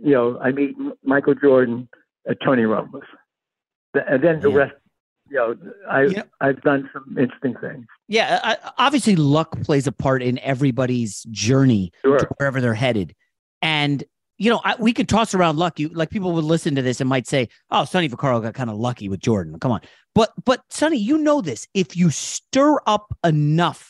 you 0.02 0.12
know, 0.12 0.38
I 0.38 0.52
meet 0.52 0.76
Michael 1.04 1.34
Jordan 1.34 1.88
at 2.28 2.38
Tony 2.42 2.62
Roma's, 2.62 3.02
and 3.92 4.22
then 4.22 4.40
the 4.40 4.50
yeah. 4.50 4.56
rest 4.56 4.74
you 5.30 5.36
know, 5.36 5.54
I 5.88 6.02
Yeah. 6.02 6.22
I've 6.40 6.60
done 6.62 6.90
some 6.92 7.16
interesting 7.18 7.54
things. 7.60 7.86
Yeah, 8.08 8.40
uh, 8.42 8.70
obviously 8.78 9.16
luck 9.16 9.60
plays 9.62 9.86
a 9.86 9.92
part 9.92 10.22
in 10.22 10.38
everybody's 10.40 11.22
journey 11.30 11.92
Sure. 12.04 12.18
to 12.18 12.28
wherever 12.38 12.60
they're 12.60 12.74
headed. 12.74 13.14
And 13.62 14.02
you 14.38 14.48
know, 14.48 14.60
I, 14.64 14.74
we 14.78 14.94
could 14.94 15.06
toss 15.06 15.34
around 15.34 15.58
luck. 15.58 15.78
You 15.78 15.90
like 15.90 16.08
people 16.08 16.32
would 16.32 16.44
listen 16.44 16.74
to 16.76 16.80
this 16.82 16.98
and 17.02 17.08
might 17.10 17.26
say, 17.26 17.50
"Oh, 17.70 17.84
Sonny 17.84 18.08
Vaccaro 18.08 18.40
got 18.42 18.54
kind 18.54 18.70
of 18.70 18.76
lucky 18.76 19.06
with 19.10 19.20
Jordan." 19.20 19.58
Come 19.60 19.70
on, 19.70 19.82
but 20.14 20.32
but 20.46 20.62
Sonny, 20.70 20.96
you 20.96 21.18
know 21.18 21.42
this. 21.42 21.68
If 21.74 21.94
you 21.94 22.08
stir 22.08 22.78
up 22.86 23.14
enough, 23.22 23.89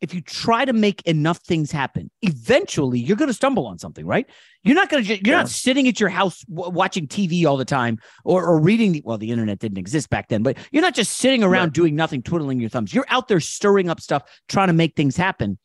if 0.00 0.14
you 0.14 0.20
try 0.20 0.64
to 0.64 0.72
make 0.72 1.02
enough 1.02 1.38
things 1.38 1.72
happen, 1.72 2.10
eventually 2.22 3.00
you're 3.00 3.16
going 3.16 3.28
to 3.28 3.34
stumble 3.34 3.66
on 3.66 3.78
something, 3.78 4.06
right? 4.06 4.26
You're 4.62 4.76
not 4.76 4.88
going 4.88 5.04
to. 5.04 5.08
You're 5.08 5.18
Yeah. 5.24 5.36
not 5.38 5.48
sitting 5.48 5.88
at 5.88 5.98
your 5.98 6.08
house 6.08 6.42
w- 6.42 6.70
watching 6.70 7.08
TV 7.08 7.44
all 7.46 7.56
the 7.56 7.64
time 7.64 7.98
or, 8.24 8.44
or 8.44 8.60
reading. 8.60 8.92
The, 8.92 9.02
well, 9.04 9.18
the 9.18 9.30
internet 9.30 9.58
didn't 9.58 9.78
exist 9.78 10.08
back 10.10 10.28
then, 10.28 10.42
but 10.42 10.56
you're 10.70 10.82
not 10.82 10.94
just 10.94 11.16
sitting 11.16 11.42
around 11.42 11.72
doing 11.72 11.96
nothing, 11.96 12.22
twiddling 12.22 12.60
your 12.60 12.70
thumbs. 12.70 12.94
You're 12.94 13.06
out 13.08 13.28
there 13.28 13.40
stirring 13.40 13.88
up 13.90 14.00
stuff, 14.00 14.22
trying 14.48 14.68
to 14.68 14.72
make 14.72 14.94
things 14.94 15.16
happen. 15.16 15.58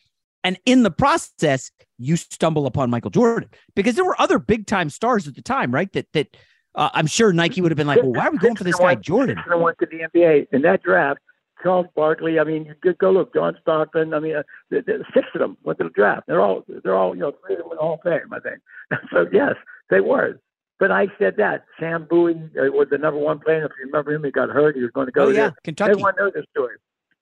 And 0.44 0.60
in 0.66 0.84
the 0.84 0.92
process, 0.92 1.72
you 1.98 2.16
stumble 2.18 2.66
upon 2.66 2.90
Michael 2.90 3.12
Jordan 3.12 3.50
because 3.76 3.96
there 3.96 4.04
were 4.04 4.20
other 4.20 4.40
big 4.40 4.68
time 4.68 4.90
stars 4.90 5.28
at 5.28 5.36
the 5.36 5.42
time, 5.42 5.72
right? 5.74 5.92
That 5.94 6.08
that 6.14 6.36
uh, 6.76 6.90
I'm 6.94 7.08
sure 7.08 7.32
Nike 7.34 7.62
would 7.62 7.72
have 7.72 7.78
been 7.78 7.88
like, 7.88 8.02
well, 8.02 8.14
why 8.14 8.28
are 8.28 8.32
we 8.32 8.40
going 8.40 8.56
for 8.56 8.64
this 8.64 8.76
guy 8.78 8.96
Jordan? 8.96 9.38
I 9.50 9.56
went 9.56 9.78
to 9.80 9.86
the 9.86 10.00
NBA 10.14 10.48
in 10.52 10.64
that 10.64 10.82
draft. 10.82 11.20
Charles 11.64 11.88
Barkley. 11.96 12.40
I 12.40 12.44
mean, 12.44 12.76
go 13.00 13.12
look. 13.12 13.34
John 13.34 13.58
Stockton. 13.62 14.14
I 14.14 14.20
mean, 14.20 14.36
uh, 14.36 14.44
the, 14.70 14.82
the, 14.86 15.04
six 15.14 15.28
of 15.34 15.40
them 15.40 15.58
went 15.64 15.80
to 15.80 15.86
the 15.86 15.90
draft. 15.92 16.28
They're 16.28 16.42
all 16.42 16.64
they're 16.84 16.96
all 16.96 17.16
you 17.16 17.22
know 17.22 17.34
three 17.46 17.56
of 17.56 17.62
them 17.62 17.70
the 17.72 17.78
Hall 17.78 17.96
of 17.96 18.02
Fame. 18.04 18.32
I 18.32 18.40
think. 18.40 18.60
so 19.12 19.26
yes, 19.32 19.54
they 19.90 20.02
were. 20.02 20.40
But 20.80 20.92
I 20.92 21.08
said 21.18 21.36
that 21.38 21.66
Sam 21.80 22.08
Bowie 22.10 22.34
uh, 22.34 22.72
was 22.72 22.88
the 22.92 22.98
number 22.98 23.20
one 23.20 23.40
player. 23.40 23.66
If 23.66 23.72
you 23.80 23.86
remember 23.86 24.12
him, 24.14 24.24
he 24.24 24.32
got 24.32 24.50
hurt. 24.50 24.76
He 24.76 24.82
was 24.82 24.92
going 24.92 25.06
to 25.06 25.12
go 25.12 25.26
Oh, 25.26 25.30
yeah, 25.30 25.36
there. 25.36 25.56
Kentucky. 25.64 25.92
Everyone 25.92 26.14
knows 26.18 26.34
the 26.34 26.44
story. 26.52 26.76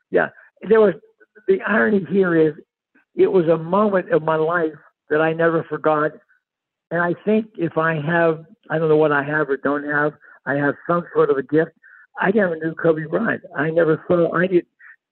Yeah, 0.09 0.29
there 0.67 0.81
was 0.81 0.95
the 1.47 1.61
irony 1.61 2.05
here 2.09 2.35
is 2.35 2.53
it 3.15 3.31
was 3.31 3.47
a 3.47 3.57
moment 3.57 4.11
of 4.11 4.23
my 4.23 4.35
life 4.35 4.73
that 5.09 5.21
I 5.21 5.33
never 5.33 5.63
forgot. 5.63 6.11
And 6.89 7.01
I 7.01 7.13
think 7.25 7.47
if 7.57 7.77
I 7.77 7.95
have, 8.01 8.45
I 8.69 8.77
don't 8.77 8.89
know 8.89 8.97
what 8.97 9.11
I 9.11 9.23
have 9.23 9.49
or 9.49 9.57
don't 9.57 9.83
have, 9.83 10.13
I 10.45 10.55
have 10.55 10.75
some 10.87 11.05
sort 11.13 11.29
of 11.29 11.37
a 11.37 11.43
gift. 11.43 11.71
I 12.19 12.31
never 12.31 12.55
knew 12.55 12.73
Kobe 12.75 13.05
Bryant. 13.05 13.43
I 13.55 13.69
never 13.69 14.03
saw, 14.07 14.33
I 14.33 14.47
did, 14.47 14.65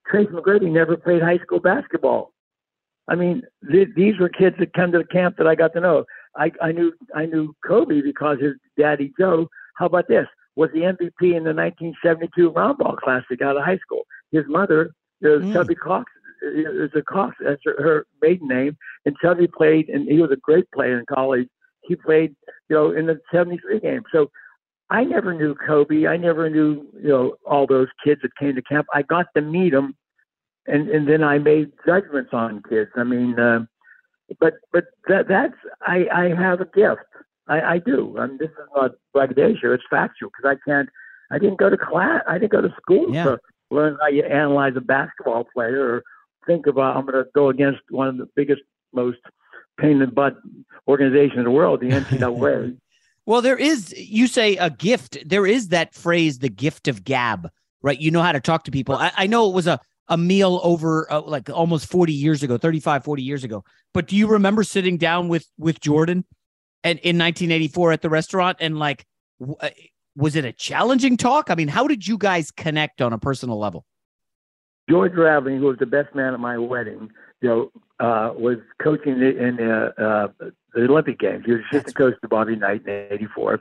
Tracy 0.06 0.30
McGrady 0.30 0.70
never 0.70 0.96
played 0.96 1.22
high 1.22 1.38
school 1.38 1.60
basketball. 1.60 2.32
I 3.08 3.14
mean, 3.16 3.42
th- 3.70 3.88
these 3.96 4.18
were 4.18 4.28
kids 4.28 4.56
that 4.58 4.72
come 4.72 4.92
to 4.92 4.98
the 4.98 5.04
camp 5.04 5.36
that 5.38 5.46
I 5.46 5.54
got 5.54 5.72
to 5.74 5.80
know. 5.80 6.04
I, 6.36 6.52
I 6.62 6.70
knew 6.70 6.92
I 7.14 7.26
knew 7.26 7.54
Kobe 7.66 8.02
because 8.02 8.38
his 8.40 8.54
daddy 8.78 9.12
Joe. 9.18 9.48
How 9.74 9.86
about 9.86 10.06
this? 10.06 10.26
Was 10.54 10.70
the 10.72 10.80
MVP 10.80 11.34
in 11.36 11.42
the 11.44 11.54
1972 11.54 12.50
round 12.50 12.78
ball 12.78 12.96
classic 12.96 13.42
out 13.42 13.56
of 13.56 13.64
high 13.64 13.78
school. 13.78 14.02
His 14.30 14.44
mother, 14.46 14.92
uh, 15.24 15.28
Mm. 15.28 15.52
Chubby 15.52 15.74
Cox, 15.74 16.10
is 16.42 16.90
a 16.94 17.02
Cox. 17.02 17.36
That's 17.40 17.60
her, 17.64 17.82
her 17.82 18.06
maiden 18.22 18.46
name. 18.48 18.76
And 19.04 19.16
Chubby 19.20 19.48
played, 19.48 19.88
and 19.88 20.08
he 20.08 20.20
was 20.20 20.30
a 20.30 20.36
great 20.36 20.70
player 20.70 20.98
in 20.98 21.06
college. 21.12 21.48
He 21.82 21.96
played, 21.96 22.34
you 22.68 22.76
know, 22.76 22.92
in 22.92 23.06
the 23.06 23.20
73 23.32 23.80
game. 23.80 24.02
So 24.12 24.30
I 24.90 25.04
never 25.04 25.32
knew 25.34 25.54
Kobe. 25.54 26.06
I 26.06 26.16
never 26.16 26.50
knew, 26.50 26.84
you 27.00 27.08
know, 27.08 27.34
all 27.46 27.66
those 27.66 27.88
kids 28.04 28.22
that 28.22 28.36
came 28.36 28.56
to 28.56 28.62
camp. 28.62 28.86
I 28.92 29.02
got 29.02 29.26
to 29.36 29.40
meet 29.42 29.70
them, 29.70 29.94
and 30.66 30.88
and 30.88 31.08
then 31.08 31.22
I 31.22 31.38
made 31.38 31.72
judgments 31.86 32.30
on 32.32 32.62
kids. 32.68 32.90
I 32.96 33.04
mean, 33.04 33.38
uh, 33.38 33.60
but 34.40 34.54
but 34.72 34.84
that 35.08 35.28
that's 35.28 35.54
I 35.86 36.06
I 36.12 36.34
have 36.34 36.60
a 36.60 36.64
gift. 36.64 37.02
I 37.46 37.60
I 37.60 37.78
do. 37.78 38.16
I 38.18 38.26
mean, 38.26 38.38
this 38.38 38.50
is 38.50 38.68
not 38.74 38.92
braggadocio. 39.12 39.72
It's 39.72 39.84
factual 39.88 40.30
because 40.30 40.56
I 40.56 40.70
can't. 40.70 40.88
I 41.30 41.38
didn't 41.38 41.60
go 41.60 41.70
to 41.70 41.76
class. 41.76 42.22
I 42.28 42.38
didn't 42.38 42.52
go 42.52 42.60
to 42.60 42.74
school 42.82 43.14
Yeah. 43.14 43.24
to 43.24 43.38
learn 43.70 43.96
how 44.00 44.08
you 44.08 44.24
analyze 44.24 44.72
a 44.76 44.80
basketball 44.80 45.44
player 45.54 45.94
or 45.94 46.02
think 46.46 46.66
about 46.66 46.96
I'm 46.96 47.06
going 47.06 47.22
to 47.22 47.30
go 47.34 47.48
against 47.48 47.80
one 47.90 48.08
of 48.08 48.16
the 48.16 48.28
biggest, 48.34 48.62
most 48.92 49.18
pain 49.78 49.92
in 49.92 49.98
the 50.00 50.06
butt 50.08 50.36
organization 50.88 51.38
in 51.38 51.44
the 51.44 51.50
world, 51.52 51.80
the 51.80 51.90
NCAA. 51.90 52.76
Well, 53.26 53.42
there 53.42 53.56
is, 53.56 53.94
you 53.96 54.26
say 54.26 54.56
a 54.56 54.70
gift. 54.70 55.18
There 55.26 55.46
is 55.46 55.68
that 55.68 55.94
phrase, 55.94 56.38
the 56.38 56.48
gift 56.48 56.88
of 56.88 57.04
gab, 57.04 57.50
right? 57.82 58.00
You 58.00 58.10
know 58.10 58.22
how 58.22 58.32
to 58.32 58.40
talk 58.40 58.64
to 58.64 58.70
people. 58.70 58.96
I, 58.96 59.12
I 59.16 59.26
know 59.26 59.48
it 59.48 59.54
was 59.54 59.66
a, 59.66 59.78
a 60.08 60.16
meal 60.16 60.60
over 60.62 61.10
uh, 61.12 61.20
like 61.20 61.48
almost 61.50 61.90
40 61.90 62.12
years 62.12 62.42
ago, 62.42 62.58
35, 62.58 63.04
40 63.04 63.22
years 63.22 63.44
ago. 63.44 63.64
But 63.94 64.08
do 64.08 64.16
you 64.16 64.26
remember 64.26 64.64
sitting 64.64 64.96
down 64.96 65.28
with, 65.28 65.46
with 65.58 65.80
Jordan 65.80 66.24
and 66.82 66.98
in 67.00 67.18
1984 67.18 67.92
at 67.92 68.02
the 68.02 68.10
restaurant 68.10 68.56
and 68.60 68.78
like, 68.78 69.04
w- 69.38 69.56
uh, 69.60 69.70
was 70.16 70.34
it 70.34 70.44
a 70.44 70.52
challenging 70.52 71.16
talk? 71.16 71.50
I 71.50 71.54
mean, 71.54 71.68
how 71.68 71.86
did 71.86 72.06
you 72.06 72.18
guys 72.18 72.50
connect 72.50 73.00
on 73.00 73.12
a 73.12 73.18
personal 73.18 73.58
level? 73.58 73.84
George 74.88 75.14
Raveling, 75.14 75.58
who 75.58 75.66
was 75.66 75.78
the 75.78 75.86
best 75.86 76.14
man 76.14 76.34
at 76.34 76.40
my 76.40 76.58
wedding, 76.58 77.10
you 77.40 77.48
know, 77.48 77.70
uh, 78.00 78.32
was 78.36 78.58
coaching 78.82 79.12
in 79.12 79.56
the, 79.56 79.94
uh, 79.98 80.28
the 80.74 80.82
Olympic 80.82 81.18
Games. 81.18 81.44
He 81.44 81.52
was 81.52 81.60
assistant 81.70 81.96
coach 81.96 82.14
to 82.22 82.28
Bobby 82.28 82.56
Knight 82.56 82.82
in 82.86 83.06
'84, 83.10 83.60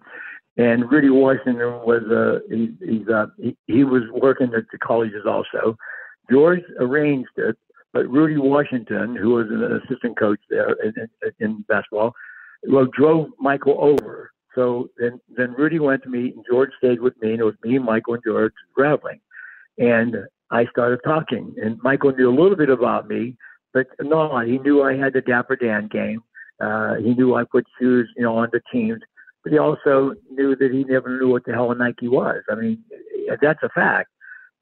and 0.57 0.91
Rudy 0.91 1.09
Washington 1.09 1.57
was 1.57 2.03
uh, 2.09 2.39
he, 2.49 2.73
he's 2.81 3.07
uh, 3.07 3.27
he, 3.37 3.55
he 3.67 3.83
was 3.83 4.03
working 4.11 4.53
at 4.55 4.63
the 4.71 4.77
colleges 4.77 5.25
also. 5.27 5.77
George 6.31 6.61
arranged 6.79 7.29
it, 7.37 7.57
but 7.93 8.07
Rudy 8.07 8.37
Washington, 8.37 9.15
who 9.15 9.31
was 9.31 9.47
an 9.49 9.81
assistant 9.83 10.17
coach 10.17 10.39
there 10.49 10.73
in, 10.83 10.93
in, 10.97 11.31
in 11.39 11.65
basketball, 11.67 12.13
well, 12.67 12.85
drove 12.85 13.29
Michael 13.39 13.77
over. 13.79 14.31
So 14.55 14.89
then, 14.97 15.19
then 15.35 15.53
Rudy 15.53 15.79
went 15.79 16.03
to 16.03 16.09
meet, 16.09 16.35
and 16.35 16.45
George 16.49 16.71
stayed 16.77 17.01
with 17.01 17.19
me, 17.21 17.31
and 17.31 17.39
it 17.39 17.43
was 17.43 17.55
me, 17.63 17.79
Michael, 17.79 18.15
and 18.15 18.23
George 18.25 18.53
Raveling, 18.77 19.21
And 19.77 20.15
I 20.51 20.65
started 20.65 20.99
talking, 21.03 21.55
and 21.61 21.79
Michael 21.83 22.11
knew 22.11 22.29
a 22.29 22.35
little 22.35 22.57
bit 22.57 22.69
about 22.69 23.07
me, 23.07 23.37
but 23.73 23.87
no, 24.01 24.39
he 24.39 24.57
knew 24.57 24.83
I 24.83 24.95
had 24.95 25.13
the 25.13 25.21
Dapper 25.21 25.55
Dan 25.55 25.87
game. 25.91 26.23
Uh, 26.59 26.95
he 26.95 27.13
knew 27.13 27.35
I 27.35 27.43
put 27.43 27.65
shoes, 27.79 28.09
you 28.17 28.23
know, 28.23 28.37
on 28.37 28.49
the 28.51 28.61
teams, 28.71 29.01
but 29.43 29.53
he 29.53 29.59
also 29.59 30.15
knew 30.31 30.55
that 30.55 30.71
he 30.71 30.83
never 30.83 31.17
knew 31.17 31.29
what 31.29 31.45
the 31.45 31.53
hell 31.53 31.71
a 31.71 31.75
Nike 31.75 32.07
was. 32.07 32.41
I 32.49 32.55
mean, 32.55 32.83
that's 33.41 33.63
a 33.63 33.69
fact. 33.69 34.09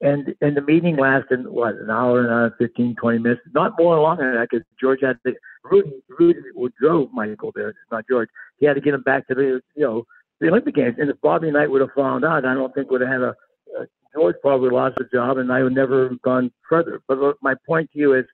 And 0.00 0.32
and 0.40 0.56
the 0.56 0.60
meeting 0.60 0.96
lasted 0.96 1.48
what 1.48 1.74
an 1.74 1.90
hour 1.90 2.20
and 2.20 2.52
uh, 2.52 2.54
15, 2.56 2.94
20 3.00 3.18
minutes, 3.18 3.40
not 3.52 3.72
more 3.76 3.98
longer 3.98 4.24
than 4.24 4.34
that, 4.40 4.48
because 4.50 4.64
George 4.80 5.00
had 5.02 5.18
to. 5.26 5.34
Rudy 5.64 5.90
Rudy 6.08 6.38
drove 6.80 7.12
Michael 7.12 7.52
there, 7.52 7.74
not 7.90 8.04
George. 8.08 8.28
He 8.58 8.66
had 8.66 8.74
to 8.74 8.80
get 8.80 8.94
him 8.94 9.02
back 9.02 9.26
to 9.26 9.34
the 9.34 9.60
you 9.74 9.84
know 9.84 10.04
the 10.40 10.48
Olympic 10.48 10.76
Games. 10.76 10.94
And 10.98 11.10
if 11.10 11.20
Bobby 11.20 11.50
Knight 11.50 11.70
would 11.70 11.80
have 11.80 11.90
found 11.96 12.24
out, 12.24 12.44
I 12.44 12.54
don't 12.54 12.72
think 12.74 12.90
would 12.90 13.00
have 13.00 13.10
had 13.10 13.22
a. 13.22 13.34
a 13.80 13.86
George 14.14 14.36
probably 14.40 14.70
lost 14.70 14.98
his 14.98 15.08
job, 15.12 15.36
and 15.38 15.52
I 15.52 15.62
would 15.62 15.74
never 15.74 16.08
have 16.08 16.22
gone 16.22 16.50
further. 16.68 17.02
But 17.08 17.18
look, 17.18 17.36
my 17.42 17.54
point 17.66 17.90
to 17.92 17.98
you 17.98 18.14
is, 18.14 18.24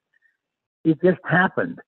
it 0.85 1.01
just 1.03 1.19
happened, 1.29 1.79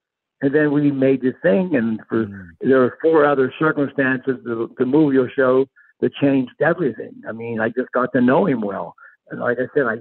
and 0.41 0.54
then 0.54 0.72
we 0.72 0.91
made 0.91 1.22
this 1.22 1.36
thing, 1.41 1.76
and 1.76 2.00
for 2.10 2.28
there 2.62 2.80
were 2.80 2.98
four 3.02 3.26
other 3.26 3.54
circumstances 3.60 4.36
the, 4.43 4.68
the 4.78 4.86
movie 4.86 5.18
will 5.18 5.30
show 5.36 5.66
that 6.02 6.14
changed 6.16 6.52
everything. 6.62 7.14
I 7.28 7.32
mean, 7.32 7.60
I 7.60 7.70
just 7.70 7.91
got 7.93 8.12
to 8.14 8.22
know 8.22 8.45
him 8.45 8.62
well, 8.62 8.95
and 9.30 9.39
like 9.39 9.58
I 9.60 9.68
said, 9.74 9.86
I 9.86 9.98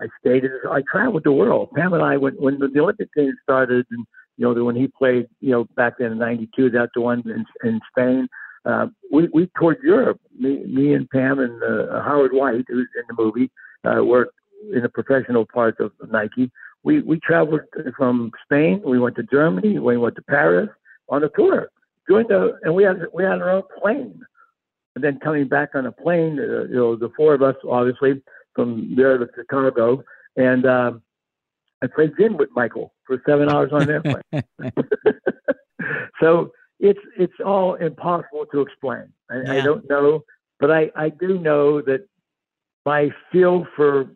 I 0.00 0.06
stayed. 0.20 0.44
I 0.70 0.82
traveled 0.90 1.24
the 1.24 1.32
world. 1.32 1.70
Pam 1.74 1.92
and 1.92 2.02
I, 2.02 2.16
when 2.16 2.34
when 2.34 2.58
the 2.58 2.80
Olympic 2.80 3.12
Games 3.14 3.36
started, 3.42 3.86
and 3.90 4.06
you 4.36 4.52
know, 4.52 4.64
when 4.64 4.76
he 4.76 4.88
played, 4.88 5.26
you 5.40 5.52
know, 5.52 5.64
back 5.76 5.94
then 5.98 6.12
in 6.12 6.18
'92, 6.18 6.70
that 6.70 6.90
the 6.94 7.00
one 7.00 7.22
in, 7.26 7.44
in 7.68 7.80
Spain. 7.90 8.28
Uh, 8.64 8.86
we 9.12 9.28
we 9.34 9.50
toured 9.58 9.76
Europe. 9.82 10.18
Me, 10.38 10.64
me 10.64 10.94
and 10.94 11.08
Pam 11.10 11.38
and 11.38 11.62
uh, 11.62 12.02
Howard 12.02 12.32
White, 12.32 12.64
who's 12.66 12.88
in 12.98 13.04
the 13.08 13.22
movie, 13.22 13.50
uh, 13.84 14.02
worked 14.02 14.34
in 14.72 14.82
the 14.82 14.88
professional 14.88 15.44
part 15.44 15.78
of 15.80 15.92
Nike. 16.10 16.50
We 16.84 17.00
we 17.00 17.18
traveled 17.18 17.62
from 17.96 18.30
Spain. 18.44 18.82
We 18.84 18.98
went 18.98 19.16
to 19.16 19.22
Germany. 19.24 19.78
We 19.78 19.96
went 19.96 20.16
to 20.16 20.22
Paris 20.22 20.68
on 21.08 21.24
a 21.24 21.28
tour. 21.30 21.70
During 22.06 22.28
the 22.28 22.58
and 22.62 22.74
we 22.74 22.84
had 22.84 23.06
we 23.12 23.24
had 23.24 23.40
our 23.40 23.50
own 23.50 23.62
plane. 23.80 24.20
And 24.94 25.02
then 25.02 25.18
coming 25.18 25.48
back 25.48 25.70
on 25.74 25.86
a 25.86 25.92
plane, 25.92 26.38
uh, 26.38 26.68
you 26.68 26.76
know, 26.76 26.94
the 26.94 27.10
four 27.16 27.34
of 27.34 27.42
us 27.42 27.56
obviously 27.68 28.22
from 28.54 28.94
there 28.94 29.18
to 29.18 29.26
Chicago, 29.34 30.04
and 30.36 30.64
um, 30.66 31.02
I 31.82 31.88
played 31.88 32.12
gin 32.16 32.36
with 32.36 32.50
Michael 32.54 32.92
for 33.04 33.20
seven 33.26 33.50
hours 33.50 33.70
on 33.72 33.82
an 33.82 33.90
airplane. 33.90 34.44
so 36.20 36.52
it's 36.78 37.00
it's 37.18 37.40
all 37.44 37.74
impossible 37.74 38.46
to 38.52 38.60
explain. 38.60 39.12
I, 39.30 39.58
I 39.58 39.60
don't 39.62 39.88
know, 39.88 40.22
but 40.60 40.70
I 40.70 40.90
I 40.94 41.08
do 41.08 41.38
know 41.38 41.80
that 41.82 42.06
my 42.84 43.10
feel 43.32 43.66
for 43.74 44.10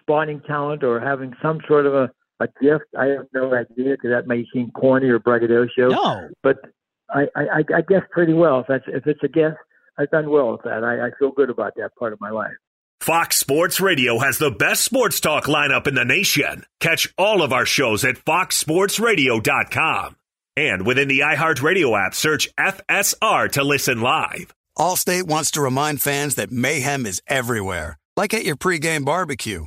spotting 0.00 0.40
talent 0.46 0.82
or 0.84 1.00
having 1.00 1.32
some 1.42 1.60
sort 1.68 1.86
of 1.86 1.94
a, 1.94 2.10
a 2.40 2.46
gift, 2.62 2.84
I 2.98 3.06
have 3.06 3.26
no 3.32 3.54
idea 3.54 3.92
because 3.94 4.10
that 4.10 4.26
may 4.26 4.44
seem 4.52 4.70
corny 4.72 5.08
or 5.08 5.18
braggadocio. 5.18 5.88
No. 5.88 6.28
But 6.42 6.56
I, 7.10 7.22
I, 7.34 7.42
I- 7.42 7.76
I 7.78 7.80
guess 7.88 8.02
pretty 8.10 8.34
well. 8.34 8.60
If 8.60 8.66
that's 8.68 8.84
if 8.88 9.06
it's 9.06 9.22
a 9.22 9.28
guess, 9.28 9.54
I've 9.98 10.10
done 10.10 10.28
well 10.30 10.52
with 10.52 10.62
that. 10.64 10.84
I, 10.84 11.06
I 11.06 11.10
feel 11.18 11.30
good 11.32 11.48
about 11.50 11.72
that 11.76 11.90
part 11.98 12.12
of 12.12 12.20
my 12.20 12.30
life. 12.30 12.52
Fox 13.00 13.36
Sports 13.36 13.80
Radio 13.80 14.18
has 14.18 14.38
the 14.38 14.50
best 14.50 14.82
sports 14.84 15.20
talk 15.20 15.44
lineup 15.44 15.86
in 15.86 15.94
the 15.94 16.04
nation. 16.04 16.64
Catch 16.80 17.12
all 17.16 17.42
of 17.42 17.52
our 17.52 17.64
shows 17.64 18.04
at 18.04 18.16
foxsportsradio.com. 18.16 20.16
And 20.56 20.84
within 20.86 21.06
the 21.08 21.20
iHeartRadio 21.20 22.06
app, 22.06 22.14
search 22.14 22.48
FSR 22.58 23.52
to 23.52 23.62
listen 23.62 24.00
live. 24.00 24.52
Allstate 24.76 25.28
wants 25.28 25.52
to 25.52 25.60
remind 25.60 26.02
fans 26.02 26.34
that 26.34 26.50
mayhem 26.50 27.06
is 27.06 27.22
everywhere, 27.28 27.98
like 28.16 28.34
at 28.34 28.44
your 28.44 28.56
pregame 28.56 29.04
barbecue. 29.04 29.66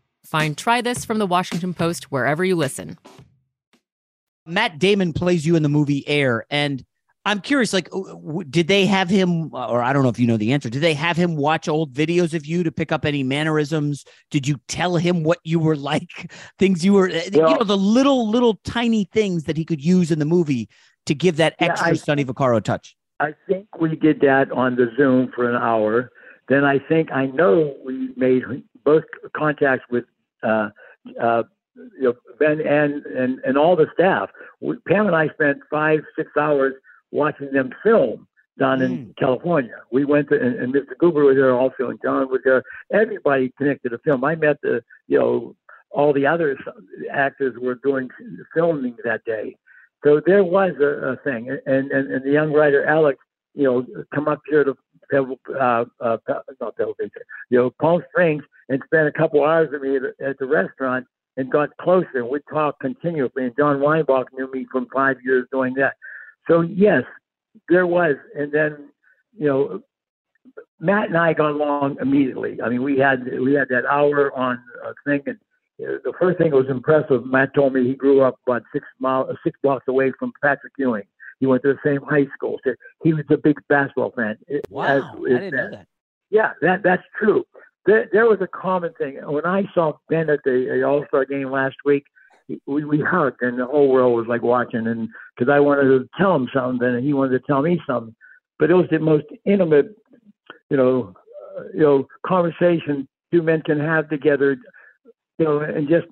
Find 0.31 0.57
Try 0.57 0.79
This 0.79 1.03
from 1.03 1.19
the 1.19 1.25
Washington 1.27 1.73
Post 1.73 2.09
wherever 2.09 2.45
you 2.45 2.55
listen. 2.55 2.97
Matt 4.45 4.79
Damon 4.79 5.11
plays 5.11 5.45
you 5.45 5.57
in 5.57 5.61
the 5.61 5.67
movie 5.67 6.07
Air, 6.07 6.45
and 6.49 6.85
I'm 7.25 7.41
curious, 7.41 7.73
like, 7.73 7.89
did 8.49 8.69
they 8.69 8.85
have 8.85 9.09
him, 9.09 9.53
or 9.53 9.83
I 9.83 9.91
don't 9.91 10.03
know 10.03 10.09
if 10.09 10.17
you 10.17 10.25
know 10.25 10.37
the 10.37 10.53
answer, 10.53 10.69
did 10.69 10.81
they 10.81 10.93
have 10.93 11.17
him 11.17 11.35
watch 11.35 11.67
old 11.67 11.93
videos 11.93 12.33
of 12.33 12.45
you 12.45 12.63
to 12.63 12.71
pick 12.71 12.93
up 12.93 13.03
any 13.03 13.23
mannerisms? 13.23 14.05
Did 14.29 14.47
you 14.47 14.55
tell 14.69 14.95
him 14.95 15.23
what 15.23 15.39
you 15.43 15.59
were 15.59 15.75
like? 15.91 16.31
Things 16.57 16.85
you 16.85 16.93
were, 16.93 17.09
yeah. 17.09 17.23
you 17.25 17.41
know, 17.41 17.65
the 17.65 17.77
little, 17.77 18.29
little 18.29 18.57
tiny 18.63 19.09
things 19.11 19.43
that 19.43 19.57
he 19.57 19.65
could 19.65 19.83
use 19.83 20.11
in 20.11 20.19
the 20.19 20.25
movie 20.25 20.69
to 21.07 21.13
give 21.13 21.35
that 21.37 21.55
extra 21.59 21.89
yeah, 21.89 21.93
I, 21.93 21.97
Sonny 21.97 22.23
Vaccaro 22.23 22.63
touch? 22.63 22.95
I 23.19 23.33
think 23.49 23.67
we 23.81 23.97
did 23.97 24.21
that 24.21 24.49
on 24.53 24.77
the 24.77 24.93
Zoom 24.95 25.29
for 25.35 25.49
an 25.49 25.61
hour. 25.61 26.09
Then 26.47 26.63
I 26.63 26.79
think 26.79 27.11
I 27.11 27.25
know 27.25 27.75
we 27.85 28.13
made 28.15 28.43
both 28.83 29.03
contacts 29.35 29.85
with 29.91 30.05
uh, 30.43 30.69
uh, 31.21 31.43
you 31.75 32.03
know, 32.03 32.13
Ben 32.39 32.61
and, 32.61 33.05
and, 33.05 33.39
and 33.45 33.57
all 33.57 33.75
the 33.75 33.87
staff. 33.93 34.29
We, 34.59 34.77
Pam 34.87 35.07
and 35.07 35.15
I 35.15 35.29
spent 35.29 35.59
five, 35.69 36.01
six 36.15 36.31
hours 36.39 36.73
watching 37.11 37.51
them 37.51 37.71
film 37.83 38.27
down 38.59 38.79
mm. 38.79 38.85
in 38.85 39.15
California. 39.17 39.75
We 39.91 40.05
went 40.05 40.29
to, 40.29 40.39
and, 40.39 40.55
and 40.55 40.73
Mr. 40.73 40.95
Guber 41.01 41.25
was 41.25 41.35
there 41.35 41.53
also, 41.53 41.89
and 41.89 41.99
John 42.03 42.29
was 42.29 42.41
there. 42.43 42.63
Everybody 42.91 43.53
connected 43.57 43.89
to 43.89 43.97
film. 43.99 44.23
I 44.23 44.35
met 44.35 44.57
the, 44.61 44.83
you 45.07 45.19
know, 45.19 45.55
all 45.89 46.13
the 46.13 46.25
other 46.25 46.57
actors 47.11 47.55
were 47.59 47.75
doing 47.75 48.09
filming 48.53 48.95
that 49.03 49.23
day. 49.25 49.55
So 50.03 50.21
there 50.25 50.43
was 50.43 50.73
a, 50.79 51.13
a 51.13 51.15
thing. 51.17 51.49
And, 51.65 51.91
and, 51.91 52.11
and 52.11 52.25
the 52.25 52.31
young 52.31 52.53
writer, 52.53 52.85
Alex, 52.85 53.19
you 53.53 53.63
know, 53.63 53.85
come 54.13 54.27
up 54.27 54.41
here 54.49 54.63
to 54.63 54.75
Pebble, 55.11 55.39
uh, 55.59 55.85
uh, 55.99 56.17
not 56.59 56.77
Pebble 56.77 56.95
Beach, 56.97 57.11
you 57.49 57.57
know, 57.57 57.69
Palm 57.81 58.03
Springs 58.09 58.43
and 58.69 58.81
spent 58.85 59.07
a 59.07 59.11
couple 59.11 59.43
hours 59.43 59.69
with 59.71 59.81
me 59.81 59.97
at, 59.97 60.03
at 60.25 60.39
the 60.39 60.45
restaurant 60.45 61.05
and 61.37 61.51
got 61.51 61.75
closer. 61.77 62.25
We 62.25 62.39
talked 62.49 62.79
continuously. 62.79 63.45
And 63.45 63.55
Jon 63.57 63.79
Weinbach 63.79 64.27
knew 64.33 64.49
me 64.51 64.65
from 64.71 64.87
five 64.93 65.17
years 65.23 65.47
doing 65.51 65.73
that. 65.75 65.93
So 66.49 66.61
yes, 66.61 67.03
there 67.69 67.87
was, 67.87 68.15
and 68.35 68.51
then 68.51 68.89
you 69.37 69.47
know, 69.47 69.81
Matt 70.79 71.09
and 71.09 71.17
I 71.17 71.33
got 71.33 71.51
along 71.51 71.97
immediately. 72.01 72.59
I 72.61 72.69
mean, 72.69 72.83
we 72.83 72.97
had 72.97 73.23
we 73.39 73.53
had 73.53 73.69
that 73.69 73.85
hour 73.85 74.35
on 74.35 74.59
uh, 74.85 74.93
thing, 75.05 75.21
and 75.27 75.37
the 75.77 76.13
first 76.19 76.37
thing 76.37 76.49
that 76.51 76.57
was 76.57 76.69
impressive. 76.69 77.25
Matt 77.25 77.53
told 77.53 77.73
me 77.73 77.85
he 77.85 77.93
grew 77.93 78.21
up 78.21 78.39
about 78.47 78.63
six 78.73 78.85
mile, 78.99 79.29
six 79.43 79.59
blocks 79.61 79.87
away 79.87 80.11
from 80.17 80.33
Patrick 80.41 80.73
Ewing. 80.77 81.03
He 81.41 81.47
went 81.47 81.63
to 81.63 81.73
the 81.73 81.79
same 81.83 82.01
high 82.03 82.27
school. 82.33 82.59
So 82.63 82.73
he 83.03 83.13
was 83.13 83.25
a 83.29 83.37
big 83.37 83.59
basketball 83.67 84.11
fan. 84.11 84.37
Wow, 84.69 84.85
as, 84.85 85.03
I 85.03 85.27
didn't 85.27 85.55
know 85.55 85.71
that. 85.71 85.87
Yeah, 86.29 86.53
that 86.61 86.83
that's 86.83 87.03
true. 87.19 87.43
There, 87.85 88.07
there 88.13 88.27
was 88.27 88.39
a 88.39 88.47
common 88.47 88.93
thing 88.93 89.19
when 89.25 89.45
I 89.45 89.63
saw 89.73 89.93
Ben 90.07 90.29
at 90.29 90.39
the, 90.45 90.67
the 90.71 90.83
All 90.83 91.03
Star 91.09 91.25
game 91.25 91.51
last 91.51 91.75
week 91.83 92.05
we, 92.65 92.83
we 92.83 92.99
hugged 92.99 93.41
and 93.41 93.59
the 93.59 93.65
whole 93.65 93.89
world 93.89 94.15
was 94.15 94.27
like 94.27 94.41
watching 94.41 94.87
and 94.87 95.09
because 95.35 95.51
I 95.51 95.59
wanted 95.59 95.83
to 95.83 96.09
tell 96.17 96.35
him 96.35 96.47
something 96.53 96.87
and 96.87 97.03
he 97.03 97.13
wanted 97.13 97.39
to 97.39 97.45
tell 97.47 97.61
me 97.61 97.81
something. 97.87 98.15
But 98.59 98.69
it 98.69 98.75
was 98.75 98.87
the 98.91 98.99
most 98.99 99.25
intimate, 99.45 99.95
you 100.69 100.77
know, 100.77 101.13
uh, 101.57 101.63
you 101.73 101.81
know, 101.81 102.07
conversation 102.25 103.07
two 103.31 103.41
men 103.41 103.61
can 103.61 103.79
have 103.79 104.09
together, 104.09 104.57
you 105.37 105.45
know, 105.45 105.59
and 105.59 105.87
just 105.87 106.07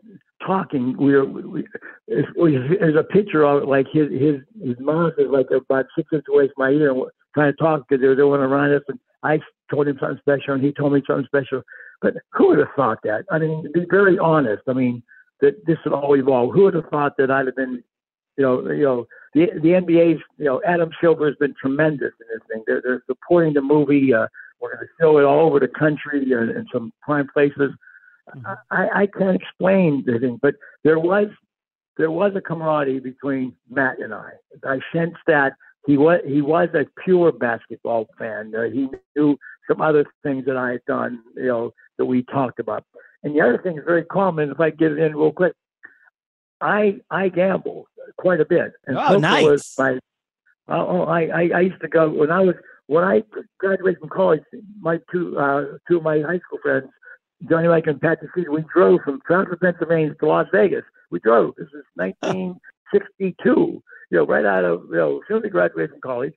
talking. 0.50 0.98
We 0.98 1.14
were, 1.14 1.26
we, 1.26 1.68
there's 2.08 2.96
a 2.96 3.04
picture 3.04 3.44
of 3.44 3.64
it, 3.64 3.68
like 3.68 3.86
his 3.92 4.10
his 4.12 4.38
his 4.64 4.80
mouth 4.80 5.14
is 5.18 5.28
like 5.30 5.48
about 5.52 5.86
six 5.96 6.10
inches 6.12 6.26
away 6.34 6.48
from 6.48 6.66
my 6.66 6.70
ear, 6.72 6.92
and 6.92 7.04
trying 7.36 7.52
to 7.54 7.58
talk 7.58 7.86
because 7.88 8.02
they, 8.02 8.24
want 8.24 8.42
to 8.42 8.48
run 8.48 8.74
us. 8.74 8.82
And 8.88 9.00
I 9.24 9.40
told 9.70 9.88
him 9.88 9.98
something 10.00 10.18
special, 10.20 10.56
and 10.56 10.64
he 10.64 10.72
told 10.72 10.94
me 10.94 11.04
something 11.06 11.28
special. 11.28 11.62
But 12.02 12.16
who 12.34 12.48
would 12.50 12.60
have 12.60 12.76
thought 12.76 13.00
that? 13.04 13.26
I 13.32 13.38
mean, 13.38 13.64
to 13.64 13.70
be 13.70 13.86
very 13.90 14.18
honest, 14.18 14.64
I 14.68 14.74
mean, 14.74 15.04
that 15.42 15.66
this 15.68 15.78
would 15.86 15.94
all 15.94 16.16
evolve. 16.16 16.54
Who 16.54 16.64
would 16.64 16.74
have 16.74 16.90
thought 16.90 17.14
that 17.18 17.30
I'd 17.30 17.46
have 17.46 17.56
been, 17.56 17.84
you 18.38 18.44
know, 18.44 18.72
you 18.72 18.84
know, 18.84 19.06
the 19.36 19.48
the 19.62 19.70
NBA's, 19.70 20.22
you 20.38 20.46
know, 20.46 20.62
Adam 20.66 20.90
Silver 21.00 21.28
has 21.28 21.36
been 21.40 21.54
tremendous 21.62 22.14
in 22.22 22.28
this 22.34 22.48
thing. 22.50 22.64
They're 22.66 22.82
they're 22.84 23.04
supporting 23.06 23.54
the 23.54 23.62
movie. 23.62 24.14
Uh, 24.14 24.28
we're 24.60 24.76
going 24.76 24.86
to 24.86 24.92
show 25.00 25.18
it 25.20 25.24
all 25.24 25.48
over 25.48 25.60
the 25.60 25.70
country 25.70 26.26
uh, 26.34 26.42
in 26.42 26.66
some 26.74 26.92
prime 27.02 27.28
places. 27.32 27.72
Mm-hmm. 28.36 28.52
I, 28.72 29.02
I 29.02 29.08
can't 29.08 29.36
explain 29.36 30.04
the 30.06 30.20
thing, 30.20 30.40
but 30.42 30.56
there 30.84 31.00
was 31.00 31.28
there 31.98 32.12
was 32.12 32.32
a 32.36 32.42
camaraderie 32.42 33.00
between 33.00 33.56
Matt 33.70 34.00
and 34.00 34.14
I. 34.14 34.32
I 34.64 34.80
sensed 34.94 35.18
that 35.28 35.54
he 35.86 35.98
was 35.98 36.22
he 36.26 36.42
was 36.42 36.70
a 36.74 36.86
pure 37.04 37.32
basketball 37.32 38.08
fan. 38.18 38.54
Uh, 38.56 38.64
he 38.64 38.88
knew 39.16 39.38
some 39.70 39.82
other 39.82 40.06
things 40.24 40.46
that 40.46 40.58
I 40.58 40.72
had 40.72 40.86
done, 40.86 41.22
you 41.36 41.48
know, 41.48 41.74
that 41.98 42.06
we 42.06 42.24
talked 42.24 42.60
about. 42.60 42.84
And 43.24 43.36
the 43.36 43.42
other 43.42 43.58
thing 43.58 43.78
is 43.78 43.84
very 43.86 44.06
common. 44.06 44.50
If 44.50 44.60
I 44.60 44.70
get 44.70 44.92
it 44.92 45.00
in 45.00 45.16
real 45.16 45.32
quick, 45.32 45.54
I 46.62 47.00
I 47.12 47.30
gamble 47.30 47.88
quite 48.18 48.40
a 48.40 48.46
bit. 48.46 48.74
And 48.88 48.98
oh, 48.98 49.18
nice. 49.18 49.78
my 49.78 50.00
Oh, 50.70 50.88
oh 50.88 51.04
I, 51.04 51.22
I 51.22 51.50
I 51.56 51.60
used 51.62 51.82
to 51.82 51.88
go 51.88 52.10
when 52.10 52.32
I 52.32 52.42
was 52.42 52.56
when 52.88 53.04
I 53.04 53.24
graduated 53.60 54.00
from 54.00 54.10
college. 54.10 54.44
My 54.80 55.00
two 55.12 55.38
uh, 55.38 55.78
two 55.88 55.98
of 55.98 56.04
my 56.04 56.22
high 56.22 56.40
school 56.40 56.60
friends, 56.62 56.88
Johnny 57.48 57.68
Mike 57.68 57.88
and 57.88 58.02
Patrick 58.02 58.32
Seager, 58.36 58.52
we 58.52 58.64
drove 58.74 59.02
from 59.02 59.20
Stratford, 59.24 59.62
Pennsylvania 59.62 60.14
to 60.16 60.26
Las 60.26 60.48
Vegas. 60.52 60.84
We 61.10 61.20
drove. 61.20 61.56
This 61.58 61.68
is 61.68 61.86
1962. 61.96 63.84
You 64.12 64.18
know, 64.18 64.26
right 64.26 64.46
out 64.46 64.66
of 64.66 64.84
you 64.90 64.96
know, 64.96 65.22
soon 65.28 65.42
we 65.44 65.50
graduated 65.50 65.92
from 65.92 66.02
college. 66.02 66.34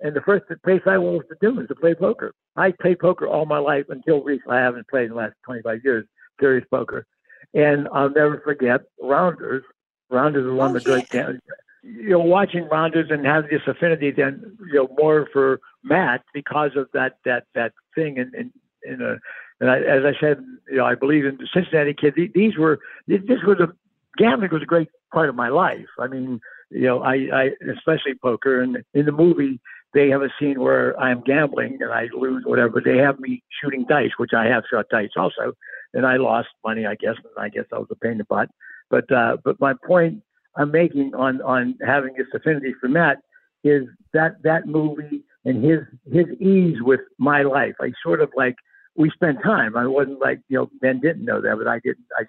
And 0.00 0.14
the 0.14 0.20
first 0.20 0.44
place 0.64 0.82
I 0.86 0.96
was 0.96 1.22
to 1.28 1.36
do 1.40 1.56
was 1.56 1.66
to 1.68 1.74
play 1.74 1.94
poker. 1.94 2.32
I 2.56 2.72
played 2.80 3.00
poker 3.00 3.26
all 3.26 3.46
my 3.46 3.58
life 3.58 3.86
until 3.88 4.22
recently. 4.22 4.56
I 4.56 4.60
haven't 4.60 4.88
played 4.88 5.06
in 5.06 5.10
the 5.10 5.16
last 5.16 5.34
25 5.44 5.80
years, 5.84 6.06
serious 6.40 6.64
poker. 6.70 7.04
And 7.52 7.88
I'll 7.92 8.10
never 8.10 8.40
forget 8.44 8.82
Rounders. 9.02 9.64
Rounders 10.08 10.46
is 10.46 10.52
one 10.52 10.72
oh, 10.72 10.76
of 10.76 10.84
the 10.84 10.90
yeah. 11.12 11.24
great 11.26 11.40
you 11.82 12.10
know, 12.10 12.18
watching 12.18 12.68
Rounders 12.68 13.10
and 13.10 13.24
having 13.24 13.50
this 13.50 13.62
affinity 13.66 14.10
then, 14.10 14.56
you 14.66 14.74
know, 14.74 14.88
more 14.98 15.28
for 15.32 15.60
Matt 15.82 16.22
because 16.34 16.72
of 16.76 16.88
that 16.92 17.18
that 17.24 17.44
that 17.54 17.72
thing 17.94 18.18
and 18.18 18.34
and 18.34 18.52
in 18.84 19.00
a 19.00 19.16
and 19.60 19.70
I, 19.70 19.78
as 19.78 20.02
I 20.04 20.12
said, 20.20 20.38
you 20.70 20.76
know, 20.78 20.84
I 20.84 20.94
believe 20.94 21.24
in 21.24 21.36
the 21.36 21.48
Cincinnati 21.52 21.94
Kid. 21.94 22.14
These 22.34 22.56
were 22.56 22.78
this 23.06 23.20
was 23.46 23.58
a 23.60 23.72
gambling 24.16 24.50
was 24.52 24.62
a 24.62 24.66
great 24.66 24.88
part 25.12 25.28
of 25.28 25.34
my 25.34 25.48
life. 25.48 25.86
I 25.98 26.06
mean, 26.06 26.40
you 26.70 26.82
know, 26.82 27.02
I, 27.02 27.14
I 27.32 27.50
especially 27.72 28.14
poker 28.22 28.60
and 28.60 28.78
in 28.94 29.06
the 29.06 29.12
movie 29.12 29.60
they 29.94 30.10
have 30.10 30.22
a 30.22 30.28
scene 30.38 30.60
where 30.60 30.98
I'm 31.00 31.22
gambling 31.22 31.78
and 31.80 31.90
I 31.90 32.08
lose 32.14 32.44
whatever. 32.44 32.82
They 32.84 32.98
have 32.98 33.18
me 33.18 33.42
shooting 33.62 33.86
dice, 33.88 34.10
which 34.18 34.32
I 34.36 34.44
have 34.46 34.64
shot 34.70 34.86
dice 34.90 35.10
also, 35.16 35.54
and 35.94 36.06
I 36.06 36.16
lost 36.16 36.48
money. 36.64 36.86
I 36.86 36.94
guess, 36.94 37.14
and 37.16 37.44
I 37.44 37.48
guess 37.48 37.64
I 37.72 37.78
was 37.78 37.88
a 37.90 37.96
pain 37.96 38.12
in 38.12 38.18
the 38.18 38.24
butt. 38.24 38.50
But 38.90 39.10
uh, 39.10 39.38
but 39.42 39.58
my 39.60 39.74
point 39.86 40.22
I'm 40.56 40.70
making 40.70 41.14
on 41.14 41.40
on 41.42 41.76
having 41.84 42.14
this 42.16 42.26
affinity 42.34 42.74
for 42.80 42.88
Matt 42.88 43.18
is 43.64 43.84
that 44.12 44.42
that 44.42 44.66
movie 44.66 45.24
and 45.44 45.64
his 45.64 45.80
his 46.12 46.26
ease 46.38 46.76
with 46.80 47.00
my 47.18 47.42
life. 47.42 47.74
I 47.80 47.92
sort 48.04 48.20
of 48.20 48.30
like 48.36 48.56
we 48.98 49.10
spent 49.10 49.42
time. 49.42 49.76
I 49.76 49.86
wasn't 49.86 50.20
like 50.20 50.40
you 50.48 50.58
know 50.58 50.70
Ben 50.80 51.00
didn't 51.00 51.24
know 51.24 51.40
that, 51.40 51.56
but 51.56 51.68
I 51.68 51.78
didn't. 51.78 52.06
I 52.18 52.24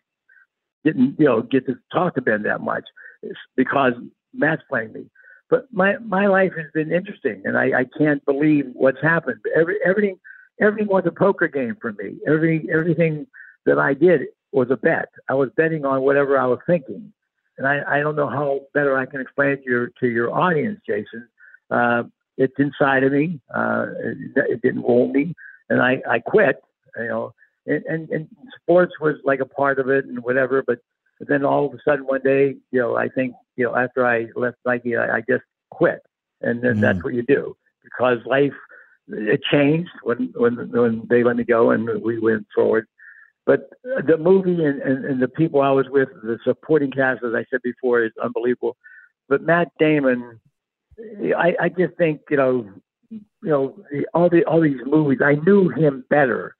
didn't 0.86 1.20
you 1.20 1.26
know 1.26 1.42
get 1.42 1.66
to 1.66 1.76
talk 1.92 2.16
to 2.16 2.22
Ben 2.22 2.44
that 2.44 2.62
much 2.62 2.86
because 3.58 3.94
Matt's 4.34 4.62
playing 4.70 4.94
me. 4.94 5.10
But 5.50 5.68
my 5.72 5.98
my 5.98 6.28
life 6.28 6.54
has 6.56 6.68
been 6.74 6.92
interesting, 6.92 7.42
and 7.44 7.58
I, 7.58 7.80
I 7.80 7.86
can't 7.98 8.24
believe 8.24 8.66
what's 8.74 9.02
happened. 9.02 9.40
Every 9.56 9.78
everything 9.84 10.20
everything 10.62 10.88
was 10.88 11.04
a 11.08 11.12
poker 11.12 11.48
game 11.48 11.76
for 11.82 11.92
me. 11.94 12.18
Every 12.28 12.68
everything 12.72 13.26
that 13.66 13.80
I 13.80 13.96
did 13.96 14.22
was 14.52 14.70
a 14.70 14.78
bet. 14.78 15.10
I 15.28 15.34
was 15.34 15.50
betting 15.58 15.86
on 15.86 16.02
whatever 16.02 16.38
I 16.38 16.46
was 16.46 16.60
thinking, 16.68 17.12
and 17.58 17.68
I, 17.68 17.82
I 17.88 18.00
don't 18.00 18.16
know 18.16 18.30
how 18.30 18.62
better 18.76 18.96
I 18.96 19.08
can 19.08 19.22
explain 19.22 19.50
it 19.52 19.64
to 19.64 19.70
your 19.70 19.88
to 20.00 20.08
your 20.08 20.32
audience, 20.32 20.80
Jason. 20.86 21.28
Uh, 21.72 22.04
it's 22.38 22.56
inside 22.60 23.04
of 23.04 23.12
me. 23.12 23.42
Uh, 23.54 23.88
it, 24.04 24.18
it 24.36 24.62
didn't 24.62 24.84
roll 24.84 25.12
me, 25.12 25.34
and 25.70 25.82
I 25.82 26.02
I 26.10 26.20
quit. 26.20 26.62
You 26.98 27.08
know, 27.08 27.34
and, 27.66 27.84
and 27.86 28.10
and 28.10 28.28
sports 28.62 28.94
was 29.00 29.16
like 29.24 29.40
a 29.40 29.46
part 29.46 29.80
of 29.80 29.90
it 29.90 30.06
and 30.06 30.24
whatever, 30.24 30.64
but 30.66 30.80
but 31.20 31.28
then 31.28 31.46
all 31.46 31.66
of 31.66 31.74
a 31.74 31.78
sudden 31.86 32.06
one 32.06 32.22
day, 32.24 32.56
you 32.72 32.80
know, 32.80 32.96
I 32.96 33.10
think, 33.10 33.36
you 33.58 33.66
know, 33.66 33.76
after 33.76 34.08
I 34.08 34.28
left 34.36 34.58
Nike, 34.66 34.96
I, 34.96 35.18
I 35.18 35.24
just 35.30 35.44
quit. 35.70 36.02
And 36.42 36.64
then 36.64 36.78
mm. 36.78 36.82
that's 36.82 37.04
what 37.04 37.14
you 37.14 37.24
do 37.24 37.56
because 37.84 38.20
life, 38.26 38.54
it 39.10 39.42
changed 39.52 39.90
when, 40.04 40.32
when, 40.36 40.72
when 40.72 41.06
they 41.10 41.24
let 41.24 41.36
me 41.36 41.44
go 41.44 41.72
and 41.72 42.02
we 42.02 42.20
went 42.20 42.48
forward. 42.56 42.88
But 43.46 43.70
the 43.84 44.18
movie 44.18 44.64
and, 44.64 44.82
and, 44.82 45.04
and 45.04 45.22
the 45.22 45.28
people 45.28 45.62
I 45.62 45.72
was 45.72 45.88
with, 45.90 46.10
the 46.24 46.38
supporting 46.44 46.92
cast, 46.92 47.24
as 47.24 47.34
I 47.34 47.44
said 47.50 47.62
before, 47.64 48.04
is 48.04 48.12
unbelievable. 48.24 48.78
But 49.28 49.42
Matt 49.42 49.70
Damon, 49.80 50.40
I, 51.36 51.56
I 51.60 51.70
just 51.70 51.98
think, 51.98 52.22
you 52.30 52.38
know, 52.38 52.70
you 53.10 53.22
know, 53.42 53.76
all 54.14 54.30
the 54.30 54.44
all 54.46 54.62
these 54.62 54.80
movies, 54.86 55.20
I 55.24 55.36
knew 55.36 55.70
him 55.70 56.06
better. 56.10 56.56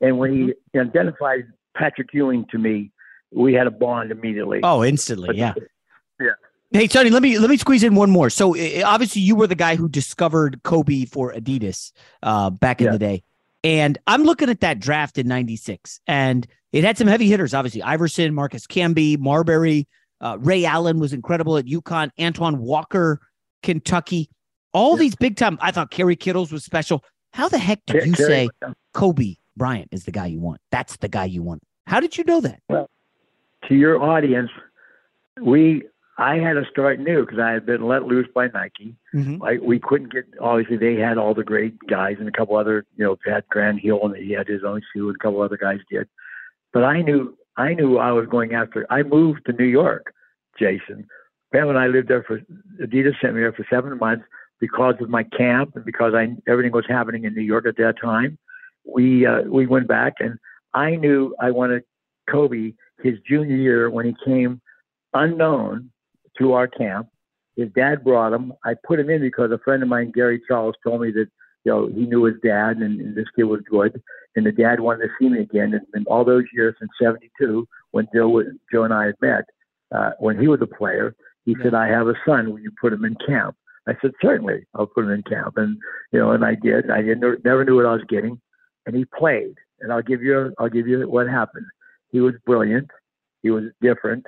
And 0.00 0.18
when 0.18 0.32
he 0.32 0.38
mm-hmm. 0.38 0.88
identified 0.88 1.44
Patrick 1.76 2.12
Ewing 2.12 2.46
to 2.50 2.58
me, 2.58 2.92
we 3.32 3.54
had 3.54 3.66
a 3.66 3.70
bond 3.70 4.10
immediately. 4.10 4.60
Oh, 4.62 4.84
instantly, 4.84 5.28
but, 5.28 5.36
yeah. 5.36 5.54
Yeah. 6.20 6.30
Hey, 6.70 6.88
Sonny, 6.88 7.10
let 7.10 7.22
me 7.22 7.38
let 7.38 7.50
me 7.50 7.56
squeeze 7.56 7.82
in 7.82 7.94
one 7.94 8.10
more. 8.10 8.30
So 8.30 8.56
obviously, 8.84 9.22
you 9.22 9.36
were 9.36 9.46
the 9.46 9.54
guy 9.54 9.76
who 9.76 9.88
discovered 9.88 10.62
Kobe 10.64 11.04
for 11.04 11.32
Adidas 11.32 11.92
uh, 12.22 12.50
back 12.50 12.80
in 12.80 12.86
yeah. 12.86 12.92
the 12.92 12.98
day, 12.98 13.22
and 13.62 13.98
I'm 14.06 14.24
looking 14.24 14.50
at 14.50 14.60
that 14.60 14.80
draft 14.80 15.18
in 15.18 15.28
'96, 15.28 16.00
and 16.06 16.46
it 16.72 16.82
had 16.82 16.98
some 16.98 17.06
heavy 17.06 17.28
hitters. 17.28 17.54
Obviously, 17.54 17.82
Iverson, 17.82 18.34
Marcus 18.34 18.66
Camby, 18.66 19.18
Marbury, 19.18 19.86
uh, 20.20 20.36
Ray 20.40 20.64
Allen 20.64 20.98
was 20.98 21.12
incredible 21.12 21.56
at 21.56 21.66
UConn, 21.66 22.10
Antoine 22.18 22.58
Walker, 22.58 23.20
Kentucky, 23.62 24.28
all 24.74 24.96
yeah. 24.96 25.00
these 25.00 25.14
big 25.14 25.36
time. 25.36 25.58
I 25.62 25.70
thought 25.70 25.90
Kerry 25.90 26.16
Kittles 26.16 26.52
was 26.52 26.64
special. 26.64 27.02
How 27.32 27.48
the 27.48 27.58
heck 27.58 27.84
did 27.86 28.06
you 28.06 28.14
say 28.14 28.48
Kobe 28.92 29.36
Bryant 29.56 29.88
is 29.90 30.04
the 30.04 30.12
guy 30.12 30.26
you 30.26 30.40
want? 30.40 30.60
That's 30.70 30.96
the 30.98 31.08
guy 31.08 31.24
you 31.24 31.42
want. 31.42 31.62
How 31.86 32.00
did 32.00 32.18
you 32.18 32.24
know 32.24 32.40
that? 32.40 32.60
Well, 32.68 32.90
to 33.68 33.74
your 33.74 34.02
audience, 34.02 34.50
we 35.40 35.82
I 36.16 36.36
had 36.36 36.52
to 36.52 36.64
start 36.70 37.00
new 37.00 37.24
because 37.24 37.40
I 37.40 37.50
had 37.50 37.66
been 37.66 37.88
let 37.88 38.04
loose 38.04 38.28
by 38.32 38.46
Nike. 38.48 38.94
Mm-hmm. 39.12 39.42
I, 39.42 39.58
we 39.60 39.80
couldn't 39.80 40.12
get 40.12 40.26
obviously 40.40 40.76
they 40.76 40.94
had 40.94 41.18
all 41.18 41.34
the 41.34 41.42
great 41.42 41.74
guys 41.88 42.16
and 42.20 42.28
a 42.28 42.32
couple 42.32 42.56
other 42.56 42.84
you 42.96 43.04
know 43.04 43.16
Pat 43.24 43.48
Grant 43.48 43.80
Hill 43.80 44.00
and 44.04 44.16
he 44.16 44.32
had 44.32 44.46
his 44.46 44.62
own 44.64 44.80
shoe 44.92 45.08
and 45.08 45.16
a 45.16 45.18
couple 45.18 45.42
other 45.42 45.56
guys 45.56 45.80
did, 45.90 46.08
but 46.72 46.84
I 46.84 47.02
knew 47.02 47.36
I 47.56 47.74
knew 47.74 47.98
I 47.98 48.12
was 48.12 48.26
going 48.28 48.54
after. 48.54 48.86
I 48.90 49.02
moved 49.02 49.46
to 49.46 49.52
New 49.52 49.66
York, 49.66 50.14
Jason. 50.58 51.06
Pam 51.52 51.68
and 51.68 51.78
I 51.78 51.86
lived 51.86 52.08
there 52.08 52.24
for 52.24 52.40
Adidas 52.80 53.20
sent 53.20 53.34
me 53.34 53.40
there 53.40 53.52
for 53.52 53.66
seven 53.70 53.96
months 53.98 54.24
because 54.66 54.94
of 55.02 55.10
my 55.10 55.24
camp 55.24 55.76
and 55.76 55.84
because 55.84 56.14
I 56.14 56.34
everything 56.50 56.72
was 56.72 56.86
happening 56.88 57.24
in 57.24 57.34
New 57.34 57.42
York 57.42 57.66
at 57.66 57.76
that 57.76 57.96
time. 58.00 58.38
We 58.86 59.26
uh, 59.26 59.42
we 59.42 59.66
went 59.66 59.88
back 59.88 60.14
and 60.20 60.38
I 60.72 60.96
knew 60.96 61.34
I 61.38 61.50
wanted 61.50 61.82
Kobe 62.30 62.72
his 63.02 63.18
junior 63.28 63.56
year 63.56 63.90
when 63.90 64.06
he 64.06 64.14
came 64.24 64.62
unknown 65.12 65.90
to 66.38 66.54
our 66.54 66.66
camp. 66.66 67.08
His 67.56 67.68
dad 67.76 68.02
brought 68.02 68.32
him. 68.32 68.54
I 68.64 68.72
put 68.86 68.98
him 68.98 69.10
in 69.10 69.20
because 69.20 69.50
a 69.52 69.58
friend 69.58 69.82
of 69.82 69.88
mine, 69.90 70.12
Gary 70.14 70.40
Charles, 70.48 70.76
told 70.82 71.02
me 71.02 71.10
that 71.10 71.28
you 71.64 71.72
know 71.72 71.86
he 71.88 72.06
knew 72.06 72.24
his 72.24 72.36
dad 72.42 72.78
and, 72.78 73.00
and 73.02 73.14
this 73.14 73.28
kid 73.36 73.44
was 73.44 73.60
good. 73.70 74.00
And 74.34 74.46
the 74.46 74.52
dad 74.52 74.80
wanted 74.80 75.08
to 75.08 75.10
see 75.20 75.28
me 75.28 75.40
again. 75.40 75.74
And, 75.74 75.86
and 75.92 76.06
all 76.06 76.24
those 76.24 76.44
years 76.54 76.74
since 76.78 76.90
'72, 77.02 77.68
when 77.90 78.08
Joe 78.14 78.42
Joe 78.72 78.84
and 78.84 78.94
I 78.94 79.04
had 79.06 79.16
met, 79.20 79.44
uh, 79.94 80.12
when 80.20 80.40
he 80.40 80.48
was 80.48 80.62
a 80.62 80.66
player, 80.66 81.14
he 81.44 81.52
yeah. 81.52 81.64
said, 81.64 81.74
"I 81.74 81.86
have 81.88 82.08
a 82.08 82.14
son. 82.26 82.50
Will 82.50 82.60
you 82.60 82.72
put 82.80 82.94
him 82.94 83.04
in 83.04 83.14
camp?" 83.26 83.56
I 83.86 83.94
said, 84.00 84.12
"Certainly, 84.22 84.66
I'll 84.74 84.86
put 84.86 85.04
him 85.04 85.10
in 85.10 85.22
camp." 85.22 85.56
And 85.56 85.78
you 86.12 86.18
know, 86.18 86.30
and 86.32 86.44
I 86.44 86.54
did. 86.54 86.90
I 86.90 87.02
didn't, 87.02 87.44
never 87.44 87.64
knew 87.64 87.76
what 87.76 87.86
I 87.86 87.92
was 87.92 88.04
getting, 88.08 88.40
and 88.86 88.96
he 88.96 89.04
played. 89.04 89.54
And 89.80 89.92
I'll 89.92 90.02
give 90.02 90.22
you 90.22 90.52
I'll 90.58 90.68
give 90.68 90.86
you 90.86 91.08
what 91.08 91.28
happened. 91.28 91.66
He 92.10 92.20
was 92.20 92.34
brilliant. 92.46 92.90
He 93.42 93.50
was 93.50 93.64
different, 93.82 94.24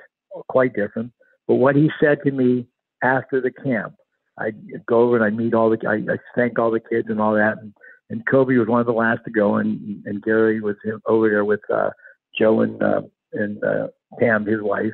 quite 0.49 0.73
different. 0.73 1.11
But 1.47 1.55
what 1.55 1.75
he 1.75 1.89
said 1.99 2.19
to 2.23 2.31
me 2.31 2.67
after 3.03 3.41
the 3.41 3.51
camp, 3.51 3.95
I'd 4.37 4.55
go 4.85 5.01
over 5.01 5.15
and 5.15 5.25
I 5.25 5.29
meet 5.29 5.53
all 5.53 5.69
the, 5.69 5.79
I, 5.87 6.13
I 6.13 6.17
thank 6.35 6.59
all 6.59 6.69
the 6.69 6.79
kids 6.79 7.07
and 7.09 7.19
all 7.19 7.33
that. 7.33 7.57
And, 7.59 7.73
and 8.09 8.25
Kobe 8.27 8.57
was 8.57 8.67
one 8.67 8.79
of 8.79 8.85
the 8.85 8.93
last 8.93 9.21
to 9.25 9.31
go, 9.31 9.55
and 9.55 10.03
and 10.05 10.21
Gary 10.21 10.61
was 10.61 10.75
over 11.07 11.29
there 11.29 11.45
with 11.45 11.59
uh, 11.73 11.89
Joe 12.37 12.61
and 12.61 12.81
uh, 12.81 13.01
and 13.33 13.63
uh, 13.63 13.87
Pam, 14.19 14.45
his 14.45 14.61
wife. 14.61 14.93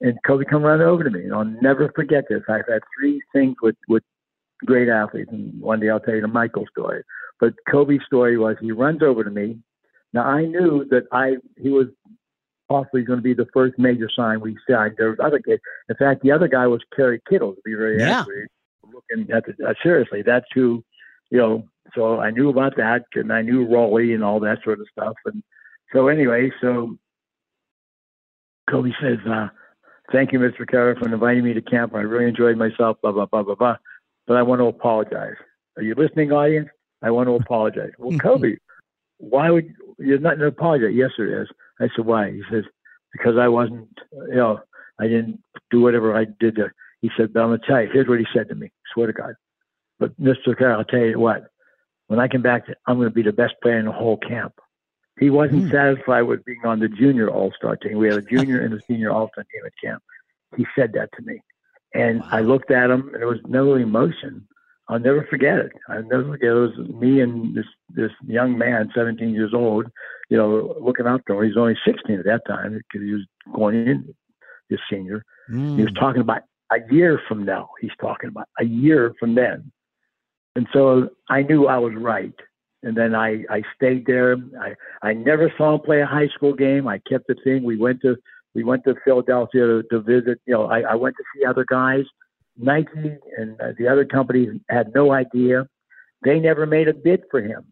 And 0.00 0.16
Kobe 0.24 0.44
come 0.44 0.62
running 0.62 0.86
over 0.86 1.02
to 1.02 1.10
me, 1.10 1.24
and 1.24 1.34
I'll 1.34 1.44
never 1.44 1.90
forget 1.94 2.24
this. 2.28 2.42
I've 2.48 2.68
had 2.68 2.82
three 2.98 3.20
things 3.32 3.56
with 3.62 3.76
with 3.88 4.04
great 4.64 4.88
athletes, 4.88 5.30
and 5.32 5.60
one 5.60 5.80
day 5.80 5.88
I'll 5.88 6.00
tell 6.00 6.14
you 6.14 6.20
the 6.20 6.28
Michael 6.28 6.66
story. 6.70 7.02
But 7.40 7.54
Kobe's 7.68 8.04
story 8.06 8.38
was 8.38 8.56
he 8.60 8.72
runs 8.72 9.02
over 9.02 9.24
to 9.24 9.30
me. 9.30 9.58
Now 10.12 10.22
I 10.22 10.44
knew 10.44 10.86
that 10.90 11.04
I 11.12 11.36
he 11.56 11.70
was 11.70 11.88
possibly 12.68 13.02
going 13.02 13.18
to 13.18 13.22
be 13.22 13.34
the 13.34 13.48
first 13.52 13.78
major 13.78 14.08
sign 14.14 14.40
we 14.40 14.56
signed. 14.68 14.94
There 14.98 15.08
was 15.10 15.18
other 15.22 15.38
kids. 15.38 15.62
In 15.88 15.96
fact, 15.96 16.22
the 16.22 16.30
other 16.32 16.48
guy 16.48 16.66
was 16.66 16.82
Kerry 16.94 17.20
Kittle, 17.28 17.54
to 17.54 17.60
be 17.64 17.74
very 17.74 17.98
yeah. 17.98 18.20
accurate. 18.20 18.50
Looking 18.84 19.32
at 19.32 19.44
the, 19.46 19.66
uh, 19.66 19.74
seriously, 19.82 20.22
that's 20.22 20.46
who, 20.54 20.84
you 21.30 21.38
know. 21.38 21.64
So 21.94 22.20
I 22.20 22.30
knew 22.30 22.50
about 22.50 22.76
that, 22.76 23.04
and 23.14 23.32
I 23.32 23.40
knew 23.40 23.66
Rollie 23.66 24.14
and 24.14 24.22
all 24.22 24.40
that 24.40 24.58
sort 24.62 24.80
of 24.80 24.86
stuff. 24.92 25.14
And 25.24 25.42
so 25.92 26.08
anyway, 26.08 26.52
so 26.60 26.98
Kobe 28.70 28.90
says, 29.00 29.18
uh, 29.26 29.48
"Thank 30.12 30.32
you, 30.32 30.38
Mr. 30.38 30.66
Carter, 30.66 30.96
for 30.98 31.12
inviting 31.12 31.44
me 31.44 31.54
to 31.54 31.62
camp. 31.62 31.94
I 31.94 32.00
really 32.00 32.26
enjoyed 32.26 32.56
myself." 32.56 33.00
Blah 33.02 33.12
blah 33.12 33.26
blah 33.26 33.42
blah 33.42 33.54
blah. 33.54 33.76
But 34.26 34.36
I 34.36 34.42
want 34.42 34.60
to 34.60 34.66
apologize. 34.66 35.36
Are 35.76 35.82
you 35.82 35.94
listening, 35.94 36.32
audience? 36.32 36.68
I 37.02 37.10
want 37.10 37.28
to 37.28 37.34
apologize. 37.42 37.92
Well, 37.98 38.18
Kobe, 38.18 38.56
why 39.18 39.50
would 39.50 39.74
you're 39.98 40.18
not 40.18 40.34
an 40.34 40.44
apology? 40.44 40.94
Yes, 40.94 41.10
there 41.16 41.42
is. 41.42 41.48
I 41.80 41.88
said, 41.94 42.06
why? 42.06 42.32
He 42.32 42.42
says, 42.50 42.64
because 43.12 43.36
I 43.38 43.48
wasn't, 43.48 43.88
you 44.12 44.36
know, 44.36 44.60
I 44.98 45.04
didn't 45.04 45.40
do 45.70 45.80
whatever 45.80 46.16
I 46.16 46.26
did. 46.40 46.56
To, 46.56 46.70
he 47.00 47.10
said, 47.16 47.32
but 47.32 47.40
I'm 47.40 47.48
going 47.48 47.60
to 47.60 47.66
tell 47.66 47.82
you, 47.82 47.88
here's 47.92 48.08
what 48.08 48.18
he 48.18 48.26
said 48.34 48.48
to 48.48 48.54
me. 48.54 48.70
Swear 48.92 49.06
to 49.08 49.12
God. 49.12 49.34
But 49.98 50.20
Mr. 50.20 50.56
Carroll, 50.56 50.78
I'll 50.78 50.84
tell 50.84 51.00
you 51.00 51.18
what, 51.18 51.44
when 52.06 52.20
I 52.20 52.28
come 52.28 52.42
back, 52.42 52.64
I'm 52.86 52.96
going 52.96 53.08
to 53.08 53.14
be 53.14 53.22
the 53.22 53.32
best 53.32 53.54
player 53.62 53.78
in 53.78 53.86
the 53.86 53.92
whole 53.92 54.16
camp. 54.16 54.54
He 55.18 55.30
wasn't 55.30 55.64
mm. 55.64 55.70
satisfied 55.70 56.22
with 56.22 56.44
being 56.44 56.64
on 56.64 56.80
the 56.80 56.88
junior 56.88 57.28
all 57.28 57.52
star 57.56 57.76
team. 57.76 57.98
We 57.98 58.08
had 58.08 58.18
a 58.18 58.22
junior 58.36 58.60
and 58.60 58.74
a 58.74 58.80
senior 58.86 59.10
all 59.10 59.28
star 59.32 59.44
team 59.44 59.62
at 59.66 59.72
camp. 59.82 60.02
He 60.56 60.66
said 60.76 60.92
that 60.94 61.10
to 61.16 61.22
me. 61.22 61.40
And 61.94 62.22
I 62.24 62.40
looked 62.40 62.70
at 62.70 62.90
him, 62.90 63.08
and 63.12 63.20
there 63.20 63.28
was 63.28 63.40
no 63.46 63.74
emotion. 63.74 64.46
I'll 64.88 64.98
never 64.98 65.26
forget 65.28 65.58
it. 65.58 65.72
I'll 65.88 66.02
never 66.02 66.24
forget 66.24 66.50
it. 66.50 66.52
It 66.52 66.78
was 66.78 66.88
me 66.88 67.20
and 67.20 67.54
this 67.54 67.66
this 67.90 68.12
young 68.26 68.56
man, 68.56 68.90
17 68.94 69.30
years 69.30 69.52
old, 69.54 69.86
you 70.30 70.36
know, 70.36 70.74
looking 70.80 71.06
up 71.06 71.24
to 71.26 71.34
him. 71.34 71.42
He 71.42 71.48
was 71.48 71.56
only 71.56 71.76
16 71.86 72.18
at 72.18 72.24
that 72.24 72.42
time 72.46 72.72
because 72.72 73.06
he 73.06 73.12
was 73.12 73.26
going 73.54 73.86
in 73.86 74.14
his 74.68 74.80
senior. 74.90 75.22
Mm. 75.50 75.76
He 75.76 75.82
was 75.82 75.92
talking 75.94 76.20
about 76.20 76.42
a 76.70 76.78
year 76.90 77.20
from 77.28 77.44
now. 77.44 77.70
He's 77.80 77.90
talking 78.00 78.28
about 78.28 78.48
a 78.58 78.64
year 78.64 79.14
from 79.18 79.34
then. 79.34 79.70
And 80.56 80.66
so 80.72 81.10
I 81.28 81.42
knew 81.42 81.66
I 81.66 81.78
was 81.78 81.94
right. 81.94 82.34
And 82.82 82.96
then 82.96 83.14
I, 83.14 83.44
I 83.50 83.62
stayed 83.74 84.06
there. 84.06 84.36
I, 84.60 84.74
I 85.02 85.12
never 85.12 85.52
saw 85.58 85.74
him 85.74 85.80
play 85.80 86.00
a 86.00 86.06
high 86.06 86.28
school 86.28 86.54
game. 86.54 86.86
I 86.86 86.98
kept 87.08 87.26
the 87.26 87.34
thing. 87.42 87.64
We 87.64 87.76
went 87.76 88.00
to 88.02 88.16
we 88.54 88.64
went 88.64 88.84
to 88.84 88.94
Philadelphia 89.04 89.66
to, 89.66 89.82
to 89.90 90.00
visit. 90.00 90.40
You 90.46 90.54
know, 90.54 90.66
I, 90.66 90.80
I 90.80 90.94
went 90.94 91.16
to 91.16 91.24
see 91.34 91.44
other 91.44 91.64
guys. 91.68 92.04
Nike 92.56 93.16
and 93.36 93.56
the 93.78 93.88
other 93.88 94.04
companies 94.04 94.60
had 94.68 94.92
no 94.94 95.12
idea. 95.12 95.68
They 96.24 96.40
never 96.40 96.66
made 96.66 96.88
a 96.88 96.94
bid 96.94 97.22
for 97.30 97.40
him. 97.40 97.64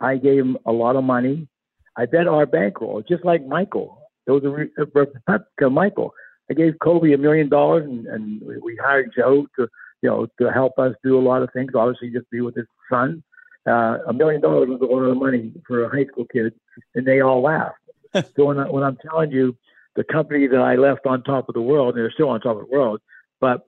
I 0.00 0.16
gave 0.16 0.38
him 0.38 0.58
a 0.66 0.72
lot 0.72 0.96
of 0.96 1.04
money. 1.04 1.48
I 1.96 2.06
bet 2.06 2.26
our 2.26 2.46
bankroll, 2.46 3.02
just 3.06 3.24
like 3.24 3.46
Michael. 3.46 3.98
It 4.26 4.30
was 4.30 4.44
a, 4.44 4.84
replica 4.94 5.70
Michael. 5.70 6.12
I 6.50 6.54
gave 6.54 6.74
Kobe 6.82 7.12
a 7.12 7.18
million 7.18 7.48
dollars, 7.48 7.84
and, 7.84 8.06
and 8.06 8.42
we 8.62 8.76
hired 8.82 9.12
Joe 9.16 9.46
to, 9.58 9.68
you 10.02 10.08
know, 10.08 10.26
to 10.40 10.50
help 10.52 10.78
us 10.78 10.94
do 11.04 11.18
a 11.18 11.20
lot 11.20 11.42
of 11.42 11.50
things. 11.52 11.72
Obviously, 11.74 12.10
just 12.10 12.30
be 12.30 12.40
with 12.40 12.56
his 12.56 12.66
son. 12.90 13.22
Uh, 13.66 13.98
a 14.08 14.12
million 14.12 14.40
dollars 14.40 14.68
was 14.68 14.80
a 14.80 14.84
lot 14.84 15.00
of 15.00 15.16
money 15.16 15.52
for 15.66 15.84
a 15.84 15.88
high 15.88 16.04
school 16.06 16.26
kid, 16.32 16.52
and 16.94 17.06
they 17.06 17.20
all 17.20 17.42
laughed. 17.42 17.76
so 18.14 18.46
when, 18.46 18.58
I, 18.58 18.68
when 18.68 18.82
I'm 18.82 18.96
telling 18.96 19.30
you, 19.30 19.56
the 19.94 20.04
company 20.04 20.46
that 20.46 20.60
I 20.60 20.76
left 20.76 21.06
on 21.06 21.22
top 21.22 21.48
of 21.48 21.54
the 21.54 21.60
world, 21.60 21.94
and 21.94 21.98
they're 21.98 22.10
still 22.10 22.30
on 22.30 22.40
top 22.40 22.56
of 22.56 22.66
the 22.66 22.72
world, 22.72 23.00
but 23.40 23.66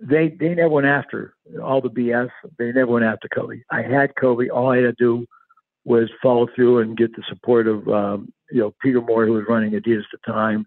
they 0.00 0.34
they 0.40 0.54
never 0.54 0.70
went 0.70 0.86
after 0.86 1.34
all 1.62 1.80
the 1.80 1.90
BS. 1.90 2.30
They 2.58 2.72
never 2.72 2.90
went 2.90 3.04
after 3.04 3.28
Kobe. 3.28 3.60
I 3.70 3.82
had 3.82 4.16
Kobe. 4.16 4.48
All 4.48 4.70
I 4.70 4.76
had 4.76 4.82
to 4.82 4.92
do 4.92 5.26
was 5.84 6.08
follow 6.22 6.48
through 6.54 6.78
and 6.78 6.96
get 6.96 7.14
the 7.14 7.22
support 7.28 7.66
of 7.66 7.86
um, 7.88 8.32
you 8.50 8.60
know 8.60 8.74
Peter 8.82 9.00
Moore, 9.00 9.26
who 9.26 9.34
was 9.34 9.44
running 9.48 9.72
Adidas 9.72 10.04
at 10.12 10.20
the 10.24 10.32
time, 10.32 10.66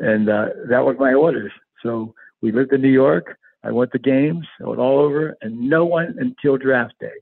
and 0.00 0.28
uh, 0.28 0.48
that 0.68 0.84
was 0.84 0.96
my 0.98 1.12
orders. 1.12 1.52
So 1.82 2.14
we 2.40 2.52
lived 2.52 2.72
in 2.72 2.80
New 2.80 2.88
York. 2.88 3.36
I 3.62 3.70
went 3.70 3.92
to 3.92 3.98
games. 3.98 4.46
I 4.60 4.66
went 4.66 4.80
all 4.80 4.98
over, 4.98 5.36
and 5.42 5.60
no 5.68 5.84
one 5.84 6.16
until 6.18 6.56
draft 6.56 6.94
day 6.98 7.12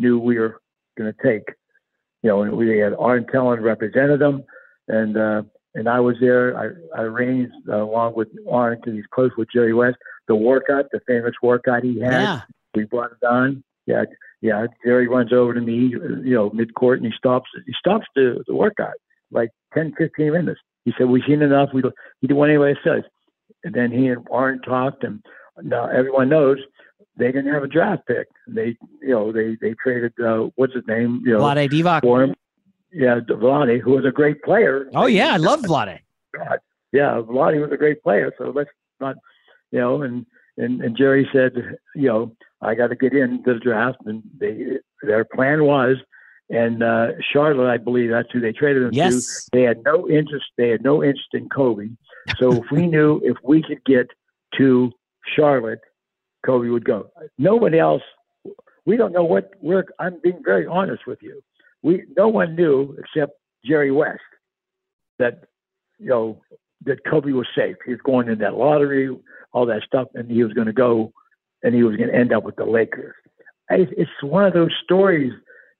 knew 0.00 0.18
we 0.18 0.38
were 0.38 0.60
going 0.98 1.12
to 1.12 1.22
take. 1.22 1.54
You 2.22 2.28
know, 2.28 2.42
And 2.42 2.56
we 2.56 2.78
had 2.78 2.92
Arn 2.98 3.26
Tellem 3.30 3.62
represented 3.62 4.20
them, 4.20 4.44
and 4.88 5.16
uh, 5.16 5.42
and 5.74 5.88
I 5.88 6.00
was 6.00 6.16
there. 6.20 6.56
I, 6.58 7.00
I 7.00 7.02
arranged 7.04 7.52
uh, 7.68 7.82
along 7.82 8.14
with 8.14 8.28
Arn 8.50 8.76
because 8.76 8.94
he's 8.94 9.06
close 9.12 9.30
with 9.38 9.48
Jerry 9.52 9.72
West 9.72 9.96
the 10.30 10.36
workout, 10.36 10.86
the 10.92 11.00
famous 11.08 11.34
workout 11.42 11.82
he 11.82 11.98
had. 12.00 12.22
Yeah. 12.22 12.40
We 12.74 12.84
brought 12.84 13.10
it 13.10 13.26
on. 13.26 13.64
Yeah, 13.86 14.04
yeah. 14.40 14.66
Jerry 14.84 15.08
runs 15.08 15.32
over 15.32 15.52
to 15.52 15.60
me, 15.60 15.88
you 15.88 16.34
know, 16.34 16.50
mid 16.50 16.74
court, 16.74 17.00
and 17.00 17.06
he 17.06 17.12
stops. 17.18 17.50
He 17.66 17.72
stops 17.76 18.06
the, 18.14 18.44
the 18.46 18.54
workout 18.54 18.94
like 19.32 19.50
10, 19.74 19.94
15 19.98 20.32
minutes. 20.32 20.60
He 20.84 20.92
said, 20.96 21.08
"We've 21.08 21.24
seen 21.26 21.42
enough. 21.42 21.70
We 21.74 21.82
don't. 21.82 21.94
He 22.20 22.28
did 22.28 22.34
what 22.34 22.48
anybody 22.48 22.74
says." 22.84 23.02
And 23.64 23.74
then 23.74 23.90
he 23.90 24.06
and 24.06 24.24
Arn 24.30 24.60
talked, 24.62 25.02
and 25.02 25.20
now 25.62 25.86
everyone 25.86 26.28
knows 26.28 26.58
they 27.20 27.30
didn't 27.32 27.52
have 27.52 27.62
a 27.62 27.68
draft 27.68 28.06
pick. 28.06 28.26
They, 28.48 28.76
you 29.00 29.10
know, 29.14 29.30
they 29.32 29.56
they 29.60 29.74
traded 29.82 30.12
uh, 30.20 30.48
what's 30.56 30.74
his 30.74 30.84
name, 30.88 31.22
you 31.24 31.34
know, 31.34 31.40
Vlade 31.40 31.70
Divac. 31.70 32.00
for 32.02 32.22
him. 32.24 32.34
Yeah, 32.92 33.20
Vlade, 33.20 33.80
who 33.80 33.92
was 33.92 34.04
a 34.04 34.10
great 34.10 34.42
player. 34.42 34.90
Oh 34.94 35.06
yeah, 35.06 35.32
I 35.32 35.36
love 35.36 35.60
Vlade. 35.62 36.00
God. 36.36 36.58
Yeah, 36.92 37.20
Vlade 37.24 37.60
was 37.60 37.70
a 37.72 37.76
great 37.76 38.02
player. 38.02 38.32
So 38.38 38.50
let's 38.54 38.70
not, 39.00 39.16
you 39.70 39.78
know, 39.78 40.02
and 40.02 40.26
and, 40.56 40.80
and 40.82 40.96
Jerry 40.96 41.28
said, 41.32 41.52
you 41.94 42.08
know, 42.08 42.34
I 42.60 42.74
got 42.74 42.88
to 42.88 42.96
get 42.96 43.12
into 43.14 43.54
the 43.54 43.60
draft, 43.60 43.98
and 44.06 44.22
they 44.38 44.78
their 45.02 45.24
plan 45.24 45.64
was, 45.64 45.96
and 46.50 46.82
uh, 46.82 47.08
Charlotte, 47.32 47.70
I 47.70 47.76
believe 47.78 48.10
that's 48.10 48.28
who 48.32 48.40
they 48.40 48.52
traded 48.52 48.82
him 48.82 48.90
Yes. 48.92 49.44
to. 49.44 49.50
They 49.52 49.62
had 49.62 49.82
no 49.84 50.08
interest. 50.08 50.46
They 50.58 50.68
had 50.70 50.82
no 50.82 51.02
interest 51.02 51.28
in 51.32 51.48
Kobe. 51.48 51.90
So 52.38 52.52
if 52.52 52.70
we 52.72 52.86
knew 52.86 53.20
if 53.24 53.36
we 53.44 53.62
could 53.62 53.84
get 53.84 54.08
to 54.58 54.90
Charlotte, 55.36 55.80
Kobe 56.44 56.68
would 56.68 56.84
go. 56.84 57.10
Nobody 57.38 57.78
else. 57.78 58.02
We 58.86 58.96
don't 58.96 59.12
know 59.12 59.24
what 59.24 59.52
we're. 59.60 59.84
I'm 59.98 60.20
being 60.22 60.40
very 60.44 60.66
honest 60.66 61.06
with 61.06 61.18
you. 61.22 61.42
We 61.82 62.04
no 62.16 62.28
one 62.28 62.56
knew 62.56 62.96
except 62.98 63.32
Jerry 63.64 63.90
West 63.90 64.20
that 65.18 65.44
you 65.98 66.08
know 66.08 66.40
that 66.84 67.04
Kobe 67.04 67.32
was 67.32 67.46
safe. 67.54 67.76
He 67.84 67.92
was 67.92 68.00
going 68.04 68.28
in 68.28 68.38
that 68.38 68.54
lottery, 68.54 69.14
all 69.52 69.66
that 69.66 69.82
stuff, 69.86 70.08
and 70.14 70.30
he 70.30 70.42
was 70.42 70.52
going 70.54 70.66
to 70.66 70.72
go, 70.72 71.12
and 71.62 71.74
he 71.74 71.82
was 71.82 71.96
going 71.96 72.08
to 72.08 72.14
end 72.14 72.32
up 72.32 72.42
with 72.42 72.56
the 72.56 72.64
Lakers. 72.64 73.14
It's 73.68 74.10
one 74.22 74.44
of 74.44 74.52
those 74.52 74.72
stories, 74.82 75.32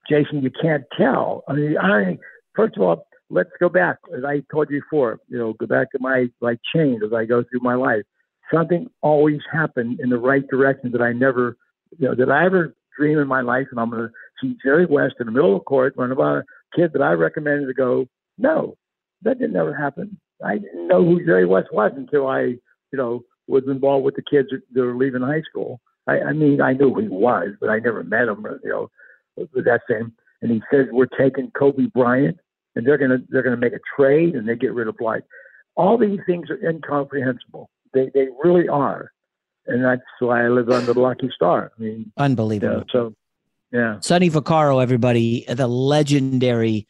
Jason. 0.09 0.41
You 0.41 0.51
can't 0.61 0.83
tell. 0.97 1.43
I 1.47 1.53
mean, 1.53 1.77
I 1.77 2.17
first 2.55 2.77
of 2.77 2.83
all, 2.83 3.07
let's 3.29 3.49
go 3.59 3.67
back. 3.67 3.97
As 4.15 4.23
I 4.23 4.43
told 4.51 4.69
you 4.69 4.81
before, 4.81 5.19
you 5.27 5.37
know, 5.37 5.53
go 5.53 5.65
back 5.65 5.91
to 5.91 5.99
my 5.99 6.27
like 6.39 6.59
chain 6.73 7.01
as 7.03 7.13
I 7.13 7.25
go 7.25 7.43
through 7.43 7.61
my 7.61 7.75
life. 7.75 8.03
Something 8.53 8.89
always 9.01 9.39
happened 9.51 9.99
in 9.99 10.09
the 10.09 10.17
right 10.17 10.47
direction 10.47 10.91
that 10.91 11.01
I 11.01 11.13
never, 11.13 11.57
you 11.97 12.07
know, 12.07 12.15
did 12.15 12.29
I 12.29 12.45
ever 12.45 12.75
dream 12.97 13.17
in 13.19 13.27
my 13.27 13.41
life, 13.41 13.67
and 13.71 13.79
I'm 13.79 13.89
going 13.89 14.07
to 14.07 14.13
see 14.41 14.57
Jerry 14.63 14.85
West 14.85 15.15
in 15.19 15.25
the 15.27 15.31
middle 15.31 15.55
of 15.55 15.61
the 15.61 15.65
court 15.65 15.93
run 15.97 16.11
about 16.11 16.37
a 16.37 16.43
kid 16.75 16.91
that 16.93 17.01
I 17.01 17.11
recommended 17.11 17.67
to 17.67 17.73
go. 17.73 18.07
No, 18.37 18.75
that 19.23 19.39
didn't 19.39 19.55
ever 19.55 19.73
happen. 19.73 20.19
I 20.43 20.57
didn't 20.57 20.87
know 20.87 21.03
who 21.03 21.25
Jerry 21.25 21.45
West 21.45 21.69
was 21.71 21.91
until 21.95 22.27
I, 22.27 22.41
you 22.41 22.59
know, 22.93 23.21
was 23.47 23.63
involved 23.67 24.05
with 24.05 24.15
the 24.15 24.23
kids 24.23 24.49
that 24.49 24.81
were 24.81 24.95
leaving 24.95 25.21
high 25.21 25.43
school. 25.49 25.79
I, 26.07 26.19
I 26.19 26.33
mean, 26.33 26.61
I 26.61 26.73
knew 26.73 26.93
who 26.93 27.01
he 27.01 27.07
was, 27.07 27.49
but 27.59 27.69
I 27.69 27.79
never 27.79 28.03
met 28.03 28.27
him. 28.27 28.45
You 28.63 28.69
know, 28.69 28.91
with 29.35 29.65
that 29.65 29.81
same. 29.89 30.13
And 30.41 30.51
he 30.51 30.61
says 30.71 30.87
we're 30.91 31.05
taking 31.05 31.51
Kobe 31.51 31.85
Bryant, 31.93 32.37
and 32.75 32.85
they're 32.85 32.97
gonna 32.97 33.19
they're 33.29 33.43
gonna 33.43 33.57
make 33.57 33.73
a 33.73 33.79
trade, 33.95 34.35
and 34.35 34.47
they 34.47 34.55
get 34.55 34.73
rid 34.73 34.87
of 34.87 34.97
Blight. 34.97 35.23
All 35.75 35.97
these 35.97 36.19
things 36.25 36.49
are 36.49 36.67
incomprehensible. 36.67 37.69
They 37.93 38.09
they 38.13 38.27
really 38.43 38.67
are, 38.67 39.11
and 39.67 39.83
that's 39.83 40.01
why 40.19 40.45
I 40.45 40.49
live 40.49 40.69
under 40.69 40.93
the 40.93 40.99
lucky 40.99 41.29
star. 41.35 41.71
I 41.77 41.81
mean, 41.81 42.11
Unbelievable. 42.17 42.83
yeah, 42.87 42.91
so 42.91 43.15
yeah. 43.71 43.99
Sonny 43.99 44.29
Vaccaro, 44.29 44.81
everybody, 44.81 45.45
the 45.47 45.67
legendary 45.67 46.87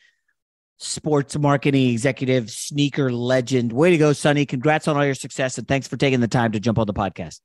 sports 0.77 1.37
marketing 1.37 1.89
executive, 1.91 2.49
sneaker 2.49 3.11
legend. 3.11 3.71
Way 3.71 3.91
to 3.91 3.97
go, 3.97 4.13
Sonny. 4.13 4.45
Congrats 4.45 4.87
on 4.87 4.97
all 4.97 5.05
your 5.05 5.13
success 5.13 5.57
and 5.57 5.67
thanks 5.67 5.87
for 5.87 5.95
taking 5.97 6.21
the 6.21 6.27
time 6.27 6.51
to 6.53 6.59
jump 6.59 6.79
on 6.79 6.87
the 6.87 6.93
podcast. 6.93 7.39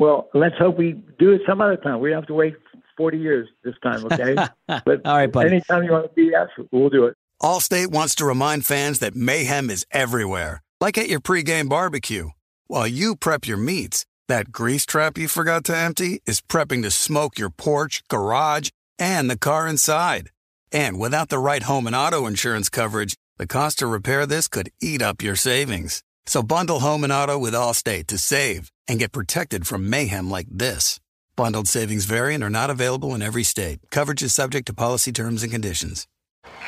Well, 0.00 0.28
let's 0.34 0.56
hope 0.58 0.76
we 0.76 1.00
do 1.20 1.30
it 1.32 1.42
some 1.46 1.60
other 1.60 1.76
time. 1.76 2.00
We 2.00 2.10
have 2.10 2.26
to 2.26 2.34
wait 2.34 2.54
40 2.96 3.18
years 3.18 3.48
this 3.62 3.74
time, 3.82 4.04
okay? 4.12 4.34
But 4.66 5.06
All 5.06 5.16
right, 5.16 5.30
buddy. 5.30 5.50
anytime 5.50 5.84
you 5.84 5.92
want 5.92 6.12
to 6.14 6.20
BS, 6.20 6.48
we'll 6.72 6.90
do 6.90 7.06
it. 7.06 7.16
Allstate 7.40 7.88
wants 7.92 8.16
to 8.16 8.24
remind 8.24 8.66
fans 8.66 8.98
that 8.98 9.14
mayhem 9.14 9.70
is 9.70 9.86
everywhere, 9.92 10.62
like 10.80 10.98
at 10.98 11.08
your 11.08 11.20
pregame 11.20 11.68
barbecue. 11.68 12.30
While 12.66 12.86
you 12.86 13.14
prep 13.14 13.46
your 13.46 13.58
meats, 13.58 14.06
that 14.26 14.50
grease 14.50 14.86
trap 14.86 15.18
you 15.18 15.28
forgot 15.28 15.64
to 15.64 15.76
empty 15.76 16.22
is 16.24 16.40
prepping 16.40 16.82
to 16.82 16.90
smoke 16.90 17.38
your 17.38 17.50
porch, 17.50 18.02
garage, 18.08 18.70
and 18.98 19.28
the 19.28 19.36
car 19.36 19.68
inside. 19.68 20.30
And 20.72 20.98
without 20.98 21.28
the 21.28 21.38
right 21.38 21.62
home 21.62 21.86
and 21.86 21.94
auto 21.94 22.26
insurance 22.26 22.70
coverage, 22.70 23.16
the 23.36 23.46
cost 23.46 23.80
to 23.80 23.86
repair 23.86 24.24
this 24.24 24.48
could 24.48 24.70
eat 24.80 25.02
up 25.02 25.20
your 25.20 25.36
savings. 25.36 26.02
So 26.24 26.42
bundle 26.42 26.80
home 26.80 27.04
and 27.04 27.12
auto 27.12 27.36
with 27.38 27.52
Allstate 27.52 28.06
to 28.06 28.16
save 28.16 28.72
and 28.88 28.98
get 28.98 29.12
protected 29.12 29.66
from 29.66 29.90
mayhem 29.90 30.30
like 30.30 30.46
this. 30.50 30.98
Bundled 31.36 31.68
savings 31.68 32.06
variant 32.06 32.42
are 32.42 32.48
not 32.48 32.70
available 32.70 33.14
in 33.14 33.20
every 33.20 33.42
state. 33.42 33.80
Coverage 33.90 34.22
is 34.22 34.32
subject 34.32 34.66
to 34.68 34.72
policy 34.72 35.12
terms 35.12 35.42
and 35.42 35.52
conditions. 35.52 36.06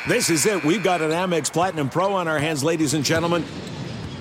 This 0.07 0.29
is 0.29 0.45
it. 0.45 0.63
We've 0.63 0.85
got 0.85 1.01
an 1.01 1.11
Amex 1.11 1.51
Platinum 1.51 1.89
Pro 1.89 2.13
on 2.13 2.29
our 2.29 2.39
hands, 2.39 2.63
ladies 2.63 2.93
and 2.93 3.05
gentlemen. 3.05 3.45